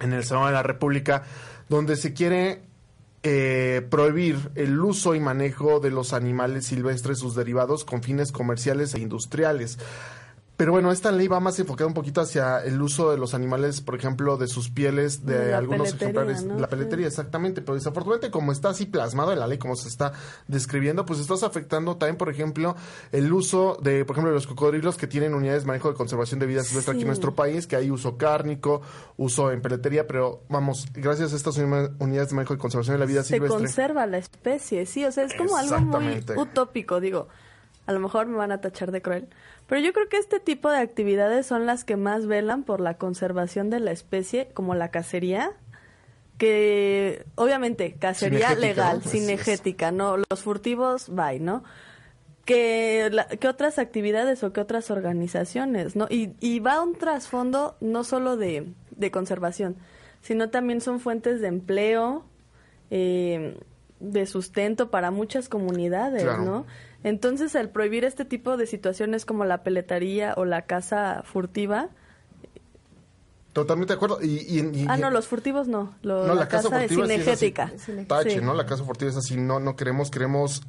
en 0.00 0.12
el 0.12 0.24
Senado 0.24 0.46
de 0.46 0.52
la 0.52 0.62
República 0.62 1.22
donde 1.68 1.96
se 1.96 2.12
quiere 2.12 2.62
eh, 3.26 3.86
prohibir 3.88 4.50
el 4.54 4.78
uso 4.78 5.14
y 5.14 5.20
manejo 5.20 5.80
de 5.80 5.90
los 5.90 6.12
animales 6.12 6.66
silvestres, 6.66 7.18
sus 7.18 7.34
derivados, 7.34 7.86
con 7.86 8.02
fines 8.02 8.32
comerciales 8.32 8.94
e 8.94 9.00
industriales. 9.00 9.78
Pero 10.56 10.70
bueno, 10.70 10.92
esta 10.92 11.10
ley 11.10 11.26
va 11.26 11.40
más 11.40 11.58
enfocada 11.58 11.88
un 11.88 11.94
poquito 11.94 12.20
hacia 12.20 12.60
el 12.60 12.80
uso 12.80 13.10
de 13.10 13.18
los 13.18 13.34
animales, 13.34 13.80
por 13.80 13.96
ejemplo, 13.96 14.36
de 14.36 14.46
sus 14.46 14.70
pieles, 14.70 15.26
de 15.26 15.50
la 15.50 15.58
algunos 15.58 15.92
ejemplares. 15.94 16.44
¿no? 16.44 16.60
La 16.60 16.68
peletería, 16.68 17.08
exactamente. 17.08 17.60
Pero 17.60 17.74
desafortunadamente, 17.74 18.30
como 18.30 18.52
está 18.52 18.68
así 18.68 18.86
plasmado 18.86 19.32
en 19.32 19.40
la 19.40 19.48
ley, 19.48 19.58
como 19.58 19.74
se 19.74 19.88
está 19.88 20.12
describiendo, 20.46 21.04
pues 21.06 21.18
estás 21.18 21.42
afectando 21.42 21.96
también, 21.96 22.16
por 22.16 22.28
ejemplo, 22.28 22.76
el 23.10 23.32
uso 23.32 23.78
de, 23.82 24.04
por 24.04 24.14
ejemplo, 24.14 24.30
de 24.30 24.36
los 24.36 24.46
cocodrilos 24.46 24.96
que 24.96 25.08
tienen 25.08 25.34
unidades 25.34 25.62
de 25.62 25.66
manejo 25.66 25.88
de 25.90 25.96
conservación 25.96 26.38
de 26.38 26.46
vida 26.46 26.62
silvestre 26.62 26.92
aquí 26.92 27.00
en 27.02 27.08
nuestro 27.08 27.34
país, 27.34 27.66
que 27.66 27.74
hay 27.74 27.90
uso 27.90 28.16
cárnico, 28.16 28.80
uso 29.16 29.50
en 29.50 29.60
peletería, 29.60 30.06
pero 30.06 30.42
vamos, 30.48 30.86
gracias 30.94 31.32
a 31.32 31.36
estas 31.36 31.58
uni- 31.58 31.88
unidades 31.98 32.28
de 32.28 32.36
manejo 32.36 32.54
de 32.54 32.60
conservación 32.60 32.94
de 32.94 33.00
la 33.00 33.06
vida 33.06 33.24
Se 33.24 33.34
silvestre. 33.34 33.58
conserva 33.58 34.06
la 34.06 34.18
especie, 34.18 34.86
sí, 34.86 35.04
o 35.04 35.10
sea, 35.10 35.24
es 35.24 35.34
como 35.34 35.56
algo 35.56 35.78
muy 35.80 36.24
utópico, 36.36 37.00
digo. 37.00 37.26
A 37.86 37.92
lo 37.92 38.00
mejor 38.00 38.26
me 38.26 38.36
van 38.36 38.50
a 38.52 38.60
tachar 38.60 38.92
de 38.92 39.02
cruel, 39.02 39.28
pero 39.66 39.80
yo 39.80 39.92
creo 39.92 40.08
que 40.08 40.16
este 40.16 40.40
tipo 40.40 40.70
de 40.70 40.78
actividades 40.78 41.46
son 41.46 41.66
las 41.66 41.84
que 41.84 41.96
más 41.96 42.26
velan 42.26 42.62
por 42.62 42.80
la 42.80 42.94
conservación 42.96 43.68
de 43.70 43.80
la 43.80 43.90
especie, 43.92 44.48
como 44.54 44.74
la 44.74 44.90
cacería, 44.90 45.52
que 46.38 47.24
obviamente 47.36 47.94
cacería 47.94 48.48
Cinegética, 48.48 48.66
legal. 48.66 49.00
Así 49.04 49.20
cinegética, 49.20 49.92
no 49.92 50.16
los 50.16 50.42
furtivos, 50.42 51.08
bye, 51.08 51.40
¿no? 51.40 51.62
Que, 52.44 53.08
la- 53.12 53.26
que 53.28 53.48
otras 53.48 53.78
actividades 53.78 54.42
o 54.44 54.52
que 54.52 54.60
otras 54.60 54.90
organizaciones, 54.90 55.96
¿no? 55.96 56.06
Y, 56.10 56.34
y 56.40 56.60
va 56.60 56.82
un 56.82 56.94
trasfondo 56.96 57.76
no 57.80 58.04
solo 58.04 58.36
de, 58.36 58.72
de 58.90 59.10
conservación, 59.10 59.76
sino 60.20 60.50
también 60.50 60.80
son 60.80 61.00
fuentes 61.00 61.40
de 61.40 61.46
empleo, 61.48 62.24
eh, 62.90 63.58
de 64.00 64.26
sustento 64.26 64.90
para 64.90 65.10
muchas 65.10 65.48
comunidades, 65.48 66.24
Claro. 66.24 66.42
¿no? 66.44 66.66
Entonces, 67.04 67.54
al 67.54 67.68
prohibir 67.70 68.04
este 68.04 68.24
tipo 68.24 68.56
de 68.56 68.66
situaciones 68.66 69.24
como 69.24 69.44
la 69.44 69.62
peletaría 69.62 70.34
o 70.36 70.44
la 70.44 70.62
caza 70.62 71.22
furtiva, 71.24 71.90
Totalmente 73.52 73.92
de 73.92 73.96
acuerdo. 73.98 74.18
Y, 74.20 74.30
y- 74.48 74.58
y- 74.82 74.86
ah, 74.88 74.96
no, 74.96 75.10
los 75.10 75.28
furtivos 75.28 75.68
no, 75.68 75.94
lo- 76.02 76.26
No, 76.26 76.34
la, 76.34 76.40
la 76.40 76.48
casa 76.48 76.70
caza 76.70 76.80
furtiva 76.88 77.06
sí 77.06 77.12
es 77.12 77.28
así. 77.28 77.52
cinegética. 77.52 77.72
Tache, 78.08 78.30
Sí. 78.30 78.40
¿no? 78.44 78.52
La 78.52 78.66
casa 78.66 78.82
furtiva 78.82 79.12
es 79.12 79.16
así, 79.16 79.36
no, 79.36 79.60
no 79.60 79.76
queremos, 79.76 80.10
queremos 80.10 80.62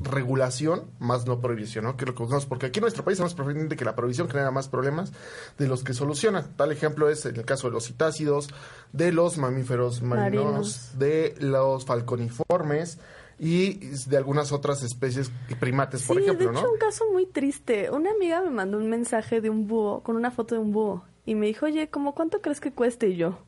regulación 0.00 0.82
más 0.98 1.26
no 1.26 1.38
prohibición, 1.40 1.84
¿no? 1.84 1.96
Que 1.96 2.02
es 2.04 2.08
lo 2.08 2.14
que 2.16 2.24
buscamos, 2.24 2.44
porque 2.46 2.66
aquí 2.66 2.80
en 2.80 2.82
nuestro 2.82 3.04
país 3.04 3.18
sabemos 3.18 3.34
perfectamente 3.34 3.76
que 3.76 3.84
la 3.84 3.94
prohibición 3.94 4.28
genera 4.28 4.50
más 4.50 4.68
problemas 4.68 5.12
de 5.58 5.68
los 5.68 5.84
que 5.84 5.94
soluciona. 5.94 6.44
Tal 6.56 6.72
ejemplo 6.72 7.08
es 7.08 7.24
en 7.24 7.36
el 7.36 7.44
caso 7.44 7.68
de 7.68 7.72
los 7.74 7.84
citácidos, 7.84 8.48
de 8.92 9.12
los 9.12 9.38
mamíferos 9.38 10.02
marinos, 10.02 10.44
Marinos. 10.44 10.98
de 10.98 11.36
los 11.38 11.84
falconiformes 11.86 12.98
y 13.38 13.74
de 14.08 14.16
algunas 14.16 14.52
otras 14.52 14.82
especies 14.82 15.30
primates, 15.58 16.06
por 16.06 16.16
sí, 16.16 16.22
ejemplo, 16.22 16.46
de 16.46 16.52
hecho, 16.52 16.66
¿no? 16.66 16.72
un 16.72 16.78
caso 16.78 17.04
muy 17.12 17.26
triste. 17.26 17.90
Una 17.90 18.10
amiga 18.10 18.40
me 18.42 18.50
mandó 18.50 18.78
un 18.78 18.88
mensaje 18.88 19.40
de 19.40 19.50
un 19.50 19.66
búho 19.66 20.02
con 20.02 20.16
una 20.16 20.30
foto 20.30 20.54
de 20.54 20.60
un 20.60 20.72
búho 20.72 21.04
y 21.26 21.34
me 21.34 21.46
dijo, 21.46 21.66
oye, 21.66 21.88
¿cómo 21.88 22.14
cuánto 22.14 22.40
crees 22.40 22.60
que 22.60 22.72
cueste? 22.72 23.08
Y 23.08 23.16
yo, 23.16 23.38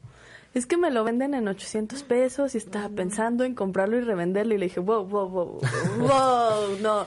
es 0.54 0.66
que 0.66 0.76
me 0.76 0.90
lo 0.90 1.04
venden 1.04 1.34
en 1.34 1.48
800 1.48 2.02
pesos 2.02 2.54
y 2.54 2.58
estaba 2.58 2.88
pensando 2.88 3.44
en 3.44 3.54
comprarlo 3.54 3.98
y 3.98 4.00
revenderlo. 4.00 4.54
Y 4.54 4.58
le 4.58 4.66
dije, 4.66 4.80
wow, 4.80 5.04
wow, 5.04 5.28
wow, 5.28 5.60
wow, 5.98 6.78
no. 6.82 7.06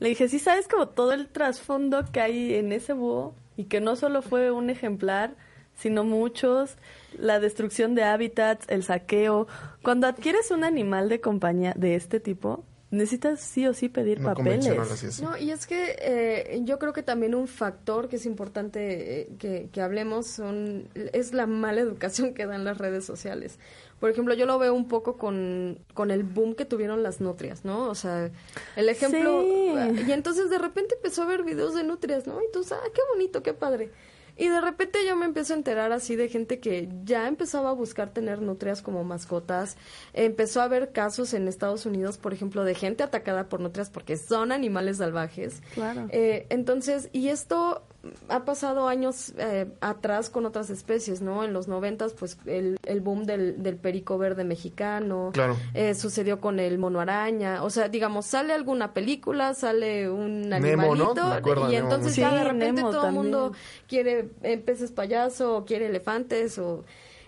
Le 0.00 0.10
dije, 0.10 0.28
sí, 0.28 0.38
sabes 0.38 0.68
como 0.68 0.88
todo 0.88 1.12
el 1.12 1.28
trasfondo 1.28 2.04
que 2.12 2.20
hay 2.20 2.54
en 2.54 2.72
ese 2.72 2.92
búho 2.92 3.34
y 3.56 3.64
que 3.64 3.80
no 3.80 3.96
solo 3.96 4.22
fue 4.22 4.50
un 4.50 4.70
ejemplar, 4.70 5.36
sino 5.78 6.04
muchos, 6.04 6.76
la 7.16 7.40
destrucción 7.40 7.94
de 7.94 8.02
hábitats, 8.02 8.66
el 8.68 8.82
saqueo. 8.82 9.46
Cuando 9.82 10.06
adquieres 10.06 10.50
un 10.50 10.64
animal 10.64 11.08
de 11.08 11.20
compañía 11.20 11.72
de 11.76 11.94
este 11.94 12.20
tipo, 12.20 12.64
necesitas 12.90 13.40
sí 13.40 13.66
o 13.66 13.74
sí 13.74 13.88
pedir 13.88 14.20
No 14.20 14.34
papeles. 14.34 15.20
No, 15.22 15.36
y 15.36 15.50
es 15.50 15.66
que 15.66 15.96
eh, 16.00 16.60
yo 16.64 16.78
creo 16.78 16.92
que 16.92 17.02
también 17.02 17.34
un 17.34 17.46
factor 17.46 18.08
que 18.08 18.16
es 18.16 18.26
importante 18.26 19.20
eh, 19.20 19.28
que, 19.38 19.68
que 19.72 19.80
hablemos 19.80 20.26
son, 20.26 20.88
es 20.94 21.32
la 21.32 21.46
mala 21.46 21.80
educación 21.82 22.34
que 22.34 22.46
dan 22.46 22.64
las 22.64 22.78
redes 22.78 23.04
sociales. 23.04 23.58
Por 24.00 24.10
ejemplo, 24.10 24.34
yo 24.34 24.46
lo 24.46 24.58
veo 24.58 24.74
un 24.74 24.86
poco 24.86 25.16
con, 25.16 25.78
con 25.92 26.10
el 26.10 26.22
boom 26.22 26.54
que 26.54 26.64
tuvieron 26.64 27.02
las 27.02 27.20
nutrias, 27.20 27.64
¿no? 27.64 27.88
O 27.88 27.96
sea, 27.96 28.30
el 28.76 28.88
ejemplo... 28.88 29.42
Sí. 29.42 30.04
Y 30.06 30.12
entonces 30.12 30.50
de 30.50 30.58
repente 30.58 30.94
empezó 30.94 31.22
a 31.22 31.26
ver 31.26 31.42
videos 31.42 31.74
de 31.74 31.82
nutrias, 31.82 32.26
¿no? 32.26 32.40
Y 32.40 32.44
entonces, 32.46 32.78
ah, 32.80 32.88
qué 32.94 33.00
bonito, 33.12 33.42
qué 33.42 33.54
padre. 33.54 33.90
Y 34.38 34.48
de 34.48 34.60
repente 34.60 35.00
yo 35.04 35.16
me 35.16 35.26
empiezo 35.26 35.52
a 35.52 35.56
enterar 35.56 35.90
así 35.90 36.14
de 36.14 36.28
gente 36.28 36.60
que 36.60 36.88
ya 37.04 37.26
empezaba 37.26 37.70
a 37.70 37.72
buscar 37.72 38.10
tener 38.10 38.40
nutrias 38.40 38.82
como 38.82 39.02
mascotas. 39.02 39.76
Empezó 40.14 40.60
a 40.60 40.64
haber 40.64 40.92
casos 40.92 41.34
en 41.34 41.48
Estados 41.48 41.86
Unidos, 41.86 42.18
por 42.18 42.32
ejemplo, 42.32 42.62
de 42.62 42.76
gente 42.76 43.02
atacada 43.02 43.48
por 43.48 43.58
nutrias 43.58 43.90
porque 43.90 44.16
son 44.16 44.52
animales 44.52 44.98
salvajes. 44.98 45.60
Claro. 45.74 46.06
Eh, 46.10 46.46
entonces, 46.50 47.10
y 47.12 47.28
esto 47.28 47.82
ha 48.28 48.44
pasado 48.44 48.88
años 48.88 49.32
eh, 49.38 49.66
atrás 49.80 50.30
con 50.30 50.46
otras 50.46 50.70
especies, 50.70 51.20
¿no? 51.20 51.44
En 51.44 51.52
los 51.52 51.68
noventas, 51.68 52.12
pues 52.12 52.38
el, 52.46 52.78
el 52.84 53.00
boom 53.00 53.24
del, 53.24 53.62
del 53.62 53.76
perico 53.76 54.18
verde 54.18 54.44
mexicano. 54.44 55.30
Claro. 55.32 55.56
Eh, 55.74 55.94
sucedió 55.94 56.40
con 56.40 56.60
el 56.60 56.78
mono 56.78 57.00
araña. 57.00 57.62
O 57.64 57.70
sea, 57.70 57.88
digamos, 57.88 58.26
sale 58.26 58.52
alguna 58.52 58.92
película, 58.94 59.54
sale 59.54 60.10
un 60.10 60.48
Nemo, 60.48 60.56
animalito. 60.92 61.22
acuerdo 61.22 61.66
de 61.68 61.72
y 61.72 61.76
Nemo 61.76 61.88
entonces 61.88 62.16
ya 62.16 62.34
de 62.34 62.44
repente 62.44 62.72
Nemo 62.72 62.90
todo 62.90 63.06
el 63.06 63.12
mundo 63.12 63.52
quiere 63.88 64.28
eh, 64.42 64.58
peces 64.58 64.90
payaso 64.92 65.56
o 65.56 65.64
quiere 65.64 65.86
elefantes 65.86 66.58
o... 66.58 66.84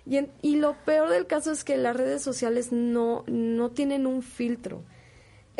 Y, 0.06 0.16
en- 0.16 0.30
y 0.42 0.56
lo 0.56 0.74
peor 0.86 1.10
del 1.10 1.26
caso 1.26 1.52
es 1.52 1.62
que 1.62 1.76
las 1.76 1.94
redes 1.94 2.22
sociales 2.22 2.72
no, 2.72 3.22
no 3.26 3.70
tienen 3.70 4.06
un 4.06 4.22
filtro. 4.22 4.82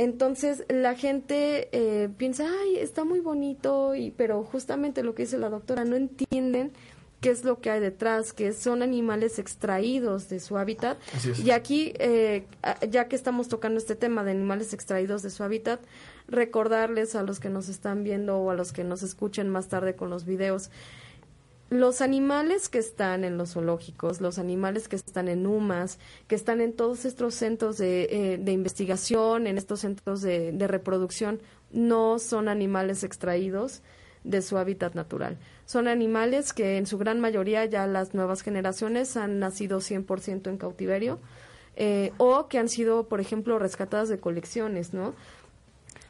Entonces 0.01 0.65
la 0.71 0.95
gente 0.95 1.69
eh, 1.73 2.09
piensa, 2.17 2.49
ay, 2.63 2.79
está 2.79 3.05
muy 3.05 3.21
bonito, 3.21 3.95
y, 3.95 4.13
pero 4.13 4.43
justamente 4.43 5.03
lo 5.03 5.15
que 5.15 5.25
dice 5.25 5.37
la 5.37 5.51
doctora, 5.51 5.85
no 5.85 5.95
entienden 5.95 6.73
qué 7.21 7.29
es 7.29 7.45
lo 7.45 7.61
que 7.61 7.69
hay 7.69 7.81
detrás, 7.81 8.33
que 8.33 8.55
son 8.55 8.83
animales 8.83 9.39
extraídos 9.39 10.31
de 10.31 10.41
su 10.41 10.57
hábitat. 10.57 10.97
Y 11.45 11.51
aquí, 11.51 11.93
eh, 11.99 12.47
ya 12.89 13.09
que 13.09 13.15
estamos 13.15 13.49
tocando 13.49 13.77
este 13.77 13.95
tema 13.95 14.25
de 14.25 14.31
animales 14.31 14.73
extraídos 14.73 15.21
de 15.21 15.29
su 15.29 15.45
hábitat, 15.45 15.83
recordarles 16.29 17.15
a 17.15 17.23
los 17.23 17.39
que 17.39 17.51
nos 17.51 17.69
están 17.69 18.03
viendo 18.03 18.39
o 18.39 18.51
a 18.51 18.55
los 18.55 18.73
que 18.73 18.85
nos 18.85 19.03
escuchen 19.03 19.51
más 19.51 19.69
tarde 19.69 19.97
con 19.97 20.09
los 20.09 20.25
videos, 20.25 20.71
los 21.71 22.01
animales 22.01 22.68
que 22.68 22.79
están 22.79 23.23
en 23.23 23.39
los 23.39 23.53
zoológicos, 23.53 24.21
los 24.21 24.39
animales 24.39 24.89
que 24.89 24.97
están 24.97 25.29
en 25.29 25.47
UMAS, 25.47 25.99
que 26.27 26.35
están 26.35 26.61
en 26.61 26.73
todos 26.73 27.05
estos 27.05 27.35
centros 27.35 27.79
de, 27.79 28.09
eh, 28.11 28.53
investigación, 28.53 29.47
en 29.47 29.57
estos 29.57 29.81
centros 29.81 30.21
de, 30.21 30.51
de, 30.51 30.66
reproducción, 30.66 31.41
no 31.71 32.18
son 32.18 32.49
animales 32.49 33.05
extraídos 33.05 33.83
de 34.25 34.43
su 34.43 34.59
hábitat 34.59 34.95
natural. 34.95 35.39
Son 35.64 35.87
animales 35.87 36.53
que 36.53 36.77
en 36.77 36.87
su 36.87 36.99
gran 36.99 37.21
mayoría 37.21 37.64
ya 37.64 37.87
las 37.87 38.14
nuevas 38.14 38.43
generaciones 38.43 39.16
han 39.16 39.39
nacido 39.39 39.79
100% 39.79 40.51
en 40.51 40.59
cautiverio 40.59 41.21
eh, 41.77 42.12
o 42.18 42.49
que 42.49 42.59
han 42.59 42.68
sido, 42.68 43.09
por 43.09 43.21
ejemplo, 43.21 43.59
rescatadas 43.59 44.09
de 44.09 44.18
colecciones, 44.18 44.93
¿no? 44.93 45.14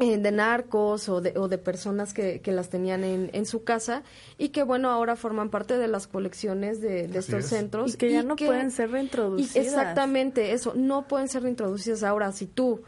Eh, 0.02 0.16
de 0.16 0.32
narcos 0.32 1.10
o 1.10 1.20
de, 1.20 1.34
o 1.36 1.46
de 1.46 1.58
personas 1.58 2.14
que, 2.14 2.40
que 2.40 2.52
las 2.52 2.70
tenían 2.70 3.04
en, 3.04 3.28
en, 3.34 3.44
su 3.44 3.64
casa 3.64 4.02
y 4.38 4.48
que 4.48 4.62
bueno 4.62 4.88
ahora 4.88 5.14
forman 5.14 5.50
parte 5.50 5.76
de 5.76 5.88
las 5.88 6.06
colecciones 6.06 6.80
de, 6.80 7.06
de 7.06 7.18
estos 7.18 7.44
centros 7.44 7.92
y 7.92 7.96
que 7.98 8.10
ya 8.10 8.22
no 8.22 8.34
pueden 8.34 8.70
ser 8.70 8.92
reintroducidas. 8.92 9.56
exactamente 9.56 10.52
eso 10.52 10.72
no 10.74 11.06
pueden 11.06 11.28
ser 11.28 11.42
reintroducidas. 11.42 12.02
Ahora 12.02 12.32
si 12.32 12.46
tú 12.46 12.80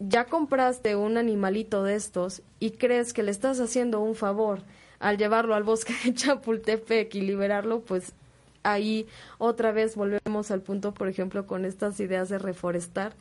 ya 0.00 0.24
compraste 0.24 0.96
un 0.96 1.16
animalito 1.16 1.84
de 1.84 1.94
estos 1.94 2.42
y 2.58 2.72
crees 2.72 3.12
que 3.12 3.22
le 3.22 3.30
estás 3.30 3.60
haciendo 3.60 4.00
un 4.00 4.16
favor 4.16 4.62
al 4.98 5.18
llevarlo 5.18 5.54
al 5.54 5.62
bosque 5.62 5.94
de 6.04 6.12
Chapultepec 6.14 7.14
y 7.14 7.20
liberarlo 7.20 7.82
pues 7.82 8.14
ahí 8.64 9.06
otra 9.38 9.70
vez 9.70 9.94
volvemos 9.94 10.50
al 10.50 10.62
punto 10.62 10.92
por 10.92 11.06
ejemplo 11.06 11.46
con 11.46 11.64
estas 11.64 12.00
ideas 12.00 12.28
de 12.30 12.38
reforestar 12.38 13.14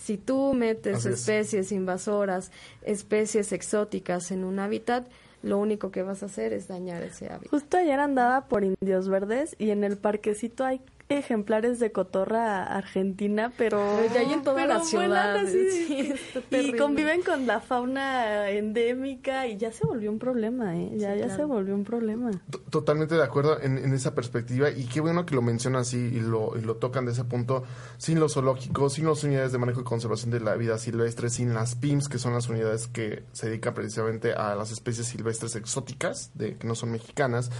si 0.00 0.16
tú 0.16 0.54
metes 0.54 1.04
especies 1.04 1.72
invasoras, 1.72 2.50
especies 2.82 3.52
exóticas 3.52 4.30
en 4.30 4.44
un 4.44 4.58
hábitat, 4.58 5.06
lo 5.42 5.58
único 5.58 5.90
que 5.90 6.02
vas 6.02 6.22
a 6.22 6.26
hacer 6.26 6.54
es 6.54 6.68
dañar 6.68 7.02
ese 7.02 7.26
hábitat. 7.26 7.50
Justo 7.50 7.76
ayer 7.76 8.00
andaba 8.00 8.46
por 8.46 8.64
Indios 8.64 9.08
Verdes 9.08 9.54
y 9.58 9.70
en 9.70 9.84
el 9.84 9.98
parquecito 9.98 10.64
hay 10.64 10.80
ejemplares 11.18 11.78
de 11.80 11.92
cotorra 11.92 12.64
argentina, 12.64 13.52
pero, 13.56 13.80
ya 14.12 14.20
hay 14.20 14.32
en 14.32 14.42
toda 14.42 14.66
la 14.66 14.80
ciudad. 14.80 15.44
y 16.50 16.72
conviven 16.76 17.22
con 17.22 17.46
la 17.46 17.60
fauna 17.60 18.50
endémica 18.50 19.46
y 19.46 19.56
ya 19.56 19.72
se 19.72 19.86
volvió 19.86 20.10
un 20.10 20.18
problema, 20.18 20.76
¿eh? 20.76 20.92
Ya, 20.96 21.14
ya 21.16 21.34
se 21.34 21.44
volvió 21.44 21.74
un 21.74 21.84
problema. 21.84 22.30
Totalmente 22.70 23.14
de 23.14 23.22
acuerdo 23.22 23.60
en, 23.60 23.78
en, 23.78 23.92
esa 23.92 24.14
perspectiva 24.14 24.70
y 24.70 24.84
qué 24.84 25.00
bueno 25.00 25.26
que 25.26 25.34
lo 25.34 25.42
mencionan 25.42 25.82
así 25.82 25.98
y 25.98 26.20
lo, 26.20 26.56
y 26.56 26.62
lo 26.62 26.76
tocan 26.76 27.06
de 27.06 27.12
ese 27.12 27.24
punto, 27.24 27.64
sin 27.98 28.20
los 28.20 28.34
zoológicos, 28.34 28.94
sin 28.94 29.06
las 29.06 29.22
unidades 29.24 29.52
de 29.52 29.58
manejo 29.58 29.80
y 29.80 29.84
conservación 29.84 30.30
de 30.30 30.40
la 30.40 30.54
vida 30.56 30.78
silvestre, 30.78 31.30
sin 31.30 31.54
las 31.54 31.74
PIMS, 31.74 32.08
que 32.08 32.18
son 32.18 32.32
las 32.32 32.48
unidades 32.48 32.86
que 32.86 33.24
se 33.32 33.46
dedican 33.48 33.74
precisamente 33.74 34.32
a 34.32 34.54
las 34.54 34.70
especies 34.70 35.06
silvestres 35.08 35.56
exóticas, 35.56 36.30
de 36.34 36.56
que 36.56 36.66
no 36.66 36.74
son 36.74 36.92
mexicanas, 36.92 37.50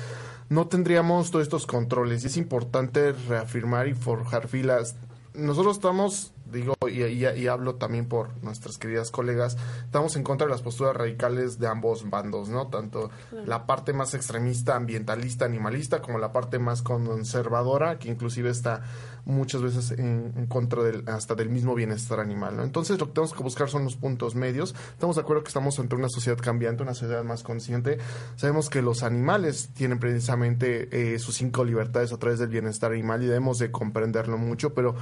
no 0.48 0.66
tendríamos 0.66 1.30
todos 1.30 1.44
estos 1.44 1.66
controles 1.66 2.24
y 2.24 2.26
es 2.26 2.36
importante 2.36 3.12
reafirmar 3.40 3.88
y 3.88 3.94
forjar 3.94 4.48
filas. 4.48 4.96
Nosotros 5.34 5.76
estamos 5.76 6.32
digo, 6.50 6.74
y, 6.88 7.04
y, 7.04 7.46
hablo 7.46 7.76
también 7.76 8.06
por 8.06 8.30
nuestras 8.42 8.78
queridas 8.78 9.10
colegas, 9.10 9.56
estamos 9.84 10.16
en 10.16 10.24
contra 10.24 10.46
de 10.46 10.52
las 10.52 10.62
posturas 10.62 10.96
radicales 10.96 11.58
de 11.58 11.68
ambos 11.68 12.08
bandos, 12.08 12.48
¿no? 12.48 12.66
Tanto 12.68 13.10
la 13.46 13.66
parte 13.66 13.92
más 13.92 14.14
extremista, 14.14 14.76
ambientalista, 14.76 15.44
animalista, 15.44 16.02
como 16.02 16.18
la 16.18 16.32
parte 16.32 16.58
más 16.58 16.82
conservadora, 16.82 17.98
que 17.98 18.08
inclusive 18.08 18.50
está 18.50 18.82
muchas 19.30 19.62
veces 19.62 19.92
en, 19.92 20.46
contra 20.48 20.82
del, 20.82 21.08
hasta 21.08 21.34
del 21.34 21.48
mismo 21.48 21.74
bienestar 21.74 22.20
animal, 22.20 22.56
¿no? 22.56 22.62
Entonces 22.62 22.98
lo 22.98 23.06
que 23.06 23.12
tenemos 23.14 23.34
que 23.34 23.42
buscar 23.42 23.68
son 23.68 23.84
los 23.84 23.96
puntos 23.96 24.34
medios. 24.34 24.74
Estamos 24.92 25.16
de 25.16 25.22
acuerdo 25.22 25.42
que 25.42 25.48
estamos 25.48 25.78
entre 25.78 25.98
una 25.98 26.08
sociedad 26.08 26.38
cambiante, 26.38 26.82
una 26.82 26.94
sociedad 26.94 27.24
más 27.24 27.42
consciente. 27.42 27.98
Sabemos 28.36 28.70
que 28.70 28.82
los 28.82 29.02
animales 29.02 29.70
tienen 29.74 29.98
precisamente 29.98 31.14
eh, 31.14 31.18
sus 31.18 31.36
cinco 31.36 31.64
libertades 31.64 32.12
a 32.12 32.18
través 32.18 32.38
del 32.38 32.48
bienestar 32.48 32.92
animal 32.92 33.22
y 33.22 33.26
debemos 33.26 33.58
de 33.58 33.70
comprenderlo 33.70 34.38
mucho, 34.38 34.74
pero 34.74 34.94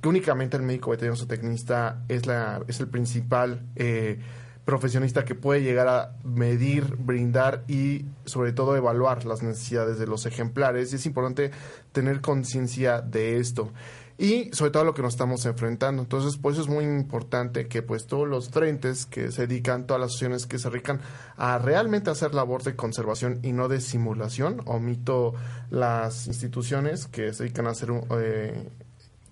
que 0.00 0.08
únicamente 0.08 0.56
el 0.56 0.62
médico 0.62 0.90
veterinario 0.90 1.26
tecnista 1.26 2.04
es, 2.08 2.26
la, 2.26 2.62
es 2.68 2.80
el 2.80 2.88
principal 2.88 3.62
eh, 3.76 4.20
profesionista 4.64 5.24
que 5.24 5.34
puede 5.34 5.62
llegar 5.62 5.88
a 5.88 6.16
medir, 6.24 6.96
brindar 6.96 7.64
y 7.68 8.06
sobre 8.24 8.52
todo 8.52 8.76
evaluar 8.76 9.24
las 9.24 9.42
necesidades 9.42 9.98
de 9.98 10.06
los 10.06 10.26
ejemplares. 10.26 10.92
Y 10.92 10.96
es 10.96 11.06
importante 11.06 11.50
tener 11.92 12.20
conciencia 12.20 13.00
de 13.00 13.38
esto 13.38 13.70
y 14.16 14.50
sobre 14.52 14.70
todo 14.70 14.82
a 14.82 14.86
lo 14.86 14.94
que 14.94 15.02
nos 15.02 15.14
estamos 15.14 15.44
enfrentando. 15.44 16.02
Entonces, 16.02 16.38
pues 16.40 16.58
es 16.58 16.68
muy 16.68 16.84
importante 16.84 17.66
que 17.66 17.82
pues 17.82 18.06
todos 18.06 18.28
los 18.28 18.48
frentes 18.48 19.06
que 19.06 19.32
se 19.32 19.46
dedican, 19.46 19.86
todas 19.86 20.00
las 20.00 20.10
asociaciones 20.10 20.46
que 20.46 20.58
se 20.58 20.70
dedican 20.70 21.00
a 21.36 21.58
realmente 21.58 22.10
hacer 22.10 22.34
labor 22.34 22.62
de 22.62 22.76
conservación 22.76 23.40
y 23.42 23.52
no 23.52 23.68
de 23.68 23.80
simulación, 23.80 24.62
omito 24.66 25.34
las 25.70 26.26
instituciones 26.26 27.06
que 27.06 27.32
se 27.32 27.44
dedican 27.44 27.66
a 27.66 27.70
hacer 27.70 27.90
eh, 28.20 28.68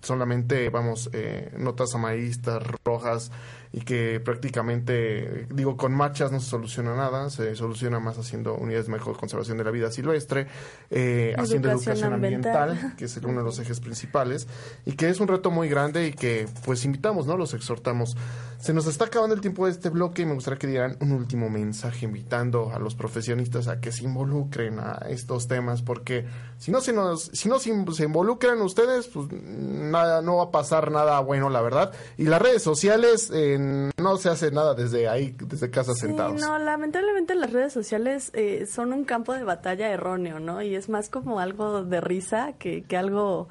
solamente, 0.01 0.69
vamos, 0.69 1.09
eh, 1.13 1.53
notas 1.57 1.95
amarillistas, 1.95 2.61
rojas, 2.83 3.31
y 3.75 3.81
que 3.81 4.19
prácticamente, 4.19 5.47
digo, 5.49 5.75
con 5.75 5.93
marchas 5.93 6.31
no 6.31 6.39
se 6.39 6.47
soluciona 6.47 6.95
nada, 6.95 7.31
se 7.31 7.55
soluciona 7.55 7.99
más 7.99 8.19
haciendo 8.19 8.55
unidades 8.55 8.85
de 8.85 8.91
mejor 8.91 9.17
conservación 9.17 9.57
de 9.57 9.63
la 9.63 9.71
vida 9.71 9.89
silvestre, 9.89 10.45
eh, 10.91 11.33
haciendo 11.35 11.71
educación 11.71 12.13
ambiental. 12.13 12.93
que 12.95 13.05
es 13.05 13.17
uno 13.17 13.39
de 13.39 13.43
los 13.43 13.57
ejes 13.57 13.79
principales, 13.79 14.47
y 14.85 14.91
que 14.91 15.09
es 15.09 15.19
un 15.19 15.27
reto 15.27 15.49
muy 15.49 15.69
grande 15.69 16.07
y 16.07 16.13
que 16.13 16.47
pues 16.65 16.85
invitamos, 16.85 17.25
¿no? 17.25 17.35
Los 17.35 17.55
exhortamos. 17.55 18.15
Se 18.59 18.73
nos 18.73 18.87
está 18.87 19.05
acabando 19.05 19.35
el 19.35 19.41
tiempo 19.41 19.65
de 19.65 19.71
este 19.71 19.89
bloque 19.89 20.21
y 20.21 20.25
me 20.25 20.35
gustaría 20.35 20.57
que 20.57 20.67
dieran 20.67 20.95
un 21.01 21.11
último 21.11 21.49
mensaje 21.49 22.05
invitando 22.05 22.71
a 22.73 22.79
los 22.79 22.95
profesionistas 22.95 23.67
a 23.67 23.81
que 23.81 23.91
se 23.91 24.05
involucren 24.05 24.79
a 24.79 24.99
estos 25.09 25.47
temas, 25.47 25.81
porque 25.81 26.25
si 26.59 26.71
no 26.71 26.79
se 26.79 26.93
nos, 26.93 27.23
si 27.33 27.49
no 27.49 27.59
se, 27.59 27.73
se 27.91 28.03
involucran 28.03 28.61
ustedes, 28.61 29.07
pues 29.07 29.27
nada, 29.31 30.21
no 30.21 30.37
va 30.37 30.43
a 30.43 30.51
pasar 30.51 30.91
nada 30.91 31.19
bueno, 31.19 31.49
la 31.49 31.61
verdad. 31.61 31.91
Y 32.17 32.25
las 32.25 32.41
redes 32.41 32.63
sociales, 32.63 33.31
eh, 33.33 33.57
no 33.97 34.17
se 34.17 34.29
hace 34.29 34.51
nada 34.51 34.73
desde 34.73 35.07
ahí, 35.07 35.35
desde 35.37 35.69
casa 35.69 35.93
sentados. 35.93 36.39
No, 36.39 36.57
lamentablemente 36.59 37.35
las 37.35 37.51
redes 37.51 37.73
sociales 37.73 38.31
eh, 38.33 38.65
son 38.65 38.93
un 38.93 39.05
campo 39.05 39.33
de 39.33 39.43
batalla 39.43 39.89
erróneo, 39.89 40.39
¿no? 40.39 40.61
Y 40.61 40.75
es 40.75 40.89
más 40.89 41.09
como 41.09 41.39
algo 41.39 41.83
de 41.83 42.01
risa 42.01 42.53
que, 42.53 42.83
que 42.83 42.97
algo 42.97 43.49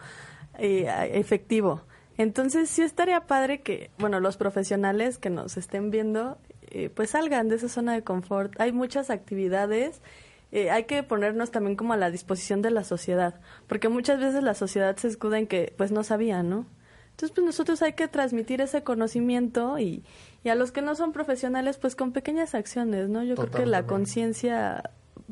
eh, 0.59 1.11
efectivo. 1.15 1.83
Entonces 2.19 2.69
sí 2.69 2.83
estaría 2.83 3.27
padre 3.27 3.63
que, 3.63 3.91
bueno, 3.99 4.21
los 4.21 4.37
profesionales 4.37 5.19
que 5.19 5.31
nos 5.31 5.57
estén 5.57 5.91
viendo, 5.91 6.39
eh, 6.63 6.91
pues 6.95 7.11
salgan 7.11 7.49
de 7.49 7.57
esa 7.57 7.69
zona 7.69 7.95
de 7.95 8.03
confort. 8.03 8.61
Hay 8.61 8.73
muchas 8.73 9.11
actividades. 9.11 10.01
hay 10.71 10.85
que 10.85 11.03
ponernos 11.03 11.51
también 11.51 11.77
como 11.77 11.95
a 11.95 11.97
la 11.97 12.11
disposición 12.11 12.61
de 12.61 12.71
la 12.71 12.85
sociedad, 12.85 13.41
porque 13.67 13.89
muchas 13.89 14.21
veces 14.21 14.43
la 14.43 14.53
sociedad 14.53 14.95
se 14.97 15.09
escuda 15.09 15.39
en 15.39 15.47
que 15.47 15.73
pues 15.79 15.93
no 15.93 16.05
sabía, 16.05 16.43
¿no? 16.43 16.67
Entonces, 17.13 17.35
pues 17.35 17.45
nosotros 17.45 17.83
hay 17.83 17.93
que 17.93 18.09
transmitir 18.09 18.61
ese 18.61 18.83
conocimiento 18.83 19.79
y, 19.79 20.03
y 20.45 20.49
a 20.49 20.55
los 20.55 20.73
que 20.73 20.83
no 20.83 20.95
son 20.95 21.13
profesionales, 21.13 21.79
pues 21.79 21.95
con 21.95 22.13
pequeñas 22.13 22.55
acciones, 22.55 23.09
¿no? 23.09 23.23
Yo 23.23 23.37
creo 23.37 23.51
que 23.51 23.67
la 23.67 23.87
conciencia 23.87 24.91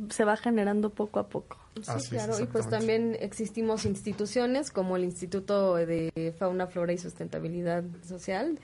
se 0.09 0.25
va 0.25 0.37
generando 0.37 0.91
poco 0.91 1.19
a 1.19 1.29
poco. 1.29 1.59
Sí, 1.83 2.11
claro, 2.11 2.39
y 2.41 2.47
pues 2.47 2.69
también 2.69 3.17
existimos 3.21 3.85
instituciones 3.85 4.71
como 4.71 4.97
el 4.97 5.05
Instituto 5.05 5.75
de 5.77 6.35
Fauna, 6.39 6.67
Flora 6.67 6.93
y 6.93 6.99
Sustentabilidad 6.99 7.85
Social 8.07 8.59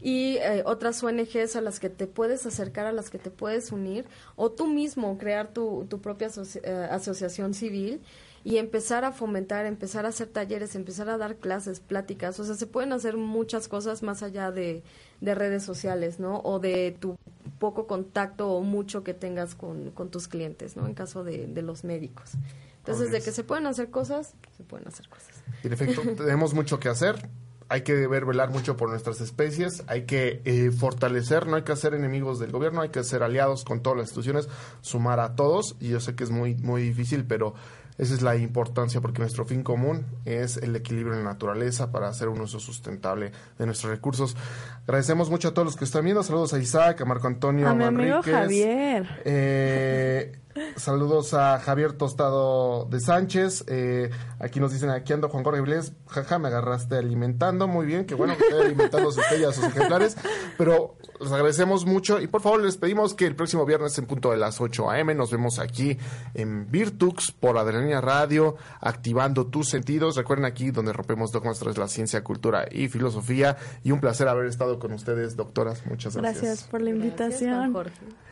y 0.00 0.36
eh, 0.36 0.62
otras 0.64 1.02
ONGs 1.02 1.56
a 1.56 1.60
las 1.60 1.78
que 1.78 1.90
te 1.90 2.06
puedes 2.06 2.46
acercar, 2.46 2.86
a 2.86 2.92
las 2.92 3.10
que 3.10 3.18
te 3.18 3.30
puedes 3.30 3.70
unir, 3.72 4.06
o 4.36 4.50
tú 4.50 4.66
mismo 4.66 5.18
crear 5.18 5.52
tu, 5.52 5.86
tu 5.88 6.00
propia 6.00 6.28
eh, 6.62 6.88
asociación 6.90 7.54
civil 7.54 8.00
y 8.42 8.56
empezar 8.56 9.04
a 9.04 9.12
fomentar, 9.12 9.66
empezar 9.66 10.06
a 10.06 10.08
hacer 10.08 10.28
talleres, 10.28 10.74
empezar 10.74 11.08
a 11.08 11.18
dar 11.18 11.36
clases, 11.36 11.80
pláticas, 11.80 12.40
o 12.40 12.44
sea, 12.44 12.54
se 12.54 12.66
pueden 12.66 12.92
hacer 12.92 13.16
muchas 13.16 13.68
cosas 13.68 14.02
más 14.02 14.22
allá 14.22 14.50
de, 14.50 14.82
de 15.20 15.34
redes 15.34 15.62
sociales, 15.62 16.20
¿no? 16.20 16.40
O 16.40 16.58
de 16.58 16.96
tu 16.98 17.18
poco 17.58 17.86
contacto 17.86 18.50
o 18.50 18.62
mucho 18.62 19.04
que 19.04 19.14
tengas 19.14 19.54
con, 19.54 19.90
con 19.90 20.10
tus 20.10 20.28
clientes, 20.28 20.76
¿no? 20.76 20.86
En 20.86 20.94
caso 20.94 21.24
de, 21.24 21.46
de 21.46 21.62
los 21.62 21.84
médicos. 21.84 22.32
Entonces, 22.78 23.10
de 23.12 23.20
que 23.20 23.30
se 23.30 23.44
pueden 23.44 23.66
hacer 23.66 23.90
cosas, 23.90 24.34
se 24.56 24.64
pueden 24.64 24.88
hacer 24.88 25.08
cosas. 25.08 25.42
En 25.62 25.72
efecto, 25.72 26.00
tenemos 26.16 26.54
mucho 26.54 26.80
que 26.80 26.88
hacer. 26.88 27.28
Hay 27.68 27.82
que 27.82 27.94
ver 28.08 28.24
velar 28.24 28.50
mucho 28.50 28.76
por 28.76 28.88
nuestras 28.90 29.20
especies, 29.20 29.84
hay 29.86 30.02
que 30.02 30.42
eh, 30.44 30.72
fortalecer, 30.72 31.46
no 31.46 31.54
hay 31.54 31.62
que 31.62 31.70
hacer 31.70 31.94
enemigos 31.94 32.40
del 32.40 32.50
gobierno, 32.50 32.80
hay 32.80 32.88
que 32.88 33.04
ser 33.04 33.22
aliados 33.22 33.64
con 33.64 33.80
todas 33.80 33.96
las 33.96 34.08
instituciones, 34.08 34.48
sumar 34.80 35.20
a 35.20 35.36
todos, 35.36 35.76
y 35.78 35.90
yo 35.90 36.00
sé 36.00 36.16
que 36.16 36.24
es 36.24 36.30
muy, 36.30 36.56
muy 36.56 36.82
difícil, 36.82 37.24
pero 37.24 37.54
esa 38.00 38.14
es 38.14 38.22
la 38.22 38.34
importancia 38.34 39.02
porque 39.02 39.20
nuestro 39.20 39.44
fin 39.44 39.62
común 39.62 40.06
es 40.24 40.56
el 40.56 40.74
equilibrio 40.74 41.12
en 41.12 41.22
la 41.22 41.32
naturaleza 41.32 41.92
para 41.92 42.08
hacer 42.08 42.28
un 42.28 42.40
uso 42.40 42.58
sustentable 42.58 43.30
de 43.58 43.66
nuestros 43.66 43.92
recursos. 43.92 44.38
Agradecemos 44.84 45.28
mucho 45.28 45.48
a 45.48 45.54
todos 45.54 45.66
los 45.66 45.76
que 45.76 45.84
están 45.84 46.04
viendo. 46.04 46.22
Saludos 46.22 46.54
a 46.54 46.58
Isaac, 46.58 47.02
a 47.02 47.04
Marco 47.04 47.26
Antonio, 47.26 47.68
a 47.68 47.74
mi 47.74 47.84
amigo 47.84 48.22
Javier. 48.22 49.20
Eh, 49.26 50.39
Saludos 50.76 51.32
a 51.34 51.58
Javier 51.60 51.92
Tostado 51.92 52.84
de 52.86 53.00
Sánchez. 53.00 53.64
Eh, 53.68 54.10
aquí 54.38 54.58
nos 54.58 54.72
dicen, 54.72 54.90
aquí 54.90 55.12
ando 55.12 55.28
Juan 55.28 55.44
Jorge 55.44 55.60
Vilés. 55.60 55.92
Jaja, 56.08 56.38
me 56.38 56.48
agarraste 56.48 56.96
alimentando. 56.96 57.68
Muy 57.68 57.86
bien, 57.86 58.04
qué 58.04 58.14
bueno 58.14 58.36
que 58.36 58.44
esté 58.44 58.60
alimentando 58.60 59.12
sus 59.12 59.24
a 59.24 59.52
sus 59.52 59.64
ejemplares. 59.64 60.16
Pero 60.58 60.96
les 61.20 61.30
agradecemos 61.30 61.86
mucho 61.86 62.20
y 62.20 62.26
por 62.26 62.40
favor 62.40 62.62
les 62.62 62.76
pedimos 62.76 63.14
que 63.14 63.26
el 63.26 63.36
próximo 63.36 63.64
viernes 63.64 63.96
en 63.98 64.06
punto 64.06 64.30
de 64.30 64.38
las 64.38 64.60
8 64.60 64.90
a.m. 64.90 65.14
nos 65.14 65.30
vemos 65.30 65.58
aquí 65.58 65.98
en 66.34 66.70
Virtux 66.70 67.30
por 67.30 67.56
Adrenalina 67.58 68.00
Radio, 68.00 68.56
activando 68.80 69.46
tus 69.46 69.68
sentidos. 69.68 70.16
Recuerden 70.16 70.46
aquí 70.46 70.70
donde 70.70 70.92
rompemos 70.92 71.30
dogmas 71.30 71.58
tras 71.58 71.78
la 71.78 71.88
ciencia, 71.88 72.24
cultura 72.24 72.66
y 72.70 72.88
filosofía. 72.88 73.56
Y 73.84 73.92
un 73.92 74.00
placer 74.00 74.28
haber 74.28 74.46
estado 74.46 74.78
con 74.78 74.92
ustedes, 74.92 75.36
doctoras. 75.36 75.86
Muchas 75.86 76.16
gracias. 76.16 76.42
Gracias 76.42 76.68
por 76.68 76.80
la 76.80 76.90
invitación. 76.90 77.72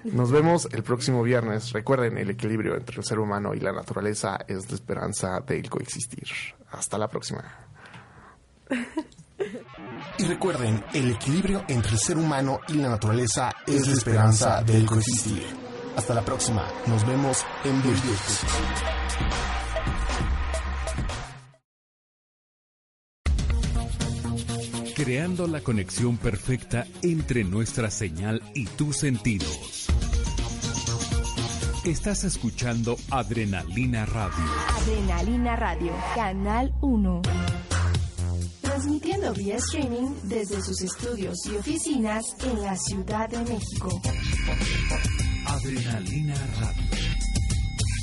Nos 0.05 0.31
vemos 0.31 0.69
el 0.73 0.83
próximo 0.83 1.23
viernes. 1.23 1.73
Recuerden, 1.73 2.08
el 2.17 2.31
equilibrio 2.31 2.75
entre 2.77 2.97
el 2.97 3.05
ser 3.05 3.19
humano 3.19 3.53
y 3.55 3.61
la 3.61 3.73
naturaleza 3.73 4.39
es 4.49 4.71
la 4.71 4.75
esperanza 4.77 5.41
del 5.41 5.69
coexistir. 5.69 6.29
Hasta 6.71 6.97
la 6.97 7.09
próxima. 7.09 7.45
Y 10.19 10.25
recuerden, 10.25 10.85
el 10.93 11.13
equilibrio 11.13 11.65
entre 11.69 11.93
el 11.93 11.99
ser 11.99 12.19
humano 12.19 12.61
y 12.69 12.75
la 12.75 12.89
naturaleza 12.89 13.53
es 13.67 13.87
la 13.87 13.93
esperanza 13.93 14.63
del 14.63 14.87
coexistir. 14.87 15.43
Hasta 15.97 16.15
la 16.15 16.25
próxima. 16.25 16.67
Nos 16.87 17.07
vemos 17.07 17.45
en 17.65 17.83
Virtus. 17.83 18.41
Creando 24.95 25.47
la 25.47 25.61
conexión 25.61 26.17
perfecta 26.19 26.87
entre 27.03 27.45
nuestra 27.45 27.91
señal 27.91 28.43
y 28.55 28.67
tus 28.67 28.97
sentidos. 28.97 29.89
Estás 31.89 32.23
escuchando 32.25 32.99
Adrenalina 33.11 34.05
Radio. 34.05 34.45
Adrenalina 34.77 35.57
Radio, 35.57 35.91
Canal 36.15 36.71
1. 36.83 37.23
Transmitiendo 38.61 39.33
vía 39.33 39.57
streaming 39.57 40.11
desde 40.25 40.61
sus 40.61 40.83
estudios 40.83 41.35
y 41.47 41.57
oficinas 41.57 42.37
en 42.45 42.61
la 42.61 42.77
Ciudad 42.77 43.31
de 43.31 43.39
México. 43.39 44.03
Adrenalina 45.47 46.35
Radio. 46.61 46.83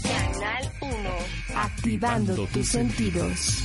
Canal 0.01 0.71
1. 0.81 0.91
Activando, 1.55 2.47
tus 2.47 2.67
sentidos. 2.67 3.63